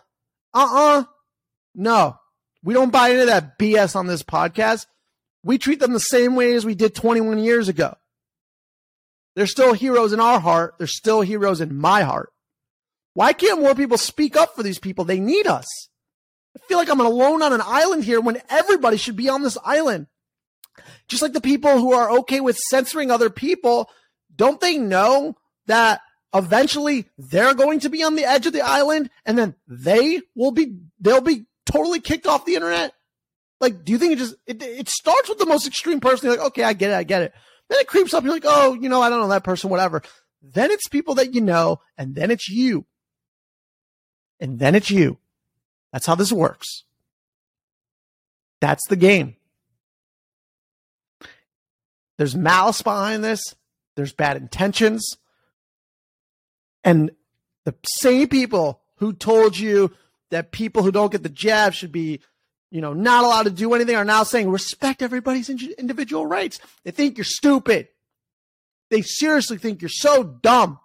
Uh 0.54 0.68
uh-uh. 0.70 1.00
uh 1.00 1.04
No, 1.74 2.16
we 2.62 2.74
don't 2.74 2.92
buy 2.92 3.10
into 3.10 3.26
that 3.26 3.58
BS 3.58 3.96
on 3.96 4.06
this 4.06 4.22
podcast. 4.22 4.86
We 5.42 5.58
treat 5.58 5.80
them 5.80 5.92
the 5.92 6.00
same 6.00 6.34
way 6.34 6.54
as 6.54 6.64
we 6.64 6.74
did 6.74 6.94
21 6.94 7.38
years 7.38 7.68
ago. 7.68 7.96
They're 9.34 9.46
still 9.46 9.72
heroes 9.72 10.12
in 10.12 10.20
our 10.20 10.40
heart. 10.40 10.74
They're 10.78 10.86
still 10.86 11.20
heroes 11.20 11.60
in 11.60 11.76
my 11.76 12.02
heart. 12.02 12.32
Why 13.14 13.32
can't 13.32 13.60
more 13.60 13.74
people 13.74 13.98
speak 13.98 14.36
up 14.36 14.54
for 14.54 14.62
these 14.62 14.78
people? 14.78 15.04
They 15.04 15.20
need 15.20 15.46
us. 15.46 15.87
I 16.58 16.66
feel 16.66 16.78
like 16.78 16.90
I'm 16.90 17.00
alone 17.00 17.42
on 17.42 17.52
an 17.52 17.62
island 17.64 18.04
here 18.04 18.20
when 18.20 18.40
everybody 18.48 18.96
should 18.96 19.16
be 19.16 19.28
on 19.28 19.42
this 19.42 19.58
island. 19.64 20.06
Just 21.06 21.22
like 21.22 21.32
the 21.32 21.40
people 21.40 21.78
who 21.78 21.92
are 21.92 22.18
okay 22.18 22.40
with 22.40 22.56
censoring 22.56 23.10
other 23.10 23.30
people, 23.30 23.88
don't 24.34 24.60
they 24.60 24.76
know 24.76 25.36
that 25.66 26.00
eventually 26.34 27.06
they're 27.16 27.54
going 27.54 27.80
to 27.80 27.88
be 27.88 28.02
on 28.02 28.14
the 28.14 28.24
edge 28.24 28.46
of 28.46 28.52
the 28.52 28.60
island 28.60 29.10
and 29.24 29.38
then 29.38 29.54
they 29.66 30.20
will 30.34 30.52
be 30.52 30.76
they'll 31.00 31.20
be 31.20 31.46
totally 31.64 32.00
kicked 32.00 32.26
off 32.26 32.44
the 32.44 32.54
internet? 32.54 32.92
Like, 33.60 33.84
do 33.84 33.92
you 33.92 33.98
think 33.98 34.12
it 34.12 34.18
just 34.18 34.34
it, 34.46 34.62
it 34.62 34.88
starts 34.88 35.28
with 35.28 35.38
the 35.38 35.46
most 35.46 35.66
extreme 35.66 36.00
person? 36.00 36.26
You're 36.26 36.36
like, 36.36 36.46
okay, 36.48 36.64
I 36.64 36.72
get 36.72 36.90
it, 36.90 36.94
I 36.94 37.02
get 37.04 37.22
it. 37.22 37.32
Then 37.68 37.80
it 37.80 37.86
creeps 37.86 38.14
up. 38.14 38.24
You're 38.24 38.32
like, 38.32 38.44
oh, 38.46 38.74
you 38.74 38.88
know, 38.88 39.02
I 39.02 39.10
don't 39.10 39.20
know 39.20 39.28
that 39.28 39.44
person, 39.44 39.70
whatever. 39.70 40.02
Then 40.42 40.70
it's 40.70 40.88
people 40.88 41.16
that 41.16 41.34
you 41.34 41.40
know, 41.40 41.80
and 41.96 42.14
then 42.14 42.30
it's 42.30 42.48
you, 42.48 42.86
and 44.40 44.58
then 44.58 44.74
it's 44.74 44.90
you. 44.90 45.18
That's 45.92 46.06
how 46.06 46.14
this 46.14 46.32
works. 46.32 46.84
That's 48.60 48.86
the 48.88 48.96
game. 48.96 49.36
There's 52.18 52.36
malice 52.36 52.82
behind 52.82 53.24
this. 53.24 53.54
There's 53.96 54.12
bad 54.12 54.36
intentions. 54.36 55.16
And 56.84 57.12
the 57.64 57.74
same 57.84 58.28
people 58.28 58.80
who 58.96 59.12
told 59.12 59.58
you 59.58 59.92
that 60.30 60.50
people 60.52 60.82
who 60.82 60.92
don't 60.92 61.12
get 61.12 61.22
the 61.22 61.28
jab 61.28 61.74
should 61.74 61.92
be, 61.92 62.20
you 62.70 62.80
know, 62.80 62.92
not 62.92 63.24
allowed 63.24 63.44
to 63.44 63.50
do 63.50 63.72
anything 63.74 63.96
are 63.96 64.04
now 64.04 64.24
saying 64.24 64.50
respect 64.50 65.02
everybody's 65.02 65.48
individual 65.48 66.26
rights. 66.26 66.58
They 66.84 66.90
think 66.90 67.16
you're 67.16 67.24
stupid. 67.24 67.88
They 68.90 69.02
seriously 69.02 69.58
think 69.58 69.80
you're 69.82 69.88
so 69.88 70.24
dumb. 70.24 70.80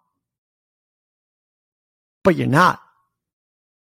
but 2.23 2.35
you're 2.35 2.47
not. 2.47 2.81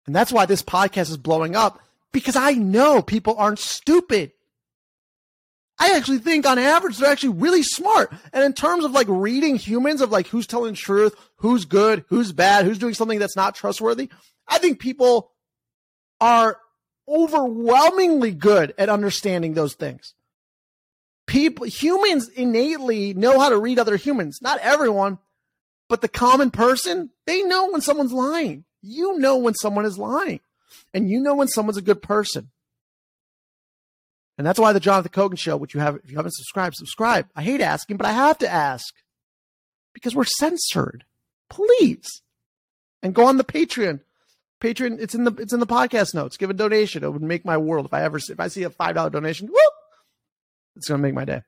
And 0.08 0.16
that's 0.16 0.32
why 0.32 0.46
this 0.46 0.62
podcast 0.62 1.10
is 1.10 1.18
blowing 1.18 1.54
up 1.54 1.82
because 2.12 2.34
I 2.34 2.52
know 2.52 3.02
people 3.02 3.34
aren't 3.36 3.58
stupid. 3.58 4.32
I 5.78 5.94
actually 5.98 6.20
think 6.20 6.46
on 6.46 6.58
average 6.58 6.96
they're 6.96 7.12
actually 7.12 7.34
really 7.34 7.62
smart. 7.62 8.10
And 8.32 8.42
in 8.42 8.54
terms 8.54 8.86
of 8.86 8.92
like 8.92 9.06
reading 9.10 9.56
humans 9.56 10.00
of 10.00 10.10
like 10.10 10.26
who's 10.28 10.46
telling 10.46 10.72
truth, 10.72 11.14
who's 11.36 11.66
good, 11.66 12.06
who's 12.08 12.32
bad, 12.32 12.64
who's 12.64 12.78
doing 12.78 12.94
something 12.94 13.18
that's 13.18 13.36
not 13.36 13.54
trustworthy, 13.54 14.08
I 14.48 14.56
think 14.56 14.80
people 14.80 15.30
are 16.22 16.56
overwhelmingly 17.06 18.30
good 18.30 18.72
at 18.78 18.88
understanding 18.88 19.52
those 19.52 19.74
things. 19.74 20.14
People 21.26 21.66
humans 21.66 22.30
innately 22.30 23.12
know 23.12 23.38
how 23.38 23.50
to 23.50 23.58
read 23.58 23.78
other 23.78 23.96
humans. 23.96 24.40
Not 24.40 24.58
everyone, 24.60 25.18
but 25.86 26.00
the 26.00 26.08
common 26.08 26.50
person, 26.50 27.10
they 27.26 27.42
know 27.42 27.68
when 27.68 27.82
someone's 27.82 28.14
lying. 28.14 28.64
You 28.82 29.18
know 29.18 29.38
when 29.38 29.54
someone 29.54 29.84
is 29.84 29.98
lying. 29.98 30.40
And 30.94 31.08
you 31.08 31.20
know 31.20 31.34
when 31.34 31.48
someone's 31.48 31.76
a 31.76 31.82
good 31.82 32.02
person. 32.02 32.50
And 34.36 34.46
that's 34.46 34.58
why 34.58 34.72
the 34.72 34.80
Jonathan 34.80 35.10
Cogan 35.10 35.36
show, 35.36 35.56
which 35.56 35.74
you 35.74 35.80
have, 35.80 35.96
if 35.96 36.10
you 36.10 36.16
haven't 36.16 36.34
subscribed, 36.34 36.76
subscribe. 36.76 37.26
I 37.34 37.42
hate 37.42 37.60
asking, 37.60 37.96
but 37.96 38.06
I 38.06 38.12
have 38.12 38.38
to 38.38 38.48
ask 38.48 38.94
because 39.92 40.14
we're 40.14 40.24
censored. 40.24 41.04
Please. 41.50 42.22
And 43.02 43.14
go 43.14 43.26
on 43.26 43.36
the 43.36 43.44
Patreon. 43.44 44.00
Patreon, 44.60 45.00
it's 45.00 45.14
in 45.14 45.24
the 45.24 45.32
it's 45.34 45.52
in 45.52 45.60
the 45.60 45.66
podcast 45.66 46.14
notes. 46.14 46.36
Give 46.36 46.50
a 46.50 46.54
donation. 46.54 47.04
It 47.04 47.12
would 47.12 47.22
make 47.22 47.44
my 47.44 47.56
world. 47.56 47.86
If 47.86 47.94
I 47.94 48.02
ever 48.02 48.18
if 48.18 48.40
I 48.40 48.48
see 48.48 48.64
a 48.64 48.70
five 48.70 48.96
dollar 48.96 49.10
donation, 49.10 49.46
whoop, 49.46 49.72
it's 50.74 50.88
gonna 50.88 51.02
make 51.02 51.14
my 51.14 51.24
day. 51.24 51.42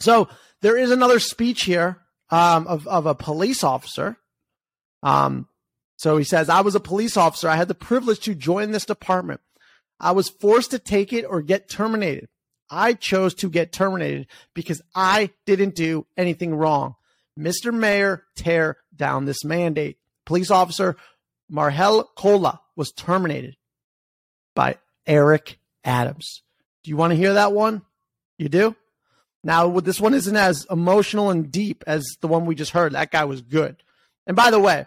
So 0.00 0.28
there 0.60 0.76
is 0.76 0.90
another 0.90 1.20
speech 1.20 1.62
here 1.62 1.98
um, 2.30 2.66
of 2.66 2.88
of 2.88 3.06
a 3.06 3.14
police 3.14 3.62
officer. 3.62 4.16
Um, 5.04 5.46
so 6.02 6.16
he 6.16 6.24
says, 6.24 6.48
"I 6.48 6.62
was 6.62 6.74
a 6.74 6.80
police 6.80 7.16
officer. 7.16 7.48
I 7.48 7.54
had 7.54 7.68
the 7.68 7.76
privilege 7.76 8.18
to 8.24 8.34
join 8.34 8.72
this 8.72 8.84
department. 8.84 9.40
I 10.00 10.10
was 10.10 10.28
forced 10.28 10.72
to 10.72 10.80
take 10.80 11.12
it 11.12 11.24
or 11.24 11.42
get 11.42 11.70
terminated. 11.70 12.28
I 12.68 12.94
chose 12.94 13.34
to 13.34 13.48
get 13.48 13.70
terminated 13.70 14.26
because 14.52 14.82
I 14.96 15.30
didn't 15.46 15.76
do 15.76 16.08
anything 16.16 16.56
wrong. 16.56 16.96
Mr. 17.38 17.72
Mayor, 17.72 18.24
tear 18.34 18.78
down 18.96 19.26
this 19.26 19.44
mandate. 19.44 19.98
Police 20.26 20.50
officer 20.50 20.96
Marhel 21.48 22.04
Cola 22.16 22.60
was 22.74 22.90
terminated 22.90 23.56
by 24.56 24.78
Eric 25.06 25.60
Adams. 25.84 26.42
Do 26.82 26.90
you 26.90 26.96
want 26.96 27.12
to 27.12 27.16
hear 27.16 27.34
that 27.34 27.52
one? 27.52 27.82
You 28.38 28.48
do? 28.48 28.74
Now, 29.44 29.78
this 29.78 30.00
one 30.00 30.14
isn't 30.14 30.36
as 30.36 30.66
emotional 30.68 31.30
and 31.30 31.52
deep 31.52 31.84
as 31.86 32.04
the 32.20 32.26
one 32.26 32.44
we 32.44 32.56
just 32.56 32.72
heard. 32.72 32.90
That 32.92 33.12
guy 33.12 33.24
was 33.24 33.40
good. 33.40 33.76
And 34.26 34.34
by 34.34 34.50
the 34.50 34.58
way, 34.58 34.86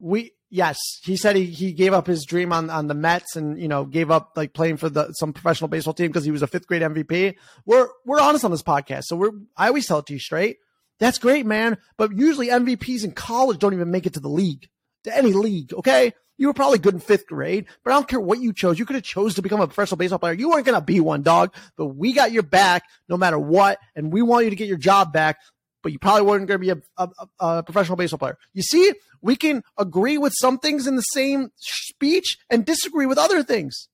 we 0.00 0.32
yes, 0.50 0.78
he 1.02 1.16
said 1.16 1.36
he, 1.36 1.44
he 1.44 1.72
gave 1.72 1.92
up 1.92 2.06
his 2.06 2.24
dream 2.24 2.52
on, 2.52 2.70
on 2.70 2.86
the 2.86 2.94
Mets 2.94 3.36
and 3.36 3.60
you 3.60 3.68
know 3.68 3.84
gave 3.84 4.10
up 4.10 4.32
like 4.36 4.52
playing 4.52 4.76
for 4.76 4.88
the 4.88 5.12
some 5.12 5.32
professional 5.32 5.68
baseball 5.68 5.94
team 5.94 6.08
because 6.08 6.24
he 6.24 6.30
was 6.30 6.42
a 6.42 6.46
fifth 6.46 6.66
grade 6.66 6.82
MVP. 6.82 7.34
We're 7.66 7.88
we're 8.04 8.20
honest 8.20 8.44
on 8.44 8.50
this 8.50 8.62
podcast, 8.62 9.04
so 9.04 9.16
we're 9.16 9.32
I 9.56 9.68
always 9.68 9.86
tell 9.86 9.98
it 9.98 10.06
to 10.06 10.14
you 10.14 10.18
straight. 10.18 10.58
That's 10.98 11.18
great, 11.18 11.46
man. 11.46 11.78
But 11.96 12.16
usually 12.16 12.48
MVPs 12.48 13.04
in 13.04 13.12
college 13.12 13.58
don't 13.58 13.74
even 13.74 13.90
make 13.90 14.06
it 14.06 14.14
to 14.14 14.20
the 14.20 14.28
league, 14.28 14.68
to 15.04 15.16
any 15.16 15.32
league. 15.32 15.72
Okay, 15.72 16.12
you 16.36 16.48
were 16.48 16.54
probably 16.54 16.78
good 16.78 16.94
in 16.94 17.00
fifth 17.00 17.26
grade, 17.26 17.66
but 17.84 17.92
I 17.92 17.94
don't 17.94 18.08
care 18.08 18.20
what 18.20 18.40
you 18.40 18.52
chose. 18.52 18.78
You 18.78 18.86
could 18.86 18.96
have 18.96 19.04
chose 19.04 19.34
to 19.34 19.42
become 19.42 19.60
a 19.60 19.66
professional 19.66 19.98
baseball 19.98 20.18
player. 20.18 20.34
You 20.34 20.50
weren't 20.50 20.66
gonna 20.66 20.80
be 20.80 21.00
one, 21.00 21.22
dog. 21.22 21.54
But 21.76 21.86
we 21.86 22.12
got 22.12 22.32
your 22.32 22.42
back 22.42 22.84
no 23.08 23.16
matter 23.16 23.38
what, 23.38 23.78
and 23.94 24.12
we 24.12 24.22
want 24.22 24.44
you 24.44 24.50
to 24.50 24.56
get 24.56 24.68
your 24.68 24.78
job 24.78 25.12
back 25.12 25.38
but 25.88 25.92
you 25.94 25.98
probably 25.98 26.20
weren't 26.20 26.46
going 26.46 26.60
to 26.60 26.74
be 26.74 26.82
a, 26.98 27.08
a, 27.08 27.28
a, 27.40 27.62
professional 27.62 27.96
baseball 27.96 28.18
player. 28.18 28.36
You 28.52 28.60
see, 28.60 28.92
we 29.22 29.36
can 29.36 29.64
agree 29.78 30.18
with 30.18 30.34
some 30.36 30.58
things 30.58 30.86
in 30.86 30.96
the 30.96 31.00
same 31.00 31.50
speech 31.56 32.36
and 32.50 32.66
disagree 32.66 33.06
with 33.06 33.16
other 33.16 33.42
things. 33.42 33.88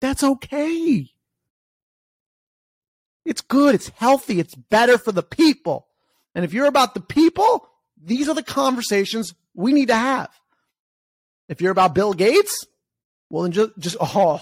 That's 0.00 0.24
okay. 0.24 1.10
It's 3.26 3.42
good. 3.42 3.74
It's 3.74 3.90
healthy. 3.90 4.40
It's 4.40 4.54
better 4.54 4.96
for 4.96 5.12
the 5.12 5.22
people. 5.22 5.88
And 6.34 6.42
if 6.42 6.54
you're 6.54 6.64
about 6.64 6.94
the 6.94 7.02
people, 7.02 7.68
these 8.02 8.30
are 8.30 8.34
the 8.34 8.42
conversations 8.42 9.34
we 9.52 9.74
need 9.74 9.88
to 9.88 9.94
have. 9.94 10.30
If 11.50 11.60
you're 11.60 11.70
about 11.70 11.94
Bill 11.94 12.14
Gates, 12.14 12.64
well, 13.28 13.42
then 13.42 13.52
just, 13.52 13.78
just 13.78 13.96
oh, 14.00 14.40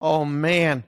oh 0.00 0.24
man, 0.24 0.84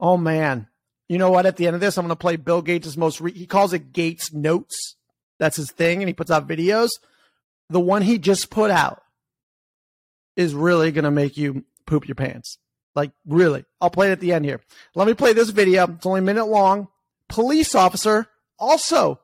oh 0.00 0.16
man, 0.16 0.66
you 1.12 1.18
know 1.18 1.30
what? 1.30 1.46
At 1.46 1.56
the 1.56 1.66
end 1.66 1.74
of 1.74 1.80
this, 1.80 1.98
I'm 1.98 2.04
going 2.04 2.10
to 2.10 2.16
play 2.16 2.36
Bill 2.36 2.62
Gates' 2.62 2.96
most, 2.96 3.20
re- 3.20 3.32
he 3.32 3.46
calls 3.46 3.72
it 3.72 3.92
Gates 3.92 4.32
Notes. 4.32 4.96
That's 5.38 5.56
his 5.56 5.70
thing. 5.70 6.00
And 6.00 6.08
he 6.08 6.14
puts 6.14 6.30
out 6.30 6.48
videos. 6.48 6.88
The 7.68 7.80
one 7.80 8.02
he 8.02 8.18
just 8.18 8.50
put 8.50 8.70
out 8.70 9.02
is 10.36 10.54
really 10.54 10.92
going 10.92 11.04
to 11.04 11.10
make 11.10 11.36
you 11.36 11.64
poop 11.86 12.08
your 12.08 12.14
pants. 12.14 12.58
Like, 12.94 13.12
really. 13.26 13.64
I'll 13.80 13.90
play 13.90 14.08
it 14.08 14.12
at 14.12 14.20
the 14.20 14.32
end 14.32 14.44
here. 14.44 14.60
Let 14.94 15.06
me 15.06 15.14
play 15.14 15.32
this 15.32 15.50
video. 15.50 15.86
It's 15.88 16.06
only 16.06 16.20
a 16.20 16.22
minute 16.22 16.46
long. 16.46 16.88
Police 17.28 17.74
officer 17.74 18.26
also 18.58 19.20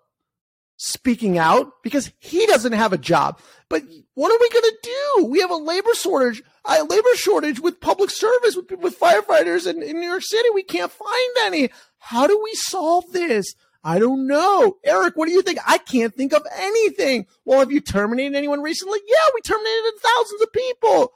speaking 0.76 1.38
out 1.38 1.82
because 1.82 2.10
he 2.18 2.46
doesn't 2.46 2.72
have 2.72 2.92
a 2.92 2.98
job. 2.98 3.40
But 3.70 3.82
what 4.14 4.32
are 4.32 4.38
we 4.40 4.48
going 4.48 4.62
to 4.62 4.78
do? 4.82 5.24
We 5.26 5.40
have 5.40 5.50
a 5.50 5.56
labor 5.56 5.94
shortage, 5.94 6.42
a 6.64 6.82
labor 6.82 7.14
shortage 7.16 7.60
with 7.60 7.80
public 7.80 8.10
service, 8.10 8.56
with, 8.56 8.70
with 8.80 8.98
firefighters 8.98 9.66
in, 9.66 9.82
in 9.82 10.00
New 10.00 10.08
York 10.08 10.22
City. 10.22 10.48
We 10.54 10.62
can't 10.62 10.90
find 10.90 11.36
any. 11.44 11.70
How 11.98 12.26
do 12.26 12.40
we 12.42 12.52
solve 12.54 13.12
this? 13.12 13.54
I 13.84 13.98
don't 13.98 14.26
know. 14.26 14.76
Eric, 14.84 15.16
what 15.16 15.26
do 15.26 15.32
you 15.32 15.42
think? 15.42 15.58
I 15.66 15.78
can't 15.78 16.14
think 16.14 16.32
of 16.32 16.46
anything. 16.56 17.26
Well, 17.44 17.60
have 17.60 17.70
you 17.70 17.80
terminated 17.80 18.34
anyone 18.34 18.62
recently? 18.62 19.00
Yeah, 19.06 19.16
we 19.34 19.40
terminated 19.42 19.92
thousands 20.00 20.42
of 20.42 20.52
people. 20.52 21.12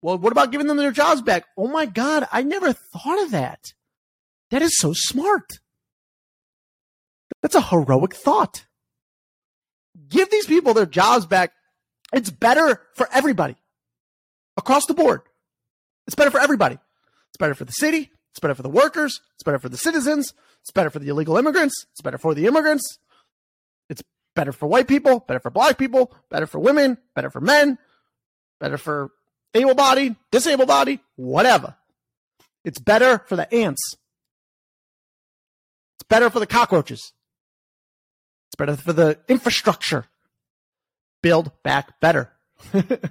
Well, 0.00 0.18
what 0.18 0.32
about 0.32 0.52
giving 0.52 0.68
them 0.68 0.76
their 0.76 0.92
jobs 0.92 1.22
back? 1.22 1.44
Oh 1.56 1.68
my 1.68 1.86
God, 1.86 2.28
I 2.30 2.42
never 2.42 2.72
thought 2.72 3.22
of 3.22 3.30
that. 3.32 3.72
That 4.50 4.62
is 4.62 4.78
so 4.78 4.92
smart. 4.94 5.58
That's 7.42 7.54
a 7.54 7.60
heroic 7.60 8.14
thought. 8.14 8.66
Give 10.08 10.30
these 10.30 10.46
people 10.46 10.74
their 10.74 10.86
jobs 10.86 11.26
back. 11.26 11.52
It's 12.12 12.30
better 12.30 12.80
for 12.94 13.08
everybody 13.12 13.56
across 14.56 14.86
the 14.86 14.94
board. 14.94 15.22
It's 16.06 16.14
better 16.14 16.30
for 16.30 16.40
everybody. 16.40 16.78
It's 17.28 17.36
better 17.38 17.54
for 17.54 17.64
the 17.64 17.72
city. 17.72 18.10
It's 18.30 18.40
better 18.40 18.54
for 18.54 18.62
the 18.62 18.70
workers. 18.70 19.20
It's 19.34 19.42
better 19.42 19.58
for 19.58 19.68
the 19.68 19.76
citizens. 19.76 20.32
It's 20.62 20.70
better 20.70 20.90
for 20.90 20.98
the 20.98 21.08
illegal 21.08 21.36
immigrants. 21.36 21.86
It's 21.92 22.00
better 22.00 22.18
for 22.18 22.34
the 22.34 22.46
immigrants. 22.46 22.98
It's 23.90 24.02
better 24.34 24.52
for 24.52 24.66
white 24.66 24.88
people, 24.88 25.20
better 25.20 25.40
for 25.40 25.50
black 25.50 25.78
people, 25.78 26.14
better 26.30 26.46
for 26.46 26.58
women, 26.58 26.98
better 27.14 27.30
for 27.30 27.40
men, 27.40 27.78
better 28.60 28.78
for 28.78 29.10
able 29.54 29.74
bodied, 29.74 30.16
disabled 30.30 30.68
bodied, 30.68 31.00
whatever. 31.16 31.76
It's 32.64 32.78
better 32.78 33.24
for 33.26 33.36
the 33.36 33.52
ants. 33.52 33.94
It's 35.96 36.06
better 36.08 36.30
for 36.30 36.38
the 36.38 36.46
cockroaches. 36.46 37.12
It's 38.48 38.56
better 38.56 38.76
for 38.76 38.92
the 38.92 39.18
infrastructure. 39.28 40.06
Build 41.22 41.52
back 41.62 42.00
better. 42.00 42.32
it 42.72 43.10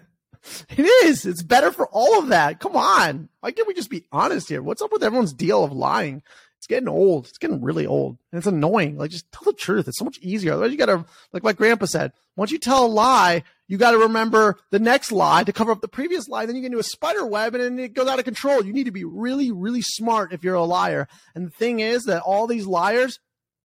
is. 1.06 1.26
It's 1.26 1.44
better 1.44 1.72
for 1.72 1.88
all 1.92 2.20
of 2.20 2.30
that. 2.30 2.60
Come 2.60 2.76
on. 2.76 3.30
Why 3.40 3.52
can't 3.52 3.68
we 3.68 3.74
just 3.74 3.90
be 3.90 4.06
honest 4.12 4.50
here? 4.50 4.62
What's 4.62 4.82
up 4.82 4.92
with 4.92 5.04
everyone's 5.04 5.34
deal 5.34 5.64
of 5.64 5.72
lying? 5.72 6.24
It's 6.58 6.68
getting 6.68 6.90
old. 6.90 7.28
It's 7.28 7.38
getting 7.38 7.62
really 7.62 7.86
old. 7.86 8.18
And 8.32 8.40
it's 8.40 8.48
annoying. 8.48 8.98
Like, 8.98 9.12
just 9.12 9.32
tell 9.32 9.44
the 9.44 9.54
truth. 9.54 9.88
It's 9.88 10.00
so 10.00 10.06
much 10.06 10.18
easier. 10.20 10.54
Otherwise, 10.54 10.72
you 10.72 10.78
got 10.78 10.88
to, 10.88 11.06
like 11.32 11.44
my 11.44 11.54
grandpa 11.54 11.86
said, 11.86 12.14
once 12.36 12.52
you 12.52 12.58
tell 12.58 12.86
a 12.86 12.88
lie, 12.88 13.44
you 13.68 13.78
got 13.78 13.92
to 13.92 14.00
remember 14.00 14.58
the 14.72 14.80
next 14.80 15.12
lie 15.12 15.44
to 15.44 15.54
cover 15.54 15.72
up 15.72 15.82
the 15.82 15.88
previous 15.88 16.28
lie. 16.28 16.46
Then 16.46 16.56
you 16.56 16.62
get 16.62 16.68
into 16.68 16.80
a 16.80 16.84
spider 16.84 17.26
web 17.26 17.54
and 17.54 17.64
then 17.64 17.80
it 17.80 17.94
goes 17.94 18.08
out 18.08 18.20
of 18.20 18.26
control. 18.26 18.66
You 18.66 18.74
need 18.74 18.86
to 18.86 18.92
be 18.92 19.04
really, 19.04 19.52
really 19.52 19.82
smart 19.82 20.34
if 20.34 20.44
you're 20.44 20.56
a 20.56 20.64
liar. 20.64 21.08
And 21.36 21.48
the 21.48 21.52
thing 21.52 21.80
is 21.80 22.06
that 22.06 22.24
all 22.24 22.48
these 22.48 22.66
liars, 22.66 23.20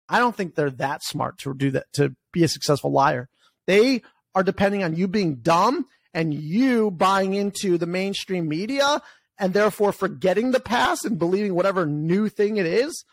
I 0.08 0.18
don't 0.18 0.36
think 0.36 0.54
they're 0.54 0.70
that 0.70 1.02
smart 1.02 1.38
to 1.38 1.54
do 1.54 1.70
that, 1.70 1.92
to 1.94 2.14
be 2.32 2.44
a 2.44 2.48
successful 2.48 2.92
liar. 2.92 3.28
They 3.66 4.02
are 4.34 4.42
depending 4.42 4.82
on 4.82 4.96
you 4.96 5.08
being 5.08 5.36
dumb 5.36 5.86
and 6.14 6.32
you 6.34 6.90
buying 6.90 7.34
into 7.34 7.78
the 7.78 7.86
mainstream 7.86 8.48
media 8.48 9.02
and 9.38 9.52
therefore 9.52 9.92
forgetting 9.92 10.50
the 10.50 10.60
past 10.60 11.04
and 11.04 11.18
believing 11.18 11.54
whatever 11.54 11.86
new 11.86 12.28
thing 12.28 12.56
it 12.56 12.66
is 12.66 13.04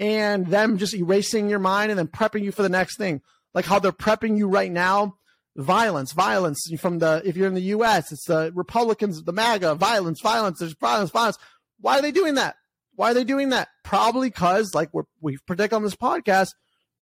and 0.00 0.46
them 0.46 0.78
just 0.78 0.94
erasing 0.94 1.48
your 1.48 1.58
mind 1.58 1.90
and 1.90 1.98
then 1.98 2.08
prepping 2.08 2.42
you 2.42 2.52
for 2.52 2.62
the 2.62 2.68
next 2.68 2.96
thing. 2.96 3.20
Like 3.54 3.64
how 3.64 3.78
they're 3.78 3.92
prepping 3.92 4.36
you 4.36 4.48
right 4.48 4.72
now. 4.72 5.16
Violence, 5.54 6.12
violence 6.12 6.66
from 6.78 6.98
the, 6.98 7.20
if 7.26 7.36
you're 7.36 7.46
in 7.46 7.52
the 7.52 7.60
US, 7.60 8.10
it's 8.10 8.24
the 8.24 8.50
Republicans, 8.54 9.22
the 9.22 9.34
MAGA, 9.34 9.74
violence, 9.74 10.18
violence, 10.22 10.60
there's 10.60 10.74
violence, 10.80 11.10
violence. 11.10 11.36
Why 11.78 11.98
are 11.98 12.02
they 12.02 12.10
doing 12.10 12.36
that? 12.36 12.56
Why 12.94 13.10
are 13.10 13.14
they 13.14 13.24
doing 13.24 13.50
that? 13.50 13.68
Probably 13.84 14.28
because, 14.28 14.74
like 14.74 14.90
we 14.92 15.02
we 15.20 15.38
predict 15.46 15.72
on 15.72 15.82
this 15.82 15.96
podcast, 15.96 16.54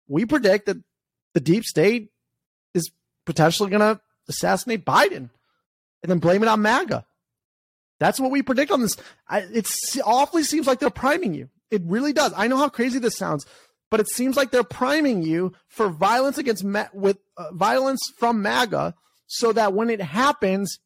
we 0.09 0.27
predict 0.27 0.67
that 0.67 0.79
the 1.35 1.41
deep 1.41 1.65
state 1.65 2.11
potentially 3.27 3.71
going 3.71 3.81
to 3.81 4.01
assassinate 4.29 4.85
Biden 4.85 5.29
and 6.03 6.11
then 6.11 6.19
blame 6.19 6.43
it 6.43 6.49
on 6.49 6.63
MAGA. 6.63 7.05
That's 7.99 8.21
what 8.21 8.31
we 8.31 8.43
predict 8.43 8.71
on 8.71 8.81
this. 8.81 8.97
it 9.31 9.69
awfully 10.05 10.43
seems 10.43 10.67
like 10.67 10.81
they're 10.81 10.91
priming 10.91 11.35
you. 11.35 11.49
It 11.71 11.83
really 11.85 12.13
does. 12.13 12.33
I 12.37 12.47
know 12.47 12.59
how 12.59 12.69
crazy 12.69 12.99
this 12.99 13.17
sounds, 13.17 13.47
but 13.91 14.01
it 14.01 14.09
seems 14.09 14.37
like 14.37 14.51
they're 14.51 14.63
priming 14.63 15.23
you 15.23 15.53
for 15.69 15.89
violence 15.89 16.39
against 16.39 16.65
with 16.93 17.19
uh, 17.37 17.53
violence 17.53 18.01
from 18.19 18.43
MAGA 18.43 18.95
so 19.27 19.53
that 19.53 19.73
when 19.73 19.91
it 19.91 20.01
happens, 20.01 20.79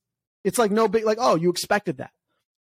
it's 0.45 0.59
like 0.59 0.71
no 0.71 0.89
big, 0.89 1.05
like, 1.05 1.19
oh, 1.21 1.37
you 1.37 1.51
expected 1.51 1.99
that. 1.99 2.11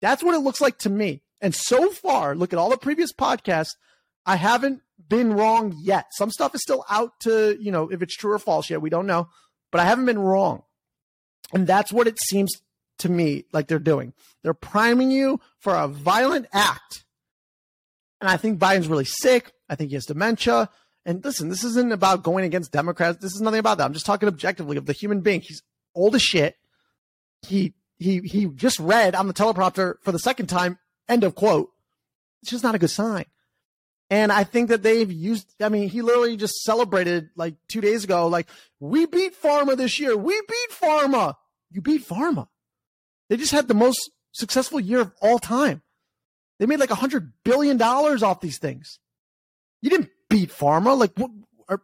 That's 0.00 0.22
what 0.22 0.34
it 0.34 0.40
looks 0.40 0.60
like 0.60 0.78
to 0.78 0.90
me. 0.90 1.22
And 1.40 1.54
so 1.54 1.90
far, 1.90 2.34
look 2.34 2.52
at 2.52 2.58
all 2.58 2.70
the 2.70 2.76
previous 2.76 3.12
podcasts. 3.12 3.76
I 4.26 4.36
haven't 4.36 4.82
been 5.08 5.32
wrong 5.32 5.74
yet. 5.80 6.06
Some 6.12 6.30
stuff 6.30 6.54
is 6.54 6.62
still 6.62 6.84
out 6.90 7.12
to, 7.20 7.56
you 7.58 7.72
know, 7.72 7.90
if 7.90 8.02
it's 8.02 8.16
true 8.16 8.32
or 8.32 8.38
false 8.38 8.68
yet. 8.68 8.82
We 8.82 8.90
don't 8.90 9.06
know, 9.06 9.28
but 9.70 9.80
I 9.80 9.84
haven't 9.84 10.06
been 10.06 10.18
wrong. 10.18 10.62
And 11.52 11.66
that's 11.66 11.92
what 11.92 12.06
it 12.06 12.18
seems 12.20 12.50
to 12.98 13.08
me 13.08 13.44
like 13.52 13.66
they're 13.66 13.78
doing. 13.78 14.12
They're 14.42 14.54
priming 14.54 15.10
you 15.10 15.40
for 15.58 15.74
a 15.74 15.88
violent 15.88 16.46
act. 16.52 17.04
And 18.20 18.28
I 18.28 18.36
think 18.36 18.58
Biden's 18.58 18.88
really 18.88 19.04
sick. 19.04 19.52
I 19.68 19.74
think 19.74 19.90
he 19.90 19.96
has 19.96 20.04
dementia. 20.04 20.68
And 21.06 21.24
listen, 21.24 21.48
this 21.48 21.64
isn't 21.64 21.92
about 21.92 22.22
going 22.22 22.44
against 22.44 22.72
Democrats. 22.72 23.18
This 23.18 23.34
is 23.34 23.40
nothing 23.40 23.60
about 23.60 23.78
that. 23.78 23.84
I'm 23.84 23.94
just 23.94 24.06
talking 24.06 24.28
objectively 24.28 24.76
of 24.76 24.86
the 24.86 24.92
human 24.92 25.20
being. 25.20 25.40
He's 25.40 25.62
old 25.94 26.14
as 26.14 26.22
shit. 26.22 26.56
He 27.42 27.74
he 27.98 28.20
he 28.20 28.46
just 28.46 28.78
read 28.78 29.14
on 29.14 29.26
the 29.26 29.34
teleprompter 29.34 29.94
for 30.02 30.12
the 30.12 30.18
second 30.18 30.46
time. 30.46 30.78
End 31.08 31.24
of 31.24 31.34
quote. 31.34 31.70
It's 32.42 32.50
just 32.50 32.64
not 32.64 32.74
a 32.74 32.78
good 32.78 32.90
sign. 32.90 33.24
And 34.10 34.32
I 34.32 34.42
think 34.42 34.68
that 34.70 34.82
they've 34.82 35.10
used, 35.10 35.54
I 35.62 35.68
mean, 35.68 35.88
he 35.88 36.02
literally 36.02 36.36
just 36.36 36.62
celebrated 36.62 37.30
like 37.36 37.54
two 37.68 37.80
days 37.80 38.02
ago, 38.02 38.26
like, 38.26 38.48
we 38.80 39.06
beat 39.06 39.40
Pharma 39.40 39.76
this 39.76 40.00
year. 40.00 40.16
We 40.16 40.40
beat 40.48 40.70
Pharma. 40.72 41.34
You 41.70 41.80
beat 41.80 42.06
Pharma. 42.06 42.48
They 43.28 43.36
just 43.36 43.52
had 43.52 43.68
the 43.68 43.74
most 43.74 44.10
successful 44.32 44.80
year 44.80 45.00
of 45.00 45.12
all 45.22 45.38
time. 45.38 45.82
They 46.58 46.66
made 46.66 46.80
like 46.80 46.90
a 46.90 46.96
hundred 46.96 47.32
billion 47.44 47.76
dollars 47.76 48.22
off 48.22 48.40
these 48.40 48.58
things. 48.58 48.98
You 49.80 49.90
didn't 49.90 50.10
beat 50.28 50.50
Pharma. 50.50 50.98
Like, 50.98 51.12
what, 51.16 51.30
are, 51.68 51.80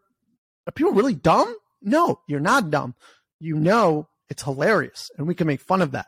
are 0.66 0.72
people 0.72 0.92
really 0.92 1.14
dumb? 1.14 1.54
No, 1.80 2.20
you're 2.26 2.40
not 2.40 2.70
dumb. 2.70 2.96
You 3.38 3.56
know 3.56 4.08
it's 4.28 4.42
hilarious, 4.42 5.10
and 5.16 5.26
we 5.26 5.34
can 5.34 5.46
make 5.46 5.60
fun 5.60 5.82
of 5.82 5.92
that. 5.92 6.06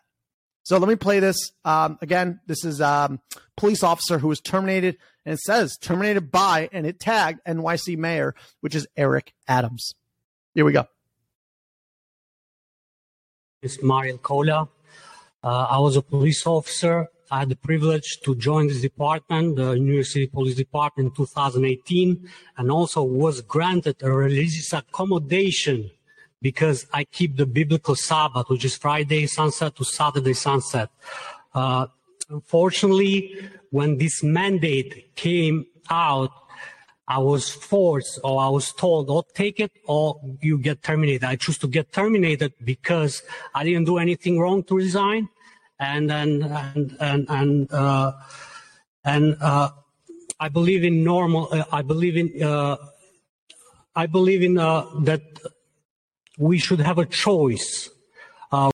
So 0.64 0.76
let 0.76 0.88
me 0.88 0.96
play 0.96 1.20
this 1.20 1.52
um, 1.64 1.98
again. 2.02 2.40
This 2.46 2.64
is 2.64 2.81
um, 2.81 3.20
police 3.57 3.83
officer 3.83 4.18
who 4.18 4.28
was 4.28 4.40
terminated, 4.40 4.98
and 5.29 5.35
it 5.35 5.41
says 5.41 5.77
terminated 5.77 6.31
by, 6.31 6.71
and 6.73 6.87
it 6.87 6.99
tagged 6.99 7.41
NYC 7.47 7.99
mayor, 7.99 8.35
which 8.62 8.75
is 8.75 8.87
Eric 8.97 9.35
Adams. 9.47 9.95
Here 10.55 10.64
we 10.64 10.73
go. 10.73 10.87
It's 13.61 13.83
Mariel 13.83 14.17
Kola. 14.17 14.71
Uh, 15.45 15.67
I 15.69 15.81
was 15.81 15.97
a 15.97 16.03
police 16.03 16.47
officer. 16.47 17.09
I 17.31 17.41
had 17.41 17.51
the 17.51 17.57
privilege 17.57 18.21
to 18.25 18.35
join 18.37 18.69
this 18.69 18.81
department, 18.81 19.57
the 19.57 19.77
New 19.77 19.97
York 19.97 20.07
City 20.07 20.29
Police 20.29 20.55
Department 20.55 21.11
in 21.11 21.14
2018, 21.14 22.27
and 22.57 22.71
also 22.71 23.03
was 23.03 23.43
granted 23.43 23.97
a 24.03 24.11
religious 24.11 24.73
accommodation 24.73 25.91
because 26.41 26.87
I 26.91 27.05
keep 27.05 27.37
the 27.37 27.45
biblical 27.45 27.97
Sabbath, 27.97 28.49
which 28.49 28.64
is 28.64 28.79
Friday 28.79 29.27
sunset 29.27 29.77
to 29.77 29.85
Saturday 29.85 30.33
sunset. 30.33 30.88
Uh, 31.55 31.88
unfortunately, 32.29 33.49
when 33.71 33.99
this 33.99 34.23
mandate 34.23 35.14
came 35.17 35.67
out, 35.91 36.31
I 37.07 37.19
was 37.19 37.49
forced 37.51 38.21
or 38.23 38.41
I 38.43 38.49
was 38.49 38.73
told, 38.73 39.09
oh, 39.11 39.25
take 39.35 39.61
it 39.61 39.73
or 39.87 40.21
you 40.43 40.59
get 40.59 40.83
terminated. 40.83 41.25
I 41.25 41.37
choose 41.37 41.57
to 41.59 41.69
get 41.69 41.93
terminated 41.93 42.53
because 42.62 43.23
I 43.55 43.64
didn't 43.64 43.85
do 43.85 43.97
anything 43.97 44.38
wrong 44.38 44.62
to 44.64 44.75
resign. 44.75 45.29
And 45.81 46.11
then, 46.11 46.43
and, 46.43 46.97
and, 47.01 47.27
and, 47.31 47.73
uh, 47.73 48.12
and, 49.05 49.37
uh, 49.41 49.71
I 50.41 50.49
believe 50.49 50.85
in 50.85 51.03
normal, 51.03 51.49
uh, 51.51 51.64
I 51.73 51.83
believe 51.83 52.17
in, 52.17 52.43
uh, 52.43 52.77
I 53.97 54.07
believe 54.07 54.43
in, 54.43 54.59
uh, 54.59 54.85
that 55.01 55.23
we 56.37 56.59
should 56.59 56.81
have 56.81 56.99
a 56.99 57.07
choice. 57.07 57.88
Uh, 58.53 58.71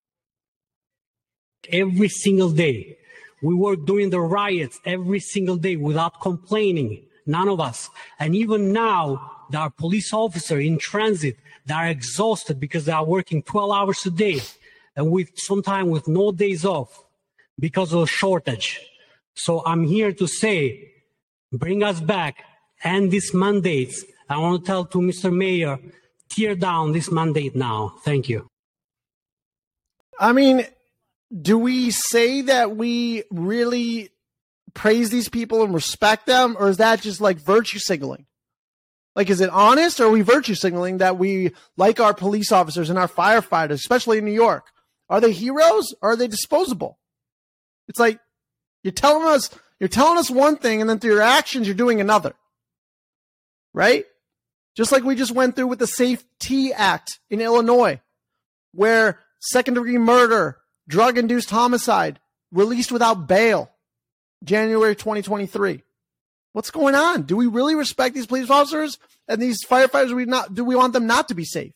every 1.70 2.08
single 2.08 2.50
day. 2.50 2.98
We 3.42 3.54
were 3.54 3.76
doing 3.76 4.10
the 4.10 4.20
riots 4.20 4.80
every 4.84 5.20
single 5.20 5.56
day 5.56 5.76
without 5.76 6.20
complaining. 6.20 7.02
None 7.26 7.48
of 7.48 7.60
us. 7.60 7.90
And 8.18 8.34
even 8.34 8.72
now, 8.72 9.32
there 9.50 9.60
are 9.60 9.70
police 9.70 10.12
officers 10.12 10.64
in 10.64 10.78
transit 10.78 11.36
that 11.66 11.76
are 11.76 11.88
exhausted 11.88 12.60
because 12.60 12.84
they 12.84 12.92
are 12.92 13.04
working 13.04 13.42
12 13.42 13.72
hours 13.72 14.06
a 14.06 14.10
day 14.10 14.40
and 14.96 15.10
with 15.10 15.30
sometimes 15.34 15.90
with 15.90 16.08
no 16.08 16.32
days 16.32 16.64
off 16.64 17.04
because 17.58 17.92
of 17.92 18.02
a 18.02 18.06
shortage. 18.06 18.80
So 19.34 19.62
I'm 19.64 19.84
here 19.84 20.12
to 20.12 20.26
say, 20.26 20.92
bring 21.52 21.82
us 21.82 22.00
back 22.00 22.44
and 22.82 23.10
these 23.10 23.32
mandates. 23.34 24.04
I 24.28 24.38
want 24.38 24.62
to 24.62 24.66
tell 24.66 24.84
to 24.86 24.98
Mr. 24.98 25.34
Mayor, 25.34 25.78
tear 26.28 26.54
down 26.54 26.92
this 26.92 27.10
mandate 27.10 27.54
now. 27.56 27.94
Thank 28.04 28.28
you. 28.28 28.48
I 30.18 30.32
mean, 30.32 30.66
do 31.40 31.58
we 31.58 31.90
say 31.90 32.42
that 32.42 32.76
we 32.76 33.24
really 33.30 34.10
praise 34.74 35.10
these 35.10 35.28
people 35.28 35.62
and 35.62 35.74
respect 35.74 36.26
them, 36.26 36.56
or 36.58 36.68
is 36.68 36.78
that 36.78 37.00
just 37.00 37.20
like 37.20 37.38
virtue 37.38 37.78
signaling? 37.78 38.26
Like, 39.16 39.30
is 39.30 39.40
it 39.40 39.50
honest, 39.50 40.00
or 40.00 40.06
are 40.06 40.10
we 40.10 40.22
virtue 40.22 40.54
signaling 40.54 40.98
that 40.98 41.18
we 41.18 41.52
like 41.76 42.00
our 42.00 42.14
police 42.14 42.50
officers 42.50 42.90
and 42.90 42.98
our 42.98 43.08
firefighters, 43.08 43.74
especially 43.74 44.18
in 44.18 44.24
New 44.24 44.32
York? 44.32 44.66
Are 45.08 45.20
they 45.20 45.32
heroes 45.32 45.94
or 46.02 46.12
are 46.12 46.16
they 46.16 46.26
disposable? 46.26 46.98
It's 47.88 48.00
like 48.00 48.18
you're 48.82 48.92
telling 48.92 49.26
us 49.28 49.50
you're 49.78 49.88
telling 49.88 50.18
us 50.18 50.30
one 50.30 50.56
thing, 50.56 50.80
and 50.80 50.88
then 50.88 50.98
through 50.98 51.12
your 51.14 51.22
actions, 51.22 51.66
you're 51.66 51.74
doing 51.74 52.00
another. 52.00 52.34
Right? 53.72 54.04
Just 54.76 54.92
like 54.92 55.04
we 55.04 55.14
just 55.14 55.32
went 55.32 55.56
through 55.56 55.66
with 55.68 55.78
the 55.78 55.86
Safety 55.86 56.72
Act 56.72 57.18
in 57.30 57.40
Illinois, 57.40 58.00
where 58.72 59.20
second 59.40 59.74
degree 59.74 59.98
murder, 59.98 60.58
drug 60.88 61.18
induced 61.18 61.50
homicide, 61.50 62.20
released 62.52 62.92
without 62.92 63.26
bail, 63.26 63.70
January 64.42 64.94
2023. 64.94 65.82
What's 66.52 66.70
going 66.70 66.94
on? 66.94 67.22
Do 67.22 67.36
we 67.36 67.46
really 67.46 67.74
respect 67.74 68.14
these 68.14 68.26
police 68.26 68.48
officers 68.48 68.98
and 69.26 69.42
these 69.42 69.64
firefighters? 69.64 70.12
We 70.12 70.24
not, 70.24 70.54
do 70.54 70.64
we 70.64 70.76
want 70.76 70.92
them 70.92 71.06
not 71.06 71.28
to 71.28 71.34
be 71.34 71.44
safe? 71.44 71.72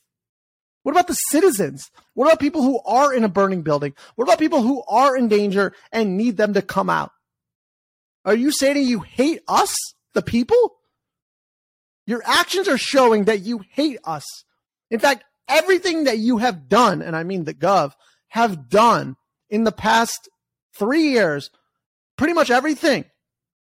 What 0.84 0.92
about 0.92 1.08
the 1.08 1.14
citizens? 1.14 1.90
What 2.14 2.26
about 2.26 2.40
people 2.40 2.62
who 2.62 2.80
are 2.86 3.12
in 3.12 3.24
a 3.24 3.28
burning 3.28 3.62
building? 3.62 3.94
What 4.14 4.24
about 4.24 4.38
people 4.38 4.62
who 4.62 4.82
are 4.88 5.16
in 5.16 5.28
danger 5.28 5.74
and 5.92 6.16
need 6.16 6.36
them 6.36 6.54
to 6.54 6.62
come 6.62 6.88
out? 6.88 7.10
Are 8.24 8.34
you 8.34 8.52
saying 8.52 8.76
you 8.76 9.00
hate 9.00 9.42
us, 9.48 9.76
the 10.14 10.22
people? 10.22 10.76
Your 12.06 12.22
actions 12.24 12.68
are 12.68 12.78
showing 12.78 13.24
that 13.24 13.40
you 13.40 13.64
hate 13.72 13.98
us. 14.04 14.24
In 14.90 15.00
fact, 15.00 15.24
everything 15.48 16.04
that 16.04 16.18
you 16.18 16.38
have 16.38 16.68
done, 16.68 17.02
and 17.02 17.16
I 17.16 17.24
mean 17.24 17.44
the 17.44 17.54
Gov, 17.54 17.92
have 18.28 18.68
done 18.68 19.16
in 19.50 19.64
the 19.64 19.72
past 19.72 20.28
three 20.74 21.10
years, 21.10 21.50
pretty 22.16 22.34
much 22.34 22.50
everything 22.50 23.04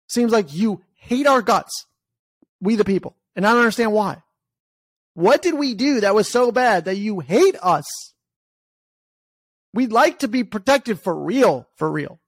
seems 0.08 0.32
like 0.32 0.54
you 0.54 0.82
hate 0.96 1.28
our 1.28 1.42
guts, 1.42 1.86
we 2.60 2.76
the 2.76 2.86
people. 2.86 3.16
And 3.36 3.46
I 3.46 3.52
don't 3.52 3.62
understand 3.62 3.94
why. 3.94 4.22
What 5.14 5.42
did 5.42 5.56
we 5.56 5.74
do 5.74 6.02
that 6.02 6.16
was 6.16 6.30
so 6.30 6.52
bad 6.52 6.86
that 6.86 6.98
you 6.98 7.20
hate 7.20 7.56
us? 7.62 7.86
We'd 9.74 9.92
like 9.92 10.20
to 10.20 10.28
be 10.28 10.44
protected 10.44 11.00
for 11.00 11.16
real, 11.16 11.68
for 11.76 11.90
real. 11.90 12.20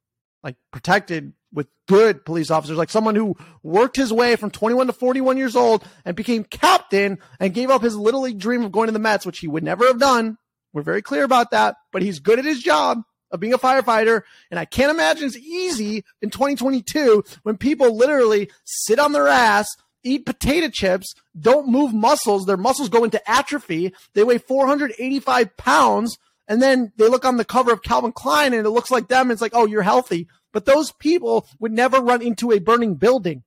Like 0.44 0.56
protected 0.72 1.34
with 1.54 1.68
good 1.88 2.26
police 2.26 2.52
officers, 2.52 2.78
like 2.78 2.90
someone 2.90 3.16
who 3.16 3.36
worked 3.62 3.96
his 3.96 4.12
way 4.12 4.36
from 4.36 4.50
21 4.50 4.88
to 4.88 4.94
41 4.94 5.38
years 5.38 5.56
old 5.56 5.86
and 6.04 6.16
became 6.16 6.44
captain 6.44 7.20
and 7.40 7.54
gave 7.54 7.70
up 7.70 7.82
his 7.82 7.96
little 7.96 8.22
league 8.22 8.40
dream 8.40 8.64
of 8.64 8.72
going 8.72 8.88
to 8.88 8.94
the 8.94 9.00
Mets, 9.00 9.26
which 9.26 9.40
he 9.40 9.48
would 9.48 9.64
never 9.64 9.86
have 9.86 10.00
done. 10.00 10.38
We're 10.74 10.82
very 10.82 11.02
clear 11.02 11.24
about 11.24 11.52
that, 11.52 11.76
but 11.92 12.02
he's 12.02 12.20
good 12.20 12.40
at 12.40 12.46
his 12.46 12.62
job 12.62 13.04
of 13.32 13.40
being 13.40 13.54
a 13.54 13.58
firefighter. 13.58 14.22
And 14.52 14.60
I 14.60 14.66
can't 14.66 14.92
imagine 14.92 15.26
it's 15.26 15.38
easy 15.38 16.04
in 16.22 16.30
2022 16.30 17.24
when 17.44 17.58
people 17.58 17.96
literally 17.96 18.50
sit 18.64 19.00
on 19.00 19.12
their 19.12 19.28
ass, 19.28 19.68
eat 20.04 20.26
potato 20.26 20.70
chips, 20.70 21.14
don't 21.40 21.68
move 21.68 21.93
muscles. 21.93 22.45
Their 22.45 22.58
muscles 22.58 22.89
go 22.89 23.04
into 23.04 23.30
atrophy. 23.30 23.93
They 24.14 24.24
weigh 24.24 24.38
485 24.38 25.58
pounds. 25.58 26.18
And 26.47 26.62
then 26.62 26.91
they 26.97 27.08
look 27.08 27.26
on 27.26 27.38
the 27.38 27.45
cover 27.45 27.72
of 27.72 27.84
Calvin 27.84 28.12
Klein 28.12 28.54
and 28.54 28.66
it 28.66 28.70
looks 28.70 28.91
like 28.91 29.08
them. 29.08 29.32
It's 29.32 29.41
like, 29.41 29.56
oh, 29.56 29.66
you're 29.66 29.82
healthy. 29.82 30.28
But 30.52 30.66
those 30.66 30.91
people 30.91 31.47
would 31.60 31.72
never 31.72 32.00
run 32.00 32.22
into 32.22 32.52
a 32.52 32.60
burning 32.60 32.95
building. 32.95 33.43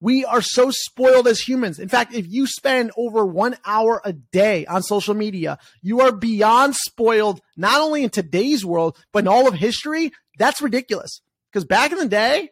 We 0.00 0.24
are 0.24 0.42
so 0.42 0.70
spoiled 0.70 1.26
as 1.26 1.40
humans. 1.40 1.78
In 1.78 1.88
fact, 1.88 2.14
if 2.14 2.26
you 2.28 2.46
spend 2.46 2.90
over 2.96 3.24
one 3.24 3.56
hour 3.64 4.02
a 4.04 4.12
day 4.12 4.66
on 4.66 4.82
social 4.82 5.14
media, 5.14 5.58
you 5.82 6.00
are 6.00 6.12
beyond 6.12 6.76
spoiled, 6.76 7.40
not 7.56 7.80
only 7.80 8.04
in 8.04 8.10
today's 8.10 8.64
world, 8.64 8.98
but 9.12 9.20
in 9.20 9.28
all 9.28 9.48
of 9.48 9.54
history. 9.54 10.12
That's 10.38 10.60
ridiculous. 10.60 11.22
Because 11.50 11.64
back 11.64 11.92
in 11.92 11.98
the 11.98 12.08
day, 12.08 12.50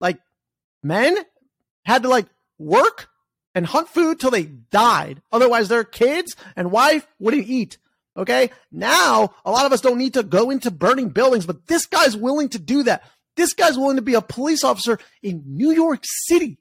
like 0.00 0.18
men 0.82 1.16
had 1.84 2.02
to 2.02 2.08
like 2.08 2.26
work 2.58 3.08
and 3.54 3.66
hunt 3.66 3.88
food 3.88 4.20
till 4.20 4.30
they 4.30 4.44
died. 4.44 5.20
Otherwise, 5.32 5.68
their 5.68 5.84
kids 5.84 6.36
and 6.54 6.70
wife 6.70 7.06
wouldn't 7.18 7.48
eat. 7.48 7.78
Okay. 8.16 8.50
Now, 8.70 9.34
a 9.44 9.50
lot 9.50 9.64
of 9.64 9.72
us 9.72 9.80
don't 9.80 9.98
need 9.98 10.14
to 10.14 10.22
go 10.22 10.50
into 10.50 10.70
burning 10.70 11.08
buildings, 11.08 11.46
but 11.46 11.66
this 11.66 11.86
guy's 11.86 12.16
willing 12.16 12.48
to 12.50 12.58
do 12.58 12.82
that. 12.84 13.02
This 13.38 13.54
guy's 13.54 13.78
willing 13.78 13.96
to 13.96 14.02
be 14.02 14.14
a 14.14 14.20
police 14.20 14.64
officer 14.64 14.98
in 15.22 15.44
New 15.46 15.70
York 15.70 16.00
City. 16.02 16.58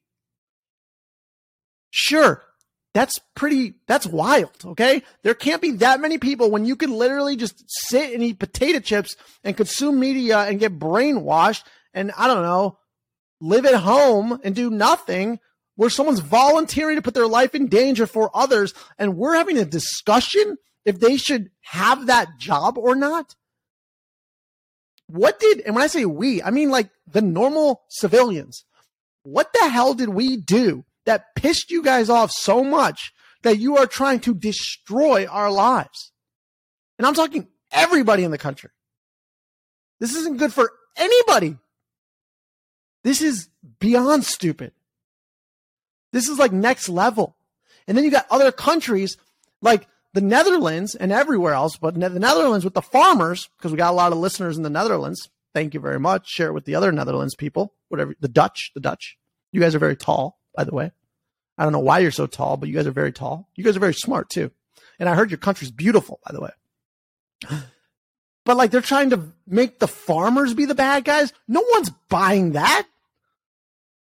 Sure, 1.90 2.44
that's 2.94 3.20
pretty, 3.36 3.74
that's 3.88 4.06
wild. 4.06 4.52
Okay. 4.64 5.02
There 5.24 5.34
can't 5.34 5.62
be 5.62 5.72
that 5.72 6.00
many 6.00 6.20
people 6.20 6.52
when 6.52 6.66
you 6.66 6.76
can 6.76 6.92
literally 6.92 7.36
just 7.36 7.64
sit 7.68 8.14
and 8.14 8.22
eat 8.22 8.38
potato 8.38 8.80
chips 8.80 9.16
and 9.44 9.58
consume 9.58 10.00
media 10.00 10.38
and 10.40 10.60
get 10.60 10.78
brainwashed 10.78 11.64
and 11.96 12.12
I 12.16 12.28
don't 12.28 12.44
know, 12.44 12.78
live 13.42 13.66
at 13.66 13.74
home 13.74 14.40
and 14.44 14.54
do 14.54 14.70
nothing 14.70 15.40
where 15.78 15.90
someone's 15.90 16.20
volunteering 16.20 16.98
to 16.98 17.02
put 17.02 17.16
their 17.16 17.28
life 17.28 17.56
in 17.56 17.70
danger 17.70 18.06
for 18.06 18.30
others. 18.36 18.76
And 19.00 19.18
we're 19.18 19.36
having 19.36 19.58
a 19.58 19.66
discussion 19.66 20.58
if 20.86 21.00
they 21.00 21.18
should 21.18 21.50
have 21.62 22.06
that 22.06 22.38
job 22.38 22.78
or 22.78 22.94
not. 22.94 23.36
What 25.08 25.40
did, 25.40 25.62
and 25.62 25.76
when 25.76 25.84
I 25.84 25.88
say 25.88 26.06
we, 26.06 26.44
I 26.44 26.52
mean 26.52 26.70
like 26.70 26.90
the 27.10 27.22
normal 27.22 27.82
civilians. 27.90 28.66
What 29.24 29.52
the 29.54 29.70
hell 29.70 29.94
did 29.94 30.10
we 30.10 30.38
do 30.38 30.86
that 31.06 31.36
pissed 31.36 31.72
you 31.72 31.84
guys 31.84 32.10
off 32.10 32.32
so 32.32 32.64
much 32.64 33.14
that 33.44 33.58
you 33.58 33.78
are 33.78 33.88
trying 33.88 34.20
to 34.22 34.34
destroy 34.34 35.26
our 35.26 35.52
lives? 35.52 36.12
And 36.98 37.06
I'm 37.06 37.14
talking 37.14 37.48
everybody 37.72 38.24
in 38.24 38.32
the 38.32 38.38
country. 38.38 38.70
This 40.00 40.16
isn't 40.16 40.38
good 40.38 40.54
for 40.54 40.72
anybody. 40.96 41.58
This 43.04 43.22
is 43.22 43.50
beyond 43.80 44.26
stupid. 44.26 44.74
This 46.12 46.28
is 46.28 46.38
like 46.40 46.52
next 46.52 46.90
level. 46.90 47.36
And 47.88 47.98
then 47.98 48.04
you 48.04 48.12
got 48.12 48.28
other 48.30 48.52
countries 48.52 49.18
like 49.62 49.88
the 50.14 50.22
Netherlands 50.22 50.96
and 50.96 51.12
everywhere 51.12 51.54
else, 51.54 51.78
but 51.78 51.94
the 51.94 52.20
Netherlands 52.20 52.66
with 52.66 52.74
the 52.74 52.82
farmers, 52.82 53.50
because 53.58 53.72
we 53.72 53.78
got 53.78 53.92
a 53.92 53.96
lot 53.96 54.12
of 54.12 54.18
listeners 54.18 54.58
in 54.58 54.64
the 54.64 54.70
Netherlands. 54.70 55.30
Thank 55.54 55.74
you 55.74 55.80
very 55.80 56.00
much. 56.00 56.28
Share 56.28 56.50
it 56.50 56.54
with 56.54 56.66
the 56.66 56.76
other 56.76 56.92
Netherlands 56.92 57.36
people, 57.36 57.74
whatever, 57.90 58.16
the 58.20 58.28
Dutch, 58.28 58.72
the 58.74 58.80
Dutch. 58.80 59.18
You 59.52 59.62
guys 59.62 59.76
are 59.76 59.80
very 59.80 59.96
tall, 59.96 60.40
by 60.56 60.64
the 60.64 60.74
way. 60.74 60.92
I 61.58 61.64
don't 61.64 61.74
know 61.74 61.80
why 61.80 62.00
you're 62.00 62.12
so 62.12 62.28
tall, 62.28 62.58
but 62.58 62.70
you 62.70 62.76
guys 62.76 62.88
are 62.88 62.92
very 62.92 63.12
tall. 63.12 63.50
You 63.56 63.64
guys 63.64 63.76
are 63.76 63.82
very 63.82 63.94
smart 63.94 64.30
too. 64.30 64.52
And 65.00 65.10
I 65.10 65.16
heard 65.16 65.32
your 65.32 65.40
country's 65.40 65.72
beautiful, 65.72 66.20
by 66.26 66.34
the 66.34 66.42
way. 66.42 66.52
But 68.46 68.56
like 68.56 68.72
they're 68.72 68.80
trying 68.80 69.10
to 69.10 69.34
make 69.46 69.80
the 69.80 69.90
farmers 69.90 70.54
be 70.54 70.64
the 70.64 70.74
bad 70.74 71.04
guys. 71.04 71.34
No 71.50 71.66
one's 71.74 71.90
buying 72.08 72.54
that. 72.54 72.88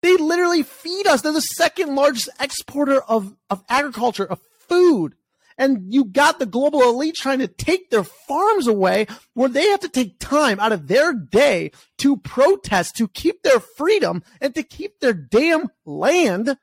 They 0.03 0.17
literally 0.17 0.61
feed 0.61 1.07
us. 1.07 1.23
They're 1.23 1.31
the 1.31 1.41
second 1.41 1.95
largest 1.95 2.29
exporter 2.39 3.01
of, 3.01 3.35
of 3.49 3.63
agriculture, 3.67 4.23
of 4.23 4.39
food. 4.69 5.15
And 5.57 5.93
you 5.93 6.05
got 6.05 6.37
the 6.37 6.45
global 6.45 6.81
elite 6.83 7.15
trying 7.15 7.39
to 7.39 7.47
take 7.47 7.89
their 7.89 8.03
farms 8.03 8.67
away 8.67 9.07
where 9.33 9.47
they 9.47 9.69
have 9.69 9.79
to 9.81 9.89
take 9.89 10.19
time 10.19 10.59
out 10.59 10.73
of 10.73 10.87
their 10.87 11.13
day 11.13 11.71
to 11.99 12.17
protest, 12.17 12.97
to 12.97 13.07
keep 13.07 13.41
their 13.43 13.59
freedom 13.59 14.21
and 14.41 14.53
to 14.55 14.63
keep 14.63 14.99
their 14.99 15.13
damn 15.13 15.69
land 15.85 16.57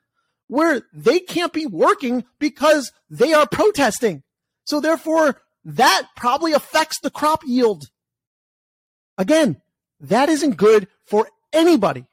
where 0.49 0.83
they 0.93 1.21
can't 1.21 1.55
be 1.55 1.65
working 1.65 2.25
because 2.39 2.93
they 3.09 3.33
are 3.33 3.47
protesting. 3.47 4.23
So 4.65 4.81
therefore, 4.81 5.41
that 5.65 6.09
probably 6.15 6.53
affects 6.53 7.01
the 7.01 7.11
crop 7.11 7.41
yield. 7.47 7.85
Again, 9.17 9.63
that 10.01 10.29
isn't 10.29 10.57
good 10.57 10.89
for 11.07 11.29
anybody. 11.53 12.05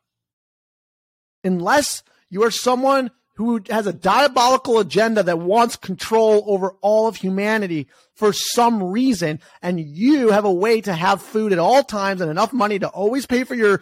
Unless 1.43 2.03
you 2.29 2.43
are 2.43 2.51
someone 2.51 3.11
who 3.39 3.61
has 3.69 3.87
a 3.87 3.93
diabolical 3.93 4.79
agenda 4.79 5.23
that 5.23 5.39
wants 5.39 5.77
control 5.77 6.43
over 6.45 6.75
all 6.81 7.07
of 7.07 7.15
humanity 7.15 7.87
for 8.13 8.33
some 8.33 8.83
reason, 8.83 9.39
and 9.61 9.79
you 9.79 10.27
have 10.31 10.43
a 10.43 10.51
way 10.51 10.81
to 10.81 10.93
have 10.93 11.21
food 11.21 11.53
at 11.53 11.57
all 11.57 11.81
times 11.81 12.19
and 12.19 12.29
enough 12.29 12.51
money 12.51 12.77
to 12.77 12.89
always 12.89 13.25
pay 13.25 13.45
for 13.45 13.55
your 13.55 13.81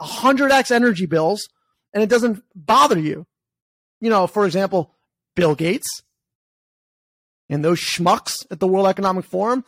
100x 0.00 0.70
energy 0.70 1.04
bills, 1.04 1.46
and 1.92 2.02
it 2.02 2.08
doesn't 2.08 2.42
bother 2.54 2.98
you. 2.98 3.26
You 4.00 4.08
know, 4.08 4.26
for 4.26 4.46
example, 4.46 4.94
Bill 5.36 5.54
Gates 5.54 6.00
and 7.50 7.62
those 7.62 7.78
schmucks 7.78 8.46
at 8.50 8.60
the 8.60 8.66
World 8.66 8.86
Economic 8.86 9.26
Forum, 9.26 9.62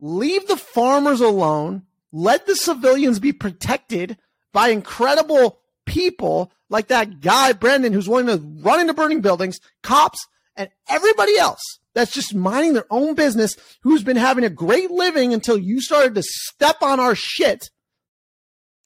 leave 0.00 0.48
the 0.48 0.56
farmers 0.56 1.20
alone, 1.20 1.82
let 2.12 2.46
the 2.46 2.56
civilians 2.56 3.18
be 3.18 3.34
protected 3.34 4.16
by 4.54 4.70
incredible 4.70 5.58
people 5.86 6.52
like 6.68 6.88
that 6.88 7.20
guy, 7.20 7.52
Brendan, 7.52 7.92
who's 7.92 8.08
willing 8.08 8.26
to 8.26 8.36
run 8.62 8.80
into 8.80 8.94
burning 8.94 9.20
buildings, 9.20 9.58
cops, 9.82 10.26
and 10.56 10.68
everybody 10.88 11.38
else 11.38 11.60
that's 11.94 12.12
just 12.12 12.34
minding 12.34 12.74
their 12.74 12.86
own 12.90 13.14
business, 13.14 13.56
who's 13.82 14.02
been 14.02 14.16
having 14.16 14.44
a 14.44 14.50
great 14.50 14.90
living 14.90 15.32
until 15.32 15.56
you 15.56 15.80
started 15.80 16.14
to 16.14 16.22
step 16.22 16.82
on 16.82 17.00
our 17.00 17.14
shit. 17.14 17.70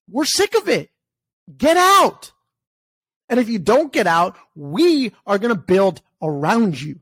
We're 0.08 0.24
sick 0.24 0.54
of 0.54 0.68
it. 0.68 0.90
Get 1.56 1.76
out. 1.76 2.32
And 3.28 3.40
if 3.40 3.48
you 3.48 3.58
don't 3.58 3.92
get 3.92 4.06
out, 4.06 4.36
we 4.54 5.12
are 5.26 5.38
going 5.38 5.54
to 5.54 5.60
build 5.60 6.02
around 6.22 6.80
you. 6.80 7.00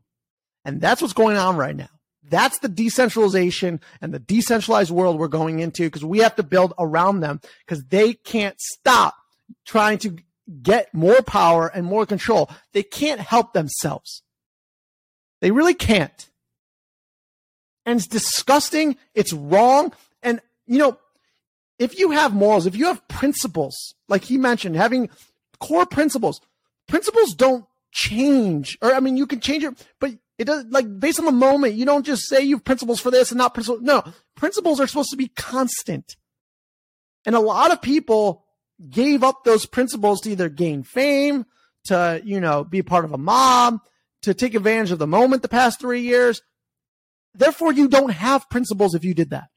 And 0.64 0.80
that's 0.80 1.02
what's 1.02 1.14
going 1.14 1.36
on 1.36 1.56
right 1.56 1.76
now. 1.76 1.88
That's 2.30 2.58
the 2.58 2.68
decentralization 2.68 3.80
and 4.00 4.12
the 4.12 4.18
decentralized 4.18 4.90
world 4.90 5.18
we're 5.18 5.28
going 5.28 5.60
into 5.60 5.84
because 5.84 6.04
we 6.04 6.18
have 6.18 6.36
to 6.36 6.42
build 6.42 6.74
around 6.78 7.20
them 7.20 7.40
because 7.66 7.84
they 7.84 8.12
can't 8.12 8.60
stop 8.60 9.14
trying 9.66 9.98
to 9.98 10.16
get 10.62 10.92
more 10.94 11.22
power 11.22 11.66
and 11.68 11.84
more 11.84 12.06
control. 12.06 12.50
They 12.72 12.82
can't 12.82 13.20
help 13.20 13.52
themselves. 13.52 14.22
They 15.40 15.50
really 15.50 15.74
can't. 15.74 16.30
And 17.84 17.98
it's 17.98 18.06
disgusting. 18.06 18.96
It's 19.14 19.32
wrong. 19.32 19.92
And, 20.22 20.40
you 20.66 20.78
know, 20.78 20.98
if 21.78 21.98
you 21.98 22.10
have 22.10 22.34
morals, 22.34 22.66
if 22.66 22.76
you 22.76 22.86
have 22.86 23.06
principles, 23.08 23.94
like 24.08 24.24
he 24.24 24.36
mentioned, 24.36 24.76
having 24.76 25.10
core 25.60 25.86
principles, 25.86 26.40
principles 26.88 27.34
don't 27.34 27.64
change. 27.92 28.78
Or, 28.82 28.92
I 28.92 29.00
mean, 29.00 29.16
you 29.16 29.26
can 29.26 29.40
change 29.40 29.64
it, 29.64 29.86
but 30.00 30.12
it 30.38 30.44
does, 30.46 30.64
like, 30.66 30.98
based 30.98 31.18
on 31.18 31.24
the 31.24 31.32
moment, 31.32 31.74
you 31.74 31.84
don't 31.84 32.06
just 32.06 32.28
say 32.28 32.42
you 32.42 32.56
have 32.56 32.64
principles 32.64 33.00
for 33.00 33.10
this 33.10 33.30
and 33.30 33.38
not 33.38 33.54
principles. 33.54 33.82
No, 33.82 34.04
principles 34.36 34.80
are 34.80 34.86
supposed 34.86 35.10
to 35.10 35.16
be 35.16 35.28
constant. 35.28 36.16
And 37.26 37.34
a 37.34 37.40
lot 37.40 37.72
of 37.72 37.82
people 37.82 38.44
gave 38.90 39.22
up 39.24 39.44
those 39.44 39.66
principles 39.66 40.20
to 40.20 40.30
either 40.30 40.48
gain 40.48 40.82
fame, 40.82 41.46
to, 41.86 42.20
you 42.24 42.40
know, 42.40 42.64
be 42.64 42.82
part 42.82 43.04
of 43.04 43.12
a 43.12 43.18
mob, 43.18 43.80
to 44.22 44.34
take 44.34 44.54
advantage 44.54 44.90
of 44.90 44.98
the 44.98 45.06
moment 45.06 45.42
the 45.42 45.48
past 45.48 45.80
three 45.80 46.02
years. 46.02 46.42
Therefore, 47.34 47.72
you 47.72 47.88
don't 47.88 48.10
have 48.10 48.50
principles 48.50 48.94
if 48.94 49.04
you 49.04 49.14
did 49.14 49.30
that. 49.30 49.48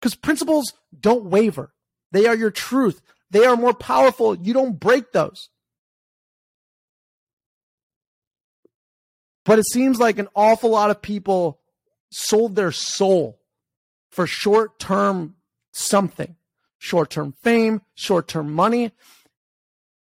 Because 0.00 0.14
principles 0.14 0.72
don't 0.98 1.26
waver. 1.26 1.72
They 2.12 2.26
are 2.26 2.36
your 2.36 2.50
truth. 2.50 3.00
They 3.30 3.44
are 3.44 3.56
more 3.56 3.74
powerful. 3.74 4.36
You 4.36 4.52
don't 4.52 4.78
break 4.78 5.12
those. 5.12 5.48
But 9.44 9.58
it 9.58 9.66
seems 9.66 9.98
like 9.98 10.18
an 10.18 10.28
awful 10.34 10.70
lot 10.70 10.90
of 10.90 11.00
people 11.00 11.60
sold 12.10 12.54
their 12.54 12.72
soul 12.72 13.40
for 14.10 14.26
short 14.26 14.78
term 14.78 15.36
something 15.72 16.36
short 16.86 17.10
term 17.10 17.34
fame, 17.42 17.82
short 17.94 18.28
term 18.28 18.52
money. 18.52 18.92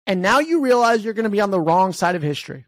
And 0.07 0.23
now 0.23 0.39
you 0.39 0.63
realize 0.63 1.05
you're 1.05 1.15
going 1.15 1.25
to 1.25 1.31
be 1.31 1.41
on 1.41 1.51
the 1.51 1.61
wrong 1.61 1.93
side 1.93 2.15
of 2.15 2.23
history. 2.23 2.67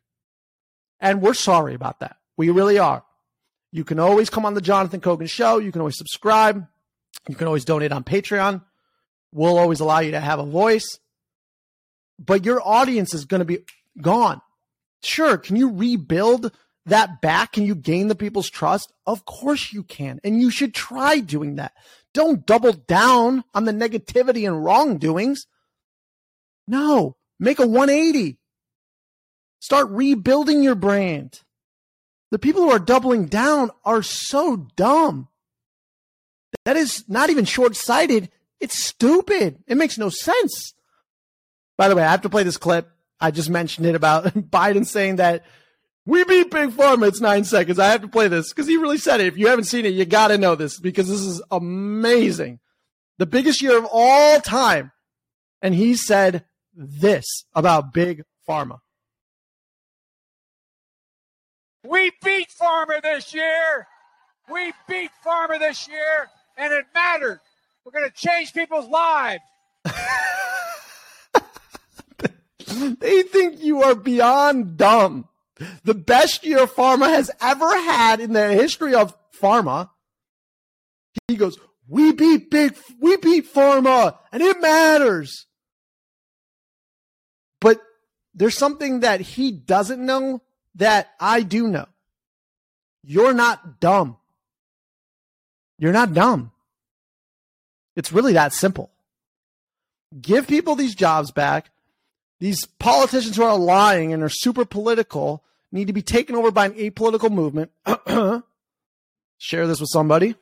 And 1.00 1.22
we're 1.22 1.34
sorry 1.34 1.74
about 1.74 2.00
that. 2.00 2.16
We 2.36 2.50
really 2.50 2.78
are. 2.78 3.04
You 3.70 3.84
can 3.84 3.98
always 3.98 4.28
come 4.28 4.44
on 4.44 4.54
the 4.54 4.60
Jonathan 4.60 5.00
Kogan 5.00 5.28
show. 5.28 5.58
You 5.58 5.72
can 5.72 5.80
always 5.80 5.96
subscribe. 5.96 6.66
You 7.28 7.34
can 7.34 7.46
always 7.46 7.64
donate 7.64 7.92
on 7.92 8.04
Patreon. 8.04 8.62
We'll 9.32 9.58
always 9.58 9.80
allow 9.80 10.00
you 10.00 10.10
to 10.10 10.20
have 10.20 10.38
a 10.38 10.44
voice. 10.44 10.98
But 12.18 12.44
your 12.44 12.60
audience 12.66 13.14
is 13.14 13.24
going 13.24 13.40
to 13.40 13.44
be 13.44 13.60
gone. 14.00 14.40
Sure, 15.02 15.36
can 15.38 15.56
you 15.56 15.72
rebuild 15.72 16.52
that 16.86 17.20
back? 17.20 17.52
Can 17.52 17.64
you 17.64 17.74
gain 17.74 18.08
the 18.08 18.14
people's 18.14 18.50
trust? 18.50 18.92
Of 19.06 19.24
course 19.24 19.72
you 19.72 19.82
can. 19.82 20.20
And 20.24 20.40
you 20.40 20.50
should 20.50 20.74
try 20.74 21.20
doing 21.20 21.56
that. 21.56 21.72
Don't 22.12 22.44
double 22.44 22.72
down 22.72 23.44
on 23.54 23.64
the 23.64 23.72
negativity 23.72 24.46
and 24.46 24.64
wrongdoings. 24.64 25.46
No, 26.66 27.16
make 27.38 27.58
a 27.58 27.66
180. 27.66 28.38
Start 29.60 29.88
rebuilding 29.90 30.62
your 30.62 30.74
brand. 30.74 31.40
The 32.30 32.38
people 32.38 32.62
who 32.62 32.70
are 32.70 32.78
doubling 32.78 33.26
down 33.26 33.70
are 33.84 34.02
so 34.02 34.68
dumb. 34.76 35.28
That 36.64 36.76
is 36.76 37.04
not 37.08 37.30
even 37.30 37.44
short 37.44 37.76
sighted. 37.76 38.30
It's 38.60 38.78
stupid. 38.78 39.62
It 39.66 39.76
makes 39.76 39.98
no 39.98 40.08
sense. 40.08 40.74
By 41.76 41.88
the 41.88 41.96
way, 41.96 42.02
I 42.02 42.10
have 42.10 42.22
to 42.22 42.28
play 42.28 42.42
this 42.42 42.56
clip. 42.56 42.90
I 43.20 43.30
just 43.30 43.50
mentioned 43.50 43.86
it 43.86 43.94
about 43.94 44.24
Biden 44.34 44.86
saying 44.86 45.16
that 45.16 45.44
we 46.04 46.24
beat 46.24 46.50
Big 46.50 46.70
Pharma. 46.70 47.08
It's 47.08 47.20
nine 47.20 47.44
seconds. 47.44 47.78
I 47.78 47.90
have 47.90 48.02
to 48.02 48.08
play 48.08 48.28
this 48.28 48.52
because 48.52 48.66
he 48.66 48.76
really 48.76 48.98
said 48.98 49.20
it. 49.20 49.28
If 49.28 49.38
you 49.38 49.46
haven't 49.46 49.64
seen 49.64 49.86
it, 49.86 49.94
you 49.94 50.04
got 50.04 50.28
to 50.28 50.38
know 50.38 50.54
this 50.54 50.80
because 50.80 51.08
this 51.08 51.20
is 51.20 51.40
amazing. 51.50 52.58
The 53.18 53.26
biggest 53.26 53.62
year 53.62 53.78
of 53.78 53.86
all 53.90 54.40
time. 54.40 54.90
And 55.60 55.74
he 55.74 55.94
said 55.94 56.44
this 56.74 57.44
about 57.54 57.92
Big 57.92 58.22
Pharma. 58.48 58.78
We 61.86 62.10
beat 62.24 62.48
Pharma 62.60 63.00
this 63.02 63.32
year. 63.32 63.86
We 64.50 64.72
beat 64.88 65.10
Pharma 65.24 65.60
this 65.60 65.88
year, 65.88 66.28
and 66.56 66.72
it 66.72 66.86
mattered. 66.94 67.40
We're 67.84 67.92
going 67.92 68.10
to 68.10 68.16
change 68.16 68.52
people's 68.52 68.88
lives. 68.88 69.42
they 72.98 73.22
think 73.22 73.62
you 73.62 73.82
are 73.82 73.94
beyond 73.94 74.76
dumb. 74.76 75.28
The 75.84 75.94
best 75.94 76.44
year 76.44 76.66
pharma 76.66 77.08
has 77.08 77.30
ever 77.40 77.68
had 77.68 78.20
in 78.20 78.32
the 78.32 78.52
history 78.52 78.94
of 78.94 79.14
pharma. 79.32 79.90
He 81.28 81.36
goes, 81.36 81.58
we 81.88 82.12
beat 82.12 82.50
big, 82.50 82.76
we 83.00 83.16
beat 83.16 83.52
pharma 83.52 84.16
and 84.30 84.42
it 84.42 84.60
matters. 84.60 85.46
But 87.60 87.80
there's 88.34 88.56
something 88.56 89.00
that 89.00 89.20
he 89.20 89.52
doesn't 89.52 90.04
know 90.04 90.42
that 90.76 91.10
I 91.20 91.42
do 91.42 91.68
know. 91.68 91.86
You're 93.04 93.34
not 93.34 93.80
dumb. 93.80 94.16
You're 95.78 95.92
not 95.92 96.14
dumb. 96.14 96.52
It's 97.96 98.12
really 98.12 98.34
that 98.34 98.52
simple. 98.52 98.90
Give 100.20 100.46
people 100.46 100.76
these 100.76 100.94
jobs 100.94 101.30
back. 101.30 101.70
These 102.40 102.66
politicians 102.78 103.36
who 103.36 103.44
are 103.44 103.58
lying 103.58 104.12
and 104.12 104.22
are 104.22 104.28
super 104.28 104.64
political 104.64 105.44
need 105.72 105.86
to 105.86 105.92
be 105.92 106.02
taken 106.02 106.36
over 106.36 106.50
by 106.50 106.66
an 106.66 106.74
apolitical 106.74 107.30
movement. 107.30 107.70
Share 109.38 109.66
this 109.66 109.80
with 109.80 109.90
somebody. 109.90 110.36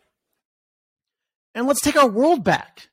And 1.54 1.66
let's 1.66 1.80
take 1.80 1.96
our 1.96 2.08
world 2.08 2.44
back. 2.44 2.88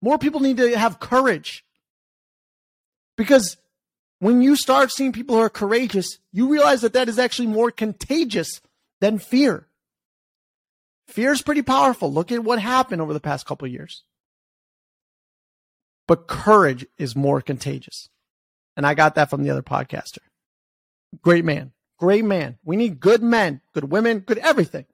More 0.00 0.18
people 0.18 0.40
need 0.40 0.56
to 0.58 0.78
have 0.78 1.00
courage. 1.00 1.64
Because 3.16 3.56
when 4.20 4.42
you 4.42 4.56
start 4.56 4.92
seeing 4.92 5.12
people 5.12 5.36
who 5.36 5.42
are 5.42 5.50
courageous, 5.50 6.18
you 6.32 6.48
realize 6.48 6.80
that 6.82 6.92
that 6.92 7.08
is 7.08 7.18
actually 7.18 7.48
more 7.48 7.70
contagious 7.70 8.60
than 9.00 9.18
fear. 9.18 9.66
Fear 11.08 11.32
is 11.32 11.42
pretty 11.42 11.62
powerful. 11.62 12.12
Look 12.12 12.30
at 12.32 12.44
what 12.44 12.60
happened 12.60 13.00
over 13.00 13.12
the 13.12 13.20
past 13.20 13.46
couple 13.46 13.66
years. 13.66 14.04
But 16.06 16.26
courage 16.26 16.86
is 16.96 17.14
more 17.14 17.40
contagious. 17.40 18.08
And 18.76 18.86
I 18.86 18.94
got 18.94 19.14
that 19.16 19.30
from 19.30 19.42
the 19.42 19.50
other 19.50 19.62
podcaster. 19.62 20.18
Great 21.22 21.44
man. 21.44 21.72
Great 21.98 22.24
man. 22.24 22.58
We 22.64 22.76
need 22.76 23.00
good 23.00 23.22
men, 23.22 23.60
good 23.74 23.90
women, 23.90 24.20
good 24.20 24.38
everything. 24.38 24.86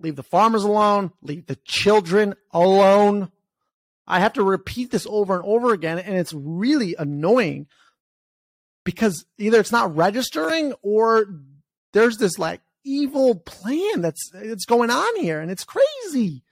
Leave 0.00 0.16
the 0.16 0.22
farmers 0.22 0.64
alone. 0.64 1.12
Leave 1.22 1.46
the 1.46 1.56
children 1.64 2.34
alone. 2.50 3.30
I 4.06 4.20
have 4.20 4.34
to 4.34 4.42
repeat 4.42 4.90
this 4.90 5.06
over 5.08 5.34
and 5.34 5.44
over 5.44 5.72
again, 5.72 5.98
and 5.98 6.16
it's 6.16 6.34
really 6.34 6.94
annoying 6.98 7.66
because 8.84 9.24
either 9.38 9.60
it's 9.60 9.72
not 9.72 9.94
registering 9.94 10.74
or 10.82 11.26
there's 11.92 12.18
this 12.18 12.38
like 12.38 12.60
evil 12.84 13.36
plan 13.36 14.00
that's 14.00 14.30
it's 14.34 14.66
going 14.66 14.90
on 14.90 15.16
here, 15.16 15.40
and 15.40 15.50
it's 15.50 15.64
crazy. 15.64 16.42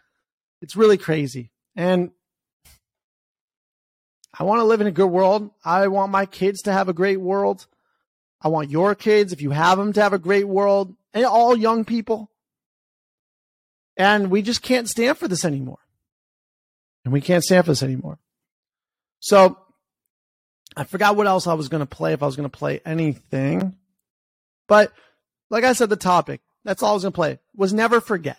It's 0.62 0.76
really 0.76 0.96
crazy, 0.96 1.50
and 1.74 2.12
I 4.38 4.44
want 4.44 4.60
to 4.60 4.64
live 4.64 4.80
in 4.80 4.86
a 4.86 4.92
good 4.92 5.08
world. 5.08 5.50
I 5.64 5.88
want 5.88 6.12
my 6.12 6.24
kids 6.24 6.62
to 6.62 6.72
have 6.72 6.88
a 6.88 6.94
great 6.94 7.20
world. 7.20 7.66
I 8.42 8.48
want 8.48 8.70
your 8.70 8.94
kids, 8.94 9.32
if 9.32 9.42
you 9.42 9.50
have 9.50 9.78
them, 9.78 9.92
to 9.92 10.02
have 10.02 10.12
a 10.12 10.18
great 10.18 10.48
world, 10.48 10.94
and 11.12 11.24
all 11.24 11.56
young 11.56 11.84
people. 11.84 12.30
And 13.96 14.30
we 14.30 14.42
just 14.42 14.62
can't 14.62 14.88
stand 14.88 15.18
for 15.18 15.28
this 15.28 15.44
anymore. 15.44 15.78
And 17.04 17.12
we 17.12 17.20
can't 17.20 17.44
stand 17.44 17.64
for 17.64 17.72
this 17.72 17.82
anymore. 17.82 18.18
So 19.20 19.58
I 20.76 20.84
forgot 20.84 21.16
what 21.16 21.26
else 21.26 21.46
I 21.46 21.54
was 21.54 21.68
going 21.68 21.80
to 21.80 21.86
play 21.86 22.12
if 22.12 22.22
I 22.22 22.26
was 22.26 22.36
going 22.36 22.48
to 22.48 22.56
play 22.56 22.80
anything. 22.86 23.76
But 24.68 24.92
like 25.50 25.64
I 25.64 25.72
said, 25.72 25.90
the 25.90 25.96
topic, 25.96 26.40
that's 26.64 26.82
all 26.82 26.92
I 26.92 26.94
was 26.94 27.02
going 27.02 27.12
to 27.12 27.16
play, 27.16 27.38
was 27.54 27.72
never 27.74 28.00
forget. 28.00 28.38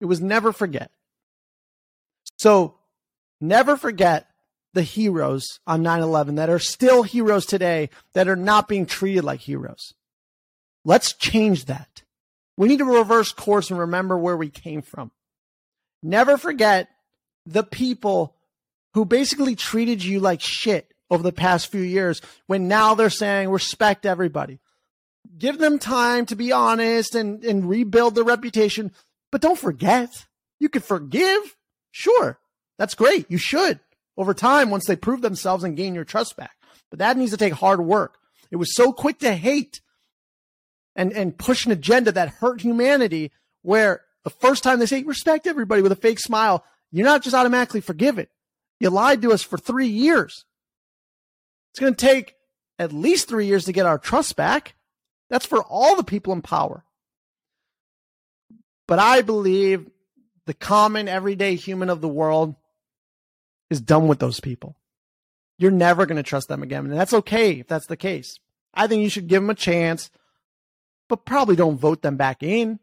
It 0.00 0.06
was 0.06 0.20
never 0.20 0.52
forget. 0.52 0.90
So 2.38 2.74
never 3.40 3.76
forget 3.76 4.25
the 4.76 4.82
heroes 4.82 5.58
on 5.66 5.82
9 5.82 6.02
11 6.02 6.36
that 6.36 6.50
are 6.50 6.58
still 6.58 7.02
heroes 7.02 7.46
today 7.46 7.88
that 8.12 8.28
are 8.28 8.36
not 8.36 8.68
being 8.68 8.86
treated 8.86 9.24
like 9.24 9.40
heroes. 9.40 9.94
Let's 10.84 11.14
change 11.14 11.64
that. 11.64 12.02
We 12.56 12.68
need 12.68 12.78
to 12.78 12.84
reverse 12.84 13.32
course 13.32 13.70
and 13.70 13.80
remember 13.80 14.16
where 14.16 14.36
we 14.36 14.50
came 14.50 14.82
from. 14.82 15.10
Never 16.02 16.36
forget 16.36 16.88
the 17.46 17.62
people 17.62 18.36
who 18.94 19.04
basically 19.06 19.56
treated 19.56 20.04
you 20.04 20.20
like 20.20 20.42
shit 20.42 20.92
over 21.10 21.22
the 21.22 21.32
past 21.32 21.72
few 21.72 21.80
years 21.80 22.20
when 22.46 22.68
now 22.68 22.94
they're 22.94 23.10
saying 23.10 23.48
respect 23.48 24.04
everybody. 24.04 24.60
Give 25.38 25.58
them 25.58 25.78
time 25.78 26.26
to 26.26 26.36
be 26.36 26.52
honest 26.52 27.14
and, 27.14 27.42
and 27.44 27.68
rebuild 27.68 28.14
their 28.14 28.24
reputation, 28.24 28.92
but 29.32 29.40
don't 29.40 29.58
forget. 29.58 30.10
You 30.60 30.68
can 30.68 30.82
forgive. 30.82 31.56
Sure. 31.92 32.38
That's 32.78 32.94
great. 32.94 33.30
You 33.30 33.38
should 33.38 33.80
over 34.16 34.34
time 34.34 34.70
once 34.70 34.86
they 34.86 34.96
prove 34.96 35.20
themselves 35.20 35.64
and 35.64 35.76
gain 35.76 35.94
your 35.94 36.04
trust 36.04 36.36
back. 36.36 36.56
But 36.90 37.00
that 37.00 37.16
needs 37.16 37.32
to 37.32 37.36
take 37.36 37.52
hard 37.52 37.80
work. 37.80 38.18
It 38.50 38.56
was 38.56 38.74
so 38.74 38.92
quick 38.92 39.18
to 39.20 39.34
hate 39.34 39.80
and, 40.94 41.12
and 41.12 41.36
push 41.36 41.66
an 41.66 41.72
agenda 41.72 42.12
that 42.12 42.28
hurt 42.28 42.60
humanity 42.60 43.32
where 43.62 44.02
the 44.24 44.30
first 44.30 44.62
time 44.62 44.78
they 44.78 44.86
say 44.86 45.02
respect 45.02 45.46
everybody 45.46 45.82
with 45.82 45.92
a 45.92 45.96
fake 45.96 46.20
smile, 46.20 46.64
you're 46.90 47.04
not 47.04 47.22
just 47.22 47.34
automatically 47.34 47.80
forgiven. 47.80 48.26
You 48.80 48.90
lied 48.90 49.22
to 49.22 49.32
us 49.32 49.42
for 49.42 49.58
three 49.58 49.88
years. 49.88 50.44
It's 51.72 51.80
going 51.80 51.94
to 51.94 52.06
take 52.06 52.34
at 52.78 52.92
least 52.92 53.28
three 53.28 53.46
years 53.46 53.64
to 53.66 53.72
get 53.72 53.86
our 53.86 53.98
trust 53.98 54.36
back. 54.36 54.74
That's 55.28 55.46
for 55.46 55.62
all 55.62 55.96
the 55.96 56.04
people 56.04 56.32
in 56.32 56.42
power. 56.42 56.84
But 58.86 58.98
I 58.98 59.22
believe 59.22 59.90
the 60.46 60.54
common 60.54 61.08
everyday 61.08 61.56
human 61.56 61.90
of 61.90 62.00
the 62.00 62.08
world 62.08 62.54
is 63.70 63.80
done 63.80 64.08
with 64.08 64.18
those 64.18 64.40
people. 64.40 64.76
You're 65.58 65.70
never 65.70 66.06
going 66.06 66.16
to 66.16 66.22
trust 66.22 66.48
them 66.48 66.62
again. 66.62 66.84
And 66.84 66.92
that's 66.98 67.14
okay 67.14 67.60
if 67.60 67.66
that's 67.66 67.86
the 67.86 67.96
case. 67.96 68.38
I 68.74 68.86
think 68.86 69.02
you 69.02 69.08
should 69.08 69.26
give 69.26 69.42
them 69.42 69.50
a 69.50 69.54
chance, 69.54 70.10
but 71.08 71.24
probably 71.24 71.56
don't 71.56 71.78
vote 71.78 72.02
them 72.02 72.16
back 72.16 72.42
in. 72.42 72.78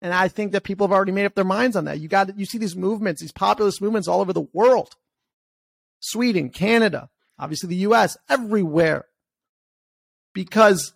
And 0.00 0.12
I 0.12 0.26
think 0.26 0.52
that 0.52 0.64
people 0.64 0.86
have 0.86 0.92
already 0.92 1.12
made 1.12 1.26
up 1.26 1.36
their 1.36 1.44
minds 1.44 1.76
on 1.76 1.84
that. 1.84 2.00
You 2.00 2.08
got 2.08 2.36
you 2.36 2.44
see 2.44 2.58
these 2.58 2.74
movements, 2.74 3.20
these 3.20 3.32
populist 3.32 3.80
movements 3.80 4.08
all 4.08 4.20
over 4.20 4.32
the 4.32 4.48
world. 4.52 4.96
Sweden, 6.00 6.50
Canada, 6.50 7.08
obviously 7.38 7.68
the 7.68 7.76
US, 7.76 8.16
everywhere. 8.28 9.04
Because 10.34 10.92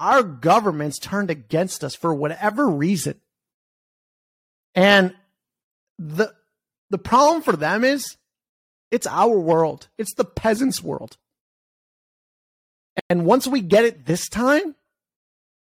our 0.00 0.24
governments 0.24 0.98
turned 0.98 1.30
against 1.30 1.84
us 1.84 1.94
for 1.94 2.12
whatever 2.12 2.68
reason. 2.68 3.20
And 4.74 5.14
the 5.98 6.34
the 6.90 6.98
problem 6.98 7.42
for 7.42 7.56
them 7.56 7.84
is 7.84 8.16
it's 8.90 9.06
our 9.06 9.38
world. 9.38 9.88
It's 9.96 10.14
the 10.14 10.24
peasants' 10.24 10.82
world. 10.82 11.16
And 13.08 13.24
once 13.24 13.46
we 13.46 13.60
get 13.60 13.84
it 13.84 14.06
this 14.06 14.28
time, 14.28 14.74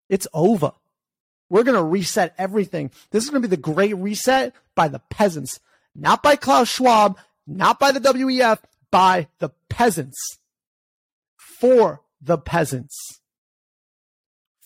it's 0.09 0.27
over. 0.33 0.71
We're 1.49 1.63
going 1.63 1.77
to 1.77 1.83
reset 1.83 2.33
everything. 2.37 2.91
This 3.11 3.23
is 3.23 3.29
going 3.29 3.41
to 3.41 3.47
be 3.47 3.55
the 3.55 3.61
great 3.61 3.95
reset 3.97 4.53
by 4.75 4.87
the 4.87 4.99
peasants, 5.09 5.59
not 5.95 6.23
by 6.23 6.35
Klaus 6.35 6.69
Schwab, 6.69 7.17
not 7.47 7.79
by 7.79 7.91
the 7.91 7.99
WEF, 7.99 8.59
by 8.91 9.27
the 9.39 9.49
peasants. 9.69 10.37
For 11.59 12.01
the 12.21 12.37
peasants. 12.37 13.19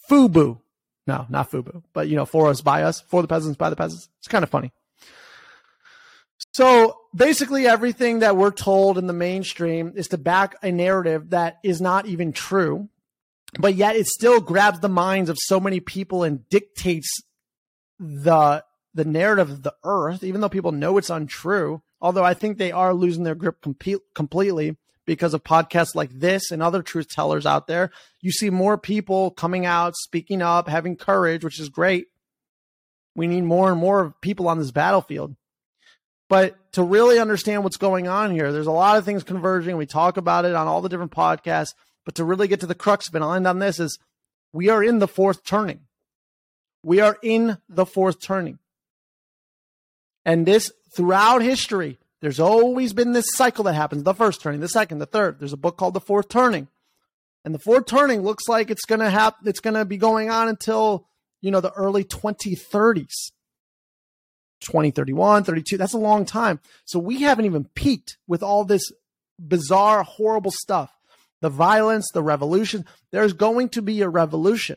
FUBU. 0.10 0.60
No, 1.05 1.26
not 1.30 1.51
FUBU, 1.51 1.84
but 1.93 2.07
you 2.07 2.16
know, 2.16 2.26
for 2.26 2.49
us, 2.49 2.62
by 2.62 2.84
us, 2.84 3.01
for 3.01 3.22
the 3.22 3.28
peasants, 3.28 3.57
by 3.57 3.70
the 3.70 3.76
peasants. 3.76 4.10
It's 4.20 4.28
kind 4.28 4.43
of 4.43 4.49
funny. 4.49 4.72
So 6.60 6.97
basically, 7.16 7.68
everything 7.68 8.20
that 8.20 8.36
we're 8.36 8.51
told 8.51 8.97
in 8.97 9.07
the 9.07 9.14
mainstream 9.14 9.93
is 9.95 10.10
to 10.10 10.18
back 10.18 10.57
a 10.62 10.74
narrative 10.74 11.30
that 11.30 11.57
is 11.64 11.80
not 11.80 12.05
even 12.05 12.34
true, 12.34 12.89
but 13.57 13.76
yet 13.76 13.95
it 13.95 14.07
still 14.07 14.41
grabs 14.41 14.82
the 14.82 14.89
minds 14.89 15.30
of 15.30 15.38
so 15.39 15.62
many 15.62 15.80
people 15.80 16.24
and 16.24 16.49
dictates 16.49 17.10
the 17.97 18.62
the 18.93 19.05
narrative 19.05 19.49
of 19.49 19.64
the 19.64 19.74
earth, 19.86 20.22
even 20.22 20.41
though 20.41 20.49
people 20.49 20.74
know 20.74 20.97
it's 20.97 21.10
untrue. 21.10 21.82
Although 22.01 22.26
I 22.26 22.34
think 22.34 22.57
they 22.57 22.74
are 22.74 22.93
losing 22.93 23.24
their 23.24 23.36
grip 23.36 23.62
com- 23.62 23.78
completely 24.14 24.76
because 25.05 25.34
of 25.34 25.45
podcasts 25.45 25.95
like 25.95 26.12
this 26.12 26.51
and 26.51 26.62
other 26.62 26.82
truth 26.82 27.07
tellers 27.07 27.45
out 27.45 27.68
there. 27.68 27.89
You 28.20 28.34
see 28.34 28.49
more 28.49 28.78
people 28.78 29.32
coming 29.32 29.66
out, 29.66 29.95
speaking 29.95 30.41
up, 30.41 30.68
having 30.68 30.97
courage, 30.97 31.45
which 31.45 31.57
is 31.57 31.70
great. 31.70 32.07
We 33.16 33.28
need 33.28 33.45
more 33.45 33.72
and 33.72 33.80
more 33.80 34.14
people 34.20 34.49
on 34.49 34.60
this 34.60 34.72
battlefield. 34.72 35.38
But 36.30 36.55
to 36.73 36.84
really 36.84 37.19
understand 37.19 37.63
what's 37.63 37.77
going 37.77 38.07
on 38.07 38.32
here, 38.32 38.53
there's 38.53 38.67
a 38.67 38.71
lot 38.71 38.97
of 38.97 39.03
things 39.03 39.23
converging. 39.23 39.75
We 39.75 39.88
talk 39.88 40.15
about 40.17 40.45
it 40.45 40.55
on 40.55 40.67
all 40.67 40.82
the 40.82 40.89
different 40.89 41.11
podcasts. 41.11 41.73
But 42.05 42.15
to 42.15 42.23
really 42.23 42.47
get 42.47 42.61
to 42.61 42.67
the 42.67 42.75
crux 42.75 43.09
of 43.09 43.15
it, 43.15 43.21
I'll 43.21 43.34
end 43.34 43.47
on 43.47 43.59
this 43.59 43.80
is 43.80 43.99
we 44.53 44.69
are 44.69 44.84
in 44.84 44.99
the 44.99 45.07
fourth 45.07 45.43
turning. 45.43 45.82
We 46.84 47.01
are 47.01 47.17
in 47.21 47.57
the 47.67 47.86
fourth 47.86 48.21
turning. 48.21 48.59
And 50.23 50.45
this 50.45 50.71
throughout 50.95 51.41
history, 51.41 51.97
there's 52.21 52.39
always 52.39 52.93
been 52.93 53.13
this 53.13 53.27
cycle 53.34 53.63
that 53.63 53.73
happens 53.73 54.03
the 54.03 54.13
first 54.13 54.41
turning, 54.41 54.59
the 54.59 54.69
second, 54.69 54.99
the 54.99 55.05
third. 55.05 55.39
There's 55.39 55.53
a 55.53 55.57
book 55.57 55.77
called 55.77 55.93
The 55.93 55.99
Fourth 55.99 56.30
Turning. 56.30 56.67
And 57.43 57.55
the 57.55 57.59
fourth 57.59 57.86
turning 57.86 58.21
looks 58.21 58.47
like 58.47 58.69
it's 58.69 58.86
to 58.86 59.09
happen, 59.09 59.47
it's 59.47 59.61
to 59.61 59.86
be 59.86 59.97
going 59.97 60.30
on 60.30 60.49
until, 60.49 61.07
you 61.41 61.51
know, 61.51 61.61
the 61.61 61.71
early 61.71 62.03
2030s. 62.03 63.32
2031, 64.62 65.43
32. 65.43 65.78
That's 65.78 65.93
a 65.93 65.97
long 65.97 66.26
time. 66.26 66.60
So 66.86 66.99
we 66.99 67.22
haven't 67.22 67.45
even 67.45 67.66
peaked 67.66 68.18
with 68.28 68.43
all 68.43 68.66
this 68.66 68.84
bizarre, 69.39 70.03
horrible 70.03 70.51
stuff. 70.51 70.91
the 71.41 71.49
violence, 71.49 72.10
the 72.14 72.22
revolution. 72.22 72.86
There's 73.12 73.34
going 73.34 73.70
to 73.70 73.82
be 73.82 74.01
a 74.01 74.10
revolution. 74.10 74.76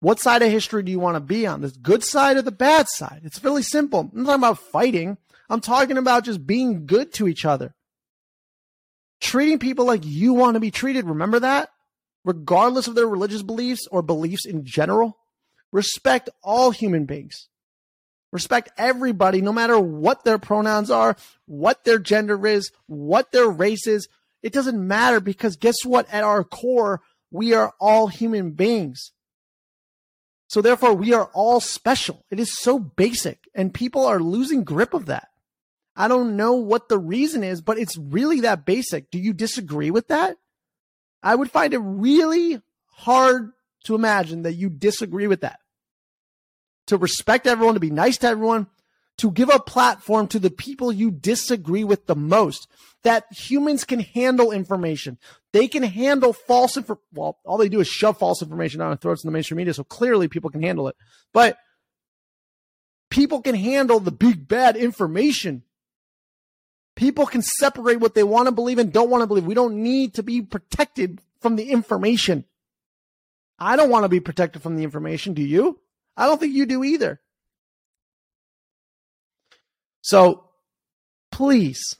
What 0.00 0.20
side 0.20 0.42
of 0.42 0.50
history 0.50 0.82
do 0.82 0.90
you 0.90 0.98
want 0.98 1.16
to 1.16 1.20
be 1.20 1.46
on? 1.46 1.60
The 1.62 1.68
good 1.70 2.04
side 2.04 2.36
or 2.36 2.42
the 2.42 2.50
bad 2.50 2.88
side? 2.88 3.22
It's 3.24 3.42
really 3.42 3.62
simple. 3.62 4.10
I'm 4.12 4.24
not 4.24 4.26
talking 4.26 4.40
about 4.40 4.58
fighting. 4.58 5.18
I'm 5.48 5.60
talking 5.60 5.96
about 5.96 6.24
just 6.24 6.46
being 6.46 6.86
good 6.86 7.12
to 7.14 7.28
each 7.28 7.44
other. 7.44 7.74
Treating 9.20 9.58
people 9.58 9.86
like 9.86 10.04
you 10.04 10.34
want 10.34 10.54
to 10.54 10.60
be 10.60 10.70
treated. 10.70 11.06
Remember 11.06 11.40
that? 11.40 11.70
Regardless 12.24 12.88
of 12.88 12.94
their 12.94 13.06
religious 13.06 13.42
beliefs 13.42 13.86
or 13.90 14.02
beliefs 14.02 14.44
in 14.44 14.64
general. 14.64 15.16
Respect 15.72 16.28
all 16.42 16.72
human 16.72 17.06
beings. 17.06 17.48
Respect 18.32 18.70
everybody, 18.76 19.40
no 19.40 19.52
matter 19.52 19.78
what 19.78 20.24
their 20.24 20.38
pronouns 20.38 20.90
are, 20.90 21.16
what 21.46 21.84
their 21.84 21.98
gender 21.98 22.46
is, 22.46 22.70
what 22.86 23.32
their 23.32 23.48
race 23.48 23.86
is. 23.86 24.08
It 24.42 24.52
doesn't 24.52 24.86
matter 24.86 25.20
because 25.20 25.56
guess 25.56 25.84
what? 25.84 26.12
At 26.12 26.24
our 26.24 26.44
core, 26.44 27.00
we 27.30 27.54
are 27.54 27.72
all 27.80 28.08
human 28.08 28.52
beings. 28.52 29.12
So 30.48 30.60
therefore, 30.60 30.94
we 30.94 31.12
are 31.12 31.30
all 31.34 31.60
special. 31.60 32.24
It 32.30 32.38
is 32.38 32.56
so 32.56 32.78
basic, 32.78 33.48
and 33.54 33.74
people 33.74 34.06
are 34.06 34.20
losing 34.20 34.64
grip 34.64 34.94
of 34.94 35.06
that. 35.06 35.28
I 35.96 36.08
don't 36.08 36.36
know 36.36 36.52
what 36.52 36.88
the 36.88 36.98
reason 36.98 37.42
is, 37.42 37.60
but 37.60 37.78
it's 37.78 37.96
really 37.96 38.40
that 38.40 38.64
basic. 38.64 39.10
Do 39.10 39.18
you 39.18 39.32
disagree 39.32 39.90
with 39.90 40.08
that? 40.08 40.36
I 41.22 41.34
would 41.34 41.50
find 41.50 41.72
it 41.74 41.78
really 41.78 42.60
hard 42.86 43.52
to 43.84 43.94
imagine 43.94 44.42
that 44.42 44.54
you 44.54 44.68
disagree 44.68 45.26
with 45.26 45.40
that. 45.40 45.58
To 46.86 46.96
respect 46.96 47.46
everyone, 47.46 47.74
to 47.74 47.80
be 47.80 47.90
nice 47.90 48.18
to 48.18 48.28
everyone, 48.28 48.68
to 49.18 49.30
give 49.30 49.48
a 49.48 49.58
platform 49.58 50.28
to 50.28 50.38
the 50.38 50.50
people 50.50 50.92
you 50.92 51.10
disagree 51.10 51.84
with 51.84 52.06
the 52.06 52.16
most. 52.16 52.68
That 53.02 53.24
humans 53.32 53.84
can 53.84 54.00
handle 54.00 54.52
information. 54.52 55.18
They 55.52 55.68
can 55.68 55.82
handle 55.82 56.32
false 56.32 56.76
info. 56.76 57.00
Well, 57.12 57.38
all 57.44 57.56
they 57.56 57.68
do 57.68 57.80
is 57.80 57.88
shove 57.88 58.18
false 58.18 58.42
information 58.42 58.80
down 58.80 58.90
our 58.90 58.96
throats 58.96 59.24
in 59.24 59.28
the 59.28 59.32
mainstream 59.32 59.56
media. 59.56 59.74
So 59.74 59.84
clearly 59.84 60.28
people 60.28 60.50
can 60.50 60.62
handle 60.62 60.88
it. 60.88 60.96
But 61.32 61.58
people 63.10 63.40
can 63.40 63.54
handle 63.54 64.00
the 64.00 64.12
big 64.12 64.46
bad 64.46 64.76
information. 64.76 65.62
People 66.94 67.26
can 67.26 67.42
separate 67.42 68.00
what 68.00 68.14
they 68.14 68.24
want 68.24 68.46
to 68.46 68.52
believe 68.52 68.78
and 68.78 68.92
don't 68.92 69.10
want 69.10 69.22
to 69.22 69.26
believe. 69.26 69.44
We 69.44 69.54
don't 69.54 69.82
need 69.82 70.14
to 70.14 70.22
be 70.22 70.42
protected 70.42 71.20
from 71.40 71.56
the 71.56 71.70
information. 71.70 72.44
I 73.58 73.76
don't 73.76 73.90
want 73.90 74.04
to 74.04 74.08
be 74.08 74.20
protected 74.20 74.62
from 74.62 74.76
the 74.76 74.84
information. 74.84 75.34
Do 75.34 75.42
you? 75.42 75.78
I 76.16 76.26
don't 76.26 76.38
think 76.38 76.54
you 76.54 76.66
do 76.66 76.82
either. 76.84 77.20
So 80.02 80.44
please 81.30 81.96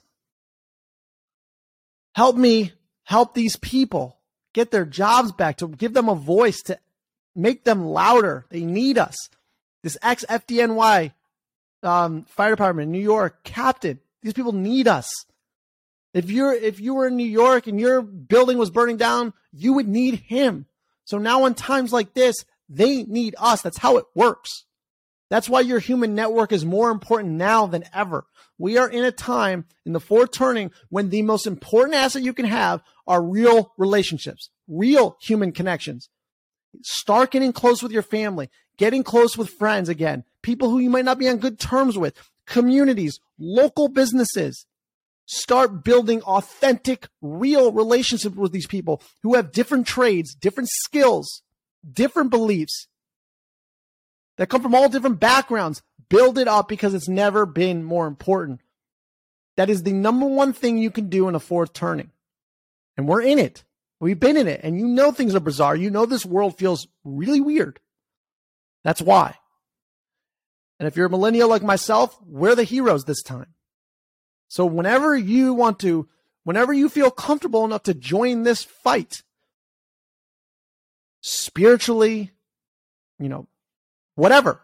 help 2.15 2.37
me 2.37 2.73
help 3.05 3.35
these 3.35 3.57
people 3.57 4.17
get 4.55 4.71
their 4.71 4.87
jobs 4.87 5.33
back, 5.33 5.59
to 5.59 5.69
give 5.69 5.93
them 5.93 6.09
a 6.09 6.15
voice, 6.15 6.63
to 6.63 6.79
make 7.35 7.65
them 7.65 7.85
louder. 7.85 8.47
They 8.49 8.65
need 8.65 8.97
us. 8.97 9.15
This 9.83 9.99
ex 10.03 10.25
FDNY 10.29 11.13
um, 11.83 12.25
fire 12.25 12.51
department, 12.51 12.91
New 12.91 13.01
York 13.01 13.45
captain, 13.45 14.01
these 14.23 14.33
people 14.33 14.53
need 14.53 14.89
us. 14.89 15.27
If 16.15 16.31
you're 16.31 16.55
if 16.55 16.81
you 16.81 16.95
were 16.95 17.09
in 17.09 17.17
New 17.17 17.27
York 17.27 17.67
and 17.67 17.79
your 17.79 18.01
building 18.01 18.57
was 18.57 18.71
burning 18.71 18.97
down, 18.97 19.35
you 19.53 19.75
would 19.75 19.87
need 19.87 20.15
him. 20.15 20.67
So 21.05 21.19
now 21.19 21.45
in 21.45 21.55
times 21.55 21.93
like 21.93 22.15
this, 22.15 22.45
they 22.69 23.05
need 23.05 23.35
us. 23.39 23.63
That's 23.63 23.79
how 23.79 23.97
it 23.97 24.07
works. 24.15 24.65
That's 25.29 25.49
why 25.49 25.61
your 25.61 25.81
human 25.81 26.15
network 26.15 26.53
is 26.53 26.65
more 26.65 26.91
important 26.91 27.35
now 27.35 27.67
than 27.67 27.85
ever. 27.93 28.27
We 28.59 28.79
are 28.79 28.89
in 28.89 29.05
a 29.05 29.11
time 29.11 29.67
in 29.85 29.93
the 29.93 30.01
fourth 30.01 30.31
turning 30.31 30.71
when 30.89 31.11
the 31.11 31.23
most 31.23 31.47
important 31.47 31.97
asset 31.97 32.23
you 32.23 32.33
can 32.33 32.47
have 32.47 32.83
are 33.07 33.23
real 33.23 33.73
relationships, 33.77 34.51
real 34.69 35.17
human 35.21 35.53
connections. 35.53 36.09
Start 36.83 37.31
getting 37.33 37.53
close 37.53 37.83
with 37.83 37.93
your 37.93 38.03
family, 38.03 38.51
getting 38.77 39.03
close 39.03 39.37
with 39.37 39.51
friends 39.51 39.89
again, 39.89 40.25
people 40.43 40.71
who 40.71 40.79
you 40.79 40.91
might 40.91 41.05
not 41.05 41.19
be 41.19 41.29
on 41.29 41.39
good 41.39 41.59
terms 41.59 41.99
with, 41.99 42.17
communities, 42.47 43.19
local 43.39 43.89
businesses. 43.89 44.67
Start 45.29 45.83
building 45.83 46.23
authentic, 46.23 47.09
real 47.21 47.73
relationships 47.73 48.37
with 48.37 48.53
these 48.53 48.69
people 48.69 49.03
who 49.25 49.35
have 49.35 49.51
different 49.51 49.87
trades, 49.87 50.37
different 50.37 50.69
skills, 50.85 51.43
different 51.91 52.31
beliefs, 52.31 52.89
that 54.37 54.49
come 54.49 54.63
from 54.63 54.75
all 54.75 54.89
different 54.89 55.21
backgrounds. 55.21 55.83
Build 56.09 56.39
it 56.39 56.47
up 56.47 56.69
because 56.69 56.95
it's 56.95 57.09
never 57.09 57.47
been 57.47 57.83
more 57.83 58.07
important. 58.07 58.61
That 59.57 59.71
is 59.71 59.83
the 59.83 59.93
number 59.93 60.27
one 60.27 60.53
thing 60.53 60.79
you 60.79 60.91
can 60.91 61.09
do 61.09 61.29
in 61.29 61.35
a 61.35 61.41
fourth 61.41 61.73
turning. 61.73 62.11
And 62.97 63.09
we're 63.09 63.23
in 63.23 63.39
it. 63.39 63.65
We've 63.99 64.21
been 64.21 64.37
in 64.37 64.47
it. 64.47 64.61
And 64.63 64.79
you 64.79 64.87
know 64.87 65.11
things 65.11 65.35
are 65.35 65.41
bizarre. 65.41 65.75
You 65.75 65.91
know 65.91 66.07
this 66.07 66.27
world 66.27 66.59
feels 66.59 66.87
really 67.05 67.41
weird. 67.41 67.81
That's 68.85 69.03
why. 69.03 69.35
And 70.79 70.87
if 70.87 70.97
you're 70.97 71.07
a 71.07 71.11
millennial 71.11 71.49
like 71.49 71.63
myself, 71.63 72.17
we're 72.25 72.55
the 72.55 72.65
heroes 72.65 73.05
this 73.05 73.23
time. 73.23 73.55
So 74.49 74.67
whenever 74.67 75.17
you 75.17 75.55
want 75.55 75.81
to, 75.81 76.09
whenever 76.45 76.73
you 76.73 76.89
feel 76.89 77.11
comfortable 77.11 77.65
enough 77.65 77.85
to 77.85 77.95
join 77.95 78.43
this 78.43 78.63
fight, 78.63 79.23
spiritually, 81.27 82.31
you 83.19 83.29
know, 83.29 83.49
whatever. 84.15 84.61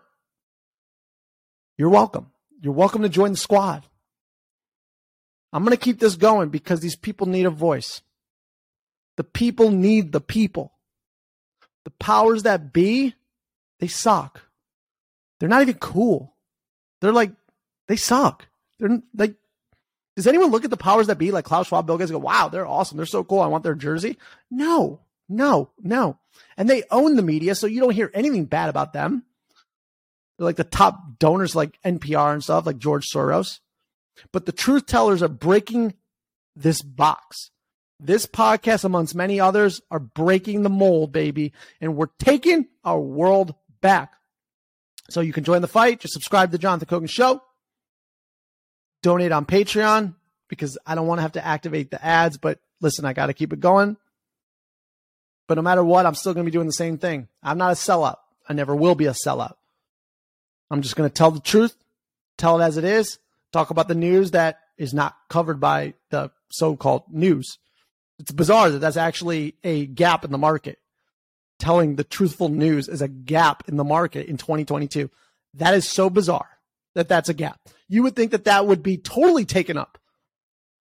You're 1.77 1.89
welcome. 1.89 2.31
You're 2.61 2.73
welcome 2.73 3.03
to 3.03 3.09
join 3.09 3.33
the 3.33 3.37
squad. 3.37 3.85
I'm 5.53 5.65
going 5.65 5.77
to 5.77 5.85
keep 5.85 5.99
this 5.99 6.15
going 6.15 6.51
because 6.51 6.79
these 6.79 6.95
people 6.95 7.27
need 7.27 7.47
a 7.47 7.51
voice. 7.51 8.01
The 9.17 9.25
people 9.25 9.71
need 9.71 10.13
the 10.13 10.21
people. 10.21 10.73
The 11.85 11.91
powers 11.91 12.45
that 12.45 12.73
be, 12.73 13.17
they 13.81 13.89
suck. 13.89 14.41
They're 15.41 15.49
not 15.49 15.63
even 15.63 15.75
cool. 15.75 16.33
They're 17.01 17.13
like, 17.13 17.33
they 17.89 17.97
suck. 17.97 18.47
They're 18.79 19.03
like, 19.17 19.35
does 20.15 20.29
anyone 20.29 20.53
look 20.53 20.65
at 20.65 20.71
the 20.71 20.77
powers 20.77 21.09
that 21.09 21.19
be 21.19 21.33
like 21.33 21.45
Klaus 21.45 21.67
Schwab, 21.67 21.87
Bill 21.87 21.99
Gates, 21.99 22.13
go, 22.13 22.19
wow, 22.19 22.49
they're 22.49 22.67
awesome. 22.67 22.99
They're 22.99 23.07
so 23.07 23.25
cool. 23.25 23.41
I 23.41 23.49
want 23.49 23.65
their 23.65 23.75
jersey. 23.75 24.17
No, 24.49 25.01
no, 25.29 25.71
no. 25.79 26.19
And 26.57 26.69
they 26.69 26.85
own 26.91 27.17
the 27.17 27.23
media, 27.23 27.55
so 27.55 27.67
you 27.67 27.81
don't 27.81 27.95
hear 27.95 28.11
anything 28.15 28.45
bad 28.47 28.69
about 28.69 28.93
them. 28.93 29.25
They're 30.39 30.47
like 30.47 30.57
the 30.57 30.65
top 30.65 31.19
donors 31.19 31.55
like 31.55 31.79
NPR 31.85 32.33
and 32.33 32.43
stuff, 32.43 32.67
like 32.67 32.79
George 32.79 33.07
Soros. 33.13 33.61
But 34.33 34.47
the 34.47 34.53
truth 34.53 34.87
tellers 34.87 35.23
are 35.23 35.29
breaking 35.29 35.95
this 36.57 36.83
box. 36.83 37.51
This 38.01 38.27
podcast, 38.27 38.85
amongst 38.85 39.15
many 39.15 39.41
others, 39.41 39.81
are 39.91 40.01
breaking 40.01 40.63
the 40.63 40.69
mold, 40.69 41.13
baby. 41.13 41.53
And 41.81 41.97
we're 41.97 42.09
taking 42.19 42.67
our 42.85 43.01
world 43.01 43.55
back. 43.81 44.15
So 45.09 45.21
you 45.21 45.33
can 45.33 45.45
join 45.45 45.63
the 45.63 45.69
fight. 45.69 46.01
Just 46.01 46.15
subscribe 46.15 46.49
to 46.49 46.53
the 46.53 46.59
Jonathan 46.59 46.89
Kogan 46.89 47.11
Show. 47.11 47.43
Donate 49.03 49.33
on 49.33 49.47
Patreon 49.47 50.15
because 50.49 50.79
I 50.87 50.95
don't 50.95 51.07
want 51.07 51.19
to 51.19 51.23
have 51.23 51.33
to 51.33 51.45
activate 51.45 51.91
the 51.91 52.05
ads. 52.05 52.39
But 52.39 52.59
listen, 52.81 53.05
I 53.05 53.13
got 53.13 53.27
to 53.27 53.35
keep 53.35 53.53
it 53.53 53.61
going. 53.61 53.97
But 55.53 55.57
no 55.57 55.63
matter 55.63 55.85
what, 55.85 56.07
I'm 56.07 56.15
still 56.15 56.33
going 56.33 56.47
to 56.47 56.51
be 56.51 56.55
doing 56.55 56.67
the 56.67 56.73
same 56.73 56.97
thing. 56.97 57.29
I'm 57.43 57.59
not 57.59 57.73
a 57.73 57.75
sellout. 57.75 58.17
I 58.49 58.55
never 58.55 58.75
will 58.75 58.95
be 58.95 59.05
a 59.05 59.13
sellout. 59.13 59.57
I'm 60.71 60.81
just 60.81 60.97
going 60.97 61.07
to 61.07 61.13
tell 61.13 61.31
the 61.31 61.41
truth, 61.41 61.77
tell 62.39 62.59
it 62.59 62.65
as 62.65 62.79
it 62.79 62.85
is, 62.85 63.19
talk 63.53 63.69
about 63.69 63.87
the 63.87 63.95
news 63.95 64.31
that 64.31 64.61
is 64.79 64.95
not 64.95 65.15
covered 65.29 65.61
by 65.61 65.93
the 66.09 66.31
so 66.49 66.75
called 66.75 67.03
news. 67.11 67.59
It's 68.19 68.33
bizarre 68.33 68.71
that 68.71 68.79
that's 68.79 68.97
actually 68.97 69.55
a 69.63 69.85
gap 69.85 70.25
in 70.25 70.33
the 70.33 70.39
market. 70.39 70.79
Telling 71.59 71.97
the 71.97 72.05
truthful 72.05 72.49
news 72.49 72.89
is 72.89 73.03
a 73.03 73.09
gap 73.09 73.69
in 73.69 73.77
the 73.77 73.85
market 73.85 74.29
in 74.29 74.39
2022. 74.39 75.11
That 75.53 75.75
is 75.75 75.87
so 75.87 76.09
bizarre 76.09 76.49
that 76.95 77.11
that's 77.11 77.29
a 77.29 77.35
gap. 77.35 77.61
You 77.89 78.05
would 78.05 78.17
think 78.17 78.31
that 78.31 78.45
that 78.45 78.67
would 78.67 78.83
be 78.83 78.97
totally 78.97 79.45
taken 79.45 79.77
up, 79.77 79.99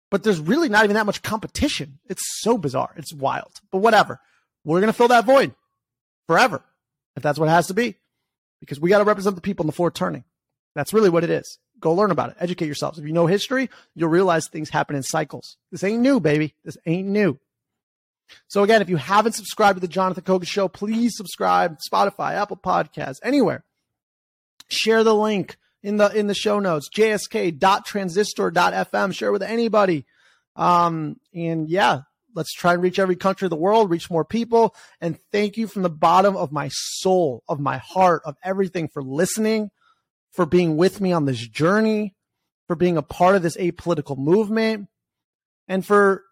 but 0.08 0.22
there's 0.22 0.38
really 0.38 0.68
not 0.68 0.84
even 0.84 0.94
that 0.94 1.06
much 1.06 1.22
competition. 1.22 1.98
It's 2.08 2.22
so 2.42 2.56
bizarre. 2.56 2.94
It's 2.96 3.12
wild, 3.12 3.60
but 3.72 3.78
whatever. 3.78 4.20
We're 4.64 4.80
going 4.80 4.92
to 4.92 4.96
fill 4.96 5.08
that 5.08 5.24
void 5.24 5.54
forever 6.26 6.62
if 7.16 7.22
that's 7.22 7.38
what 7.38 7.46
it 7.46 7.52
has 7.52 7.68
to 7.68 7.74
be 7.74 7.96
because 8.60 8.80
we 8.80 8.90
got 8.90 8.98
to 8.98 9.04
represent 9.04 9.36
the 9.36 9.42
people 9.42 9.64
in 9.64 9.66
the 9.66 9.72
fourth 9.72 9.94
turning. 9.94 10.24
That's 10.74 10.92
really 10.92 11.10
what 11.10 11.24
it 11.24 11.30
is. 11.30 11.58
Go 11.80 11.92
learn 11.92 12.10
about 12.10 12.30
it. 12.30 12.36
Educate 12.38 12.66
yourselves. 12.66 12.98
If 12.98 13.04
you 13.04 13.12
know 13.12 13.26
history, 13.26 13.68
you'll 13.94 14.08
realize 14.08 14.48
things 14.48 14.70
happen 14.70 14.96
in 14.96 15.02
cycles. 15.02 15.58
This 15.70 15.84
ain't 15.84 16.00
new, 16.00 16.20
baby. 16.20 16.54
This 16.64 16.78
ain't 16.86 17.08
new. 17.08 17.38
So 18.48 18.62
again, 18.62 18.80
if 18.80 18.88
you 18.88 18.96
haven't 18.96 19.32
subscribed 19.32 19.76
to 19.76 19.80
the 19.80 19.88
Jonathan 19.88 20.24
Kogan 20.24 20.46
Show, 20.46 20.68
please 20.68 21.14
subscribe. 21.16 21.76
Spotify, 21.92 22.34
Apple 22.34 22.56
Podcasts, 22.56 23.18
anywhere. 23.22 23.64
Share 24.68 25.04
the 25.04 25.14
link 25.14 25.58
in 25.82 25.98
the 25.98 26.08
in 26.16 26.28
the 26.28 26.34
show 26.34 26.60
notes. 26.60 26.88
JSK.transistor.fm. 26.96 29.14
Share 29.14 29.32
with 29.32 29.42
anybody. 29.42 30.06
Um, 30.56 31.16
and 31.34 31.68
yeah, 31.68 32.02
let's 32.35 32.53
try 32.53 32.74
and 32.74 32.83
reach 32.83 32.99
every 32.99 33.16
country 33.16 33.47
of 33.47 33.51
the 33.51 33.57
world, 33.57 33.91
reach 33.91 34.11
more 34.11 34.24
people. 34.24 34.74
And 35.01 35.18
thank 35.30 35.57
you 35.57 35.66
from 35.66 35.83
the 35.83 35.91
bottom 35.91 36.37
of 36.37 36.53
my 36.53 36.68
soul, 36.72 37.43
of 37.49 37.61
my 37.61 37.78
heart, 37.78 38.22
of 38.24 38.37
everything 38.43 38.89
for 38.89 39.03
listening, 39.03 39.70
for 40.30 40.47
being 40.47 40.76
with 40.76 41.01
me 41.01 41.12
on 41.12 41.26
this 41.26 41.47
journey, 41.47 42.14
for 42.66 42.76
being 42.76 42.97
a 42.97 43.03
part 43.03 43.37
of 43.37 43.43
this 43.43 43.57
apolitical 43.57 44.16
movement, 44.16 44.89
and 45.68 45.85
for 45.85 46.24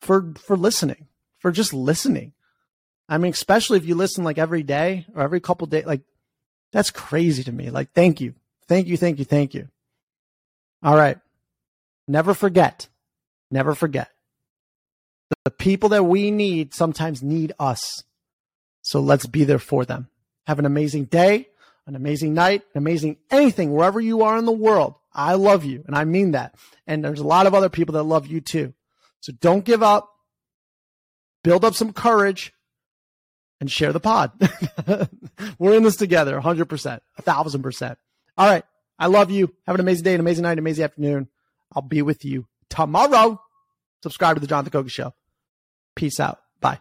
for 0.00 0.34
for 0.34 0.56
listening, 0.56 1.08
for 1.38 1.50
just 1.50 1.72
listening. 1.72 2.32
I 3.08 3.18
mean, 3.18 3.32
especially 3.32 3.78
if 3.78 3.84
you 3.84 3.94
listen 3.94 4.24
like 4.24 4.38
every 4.38 4.62
day 4.62 5.06
or 5.14 5.22
every 5.22 5.40
couple 5.40 5.66
days, 5.66 5.84
like 5.84 6.02
that's 6.72 6.90
crazy 6.90 7.44
to 7.44 7.52
me. 7.52 7.70
Like, 7.70 7.92
thank 7.92 8.20
you. 8.20 8.34
Thank 8.66 8.88
you, 8.88 8.96
thank 8.96 9.18
you, 9.18 9.24
thank 9.24 9.54
you. 9.54 9.68
All 10.82 10.96
right. 10.96 11.18
Never 12.08 12.34
forget. 12.34 12.88
Never 13.50 13.74
forget. 13.74 14.08
The 15.44 15.50
people 15.50 15.90
that 15.90 16.04
we 16.04 16.30
need 16.30 16.74
sometimes 16.74 17.22
need 17.22 17.52
us. 17.58 18.04
So 18.82 19.00
let's 19.00 19.26
be 19.26 19.44
there 19.44 19.58
for 19.58 19.84
them. 19.84 20.08
Have 20.46 20.58
an 20.58 20.66
amazing 20.66 21.06
day, 21.06 21.48
an 21.86 21.96
amazing 21.96 22.34
night, 22.34 22.62
an 22.74 22.78
amazing 22.78 23.16
anything, 23.30 23.72
wherever 23.72 24.00
you 24.00 24.22
are 24.22 24.36
in 24.38 24.44
the 24.44 24.52
world. 24.52 24.94
I 25.12 25.34
love 25.34 25.64
you, 25.64 25.84
and 25.86 25.96
I 25.96 26.04
mean 26.04 26.32
that. 26.32 26.54
And 26.86 27.04
there's 27.04 27.20
a 27.20 27.26
lot 27.26 27.46
of 27.46 27.54
other 27.54 27.68
people 27.68 27.94
that 27.94 28.02
love 28.02 28.26
you 28.26 28.40
too. 28.40 28.74
So 29.20 29.32
don't 29.32 29.64
give 29.64 29.82
up. 29.82 30.10
Build 31.42 31.64
up 31.64 31.74
some 31.74 31.92
courage 31.92 32.52
and 33.60 33.70
share 33.70 33.92
the 33.92 34.00
pod. 34.00 34.32
We're 35.58 35.74
in 35.74 35.82
this 35.82 35.96
together, 35.96 36.40
100%, 36.40 37.00
1000%. 37.22 37.96
All 38.36 38.46
right. 38.46 38.64
I 38.98 39.06
love 39.06 39.30
you. 39.30 39.52
Have 39.66 39.74
an 39.74 39.80
amazing 39.80 40.04
day, 40.04 40.14
an 40.14 40.20
amazing 40.20 40.42
night, 40.42 40.52
an 40.52 40.58
amazing 40.58 40.84
afternoon. 40.84 41.28
I'll 41.74 41.82
be 41.82 42.02
with 42.02 42.24
you 42.24 42.46
tomorrow. 42.68 43.40
Subscribe 44.02 44.36
to 44.36 44.40
the 44.40 44.46
Jonathan 44.46 44.72
Kogan 44.72 44.90
Show. 44.90 45.14
Peace 45.94 46.20
out. 46.20 46.40
Bye. 46.60 46.80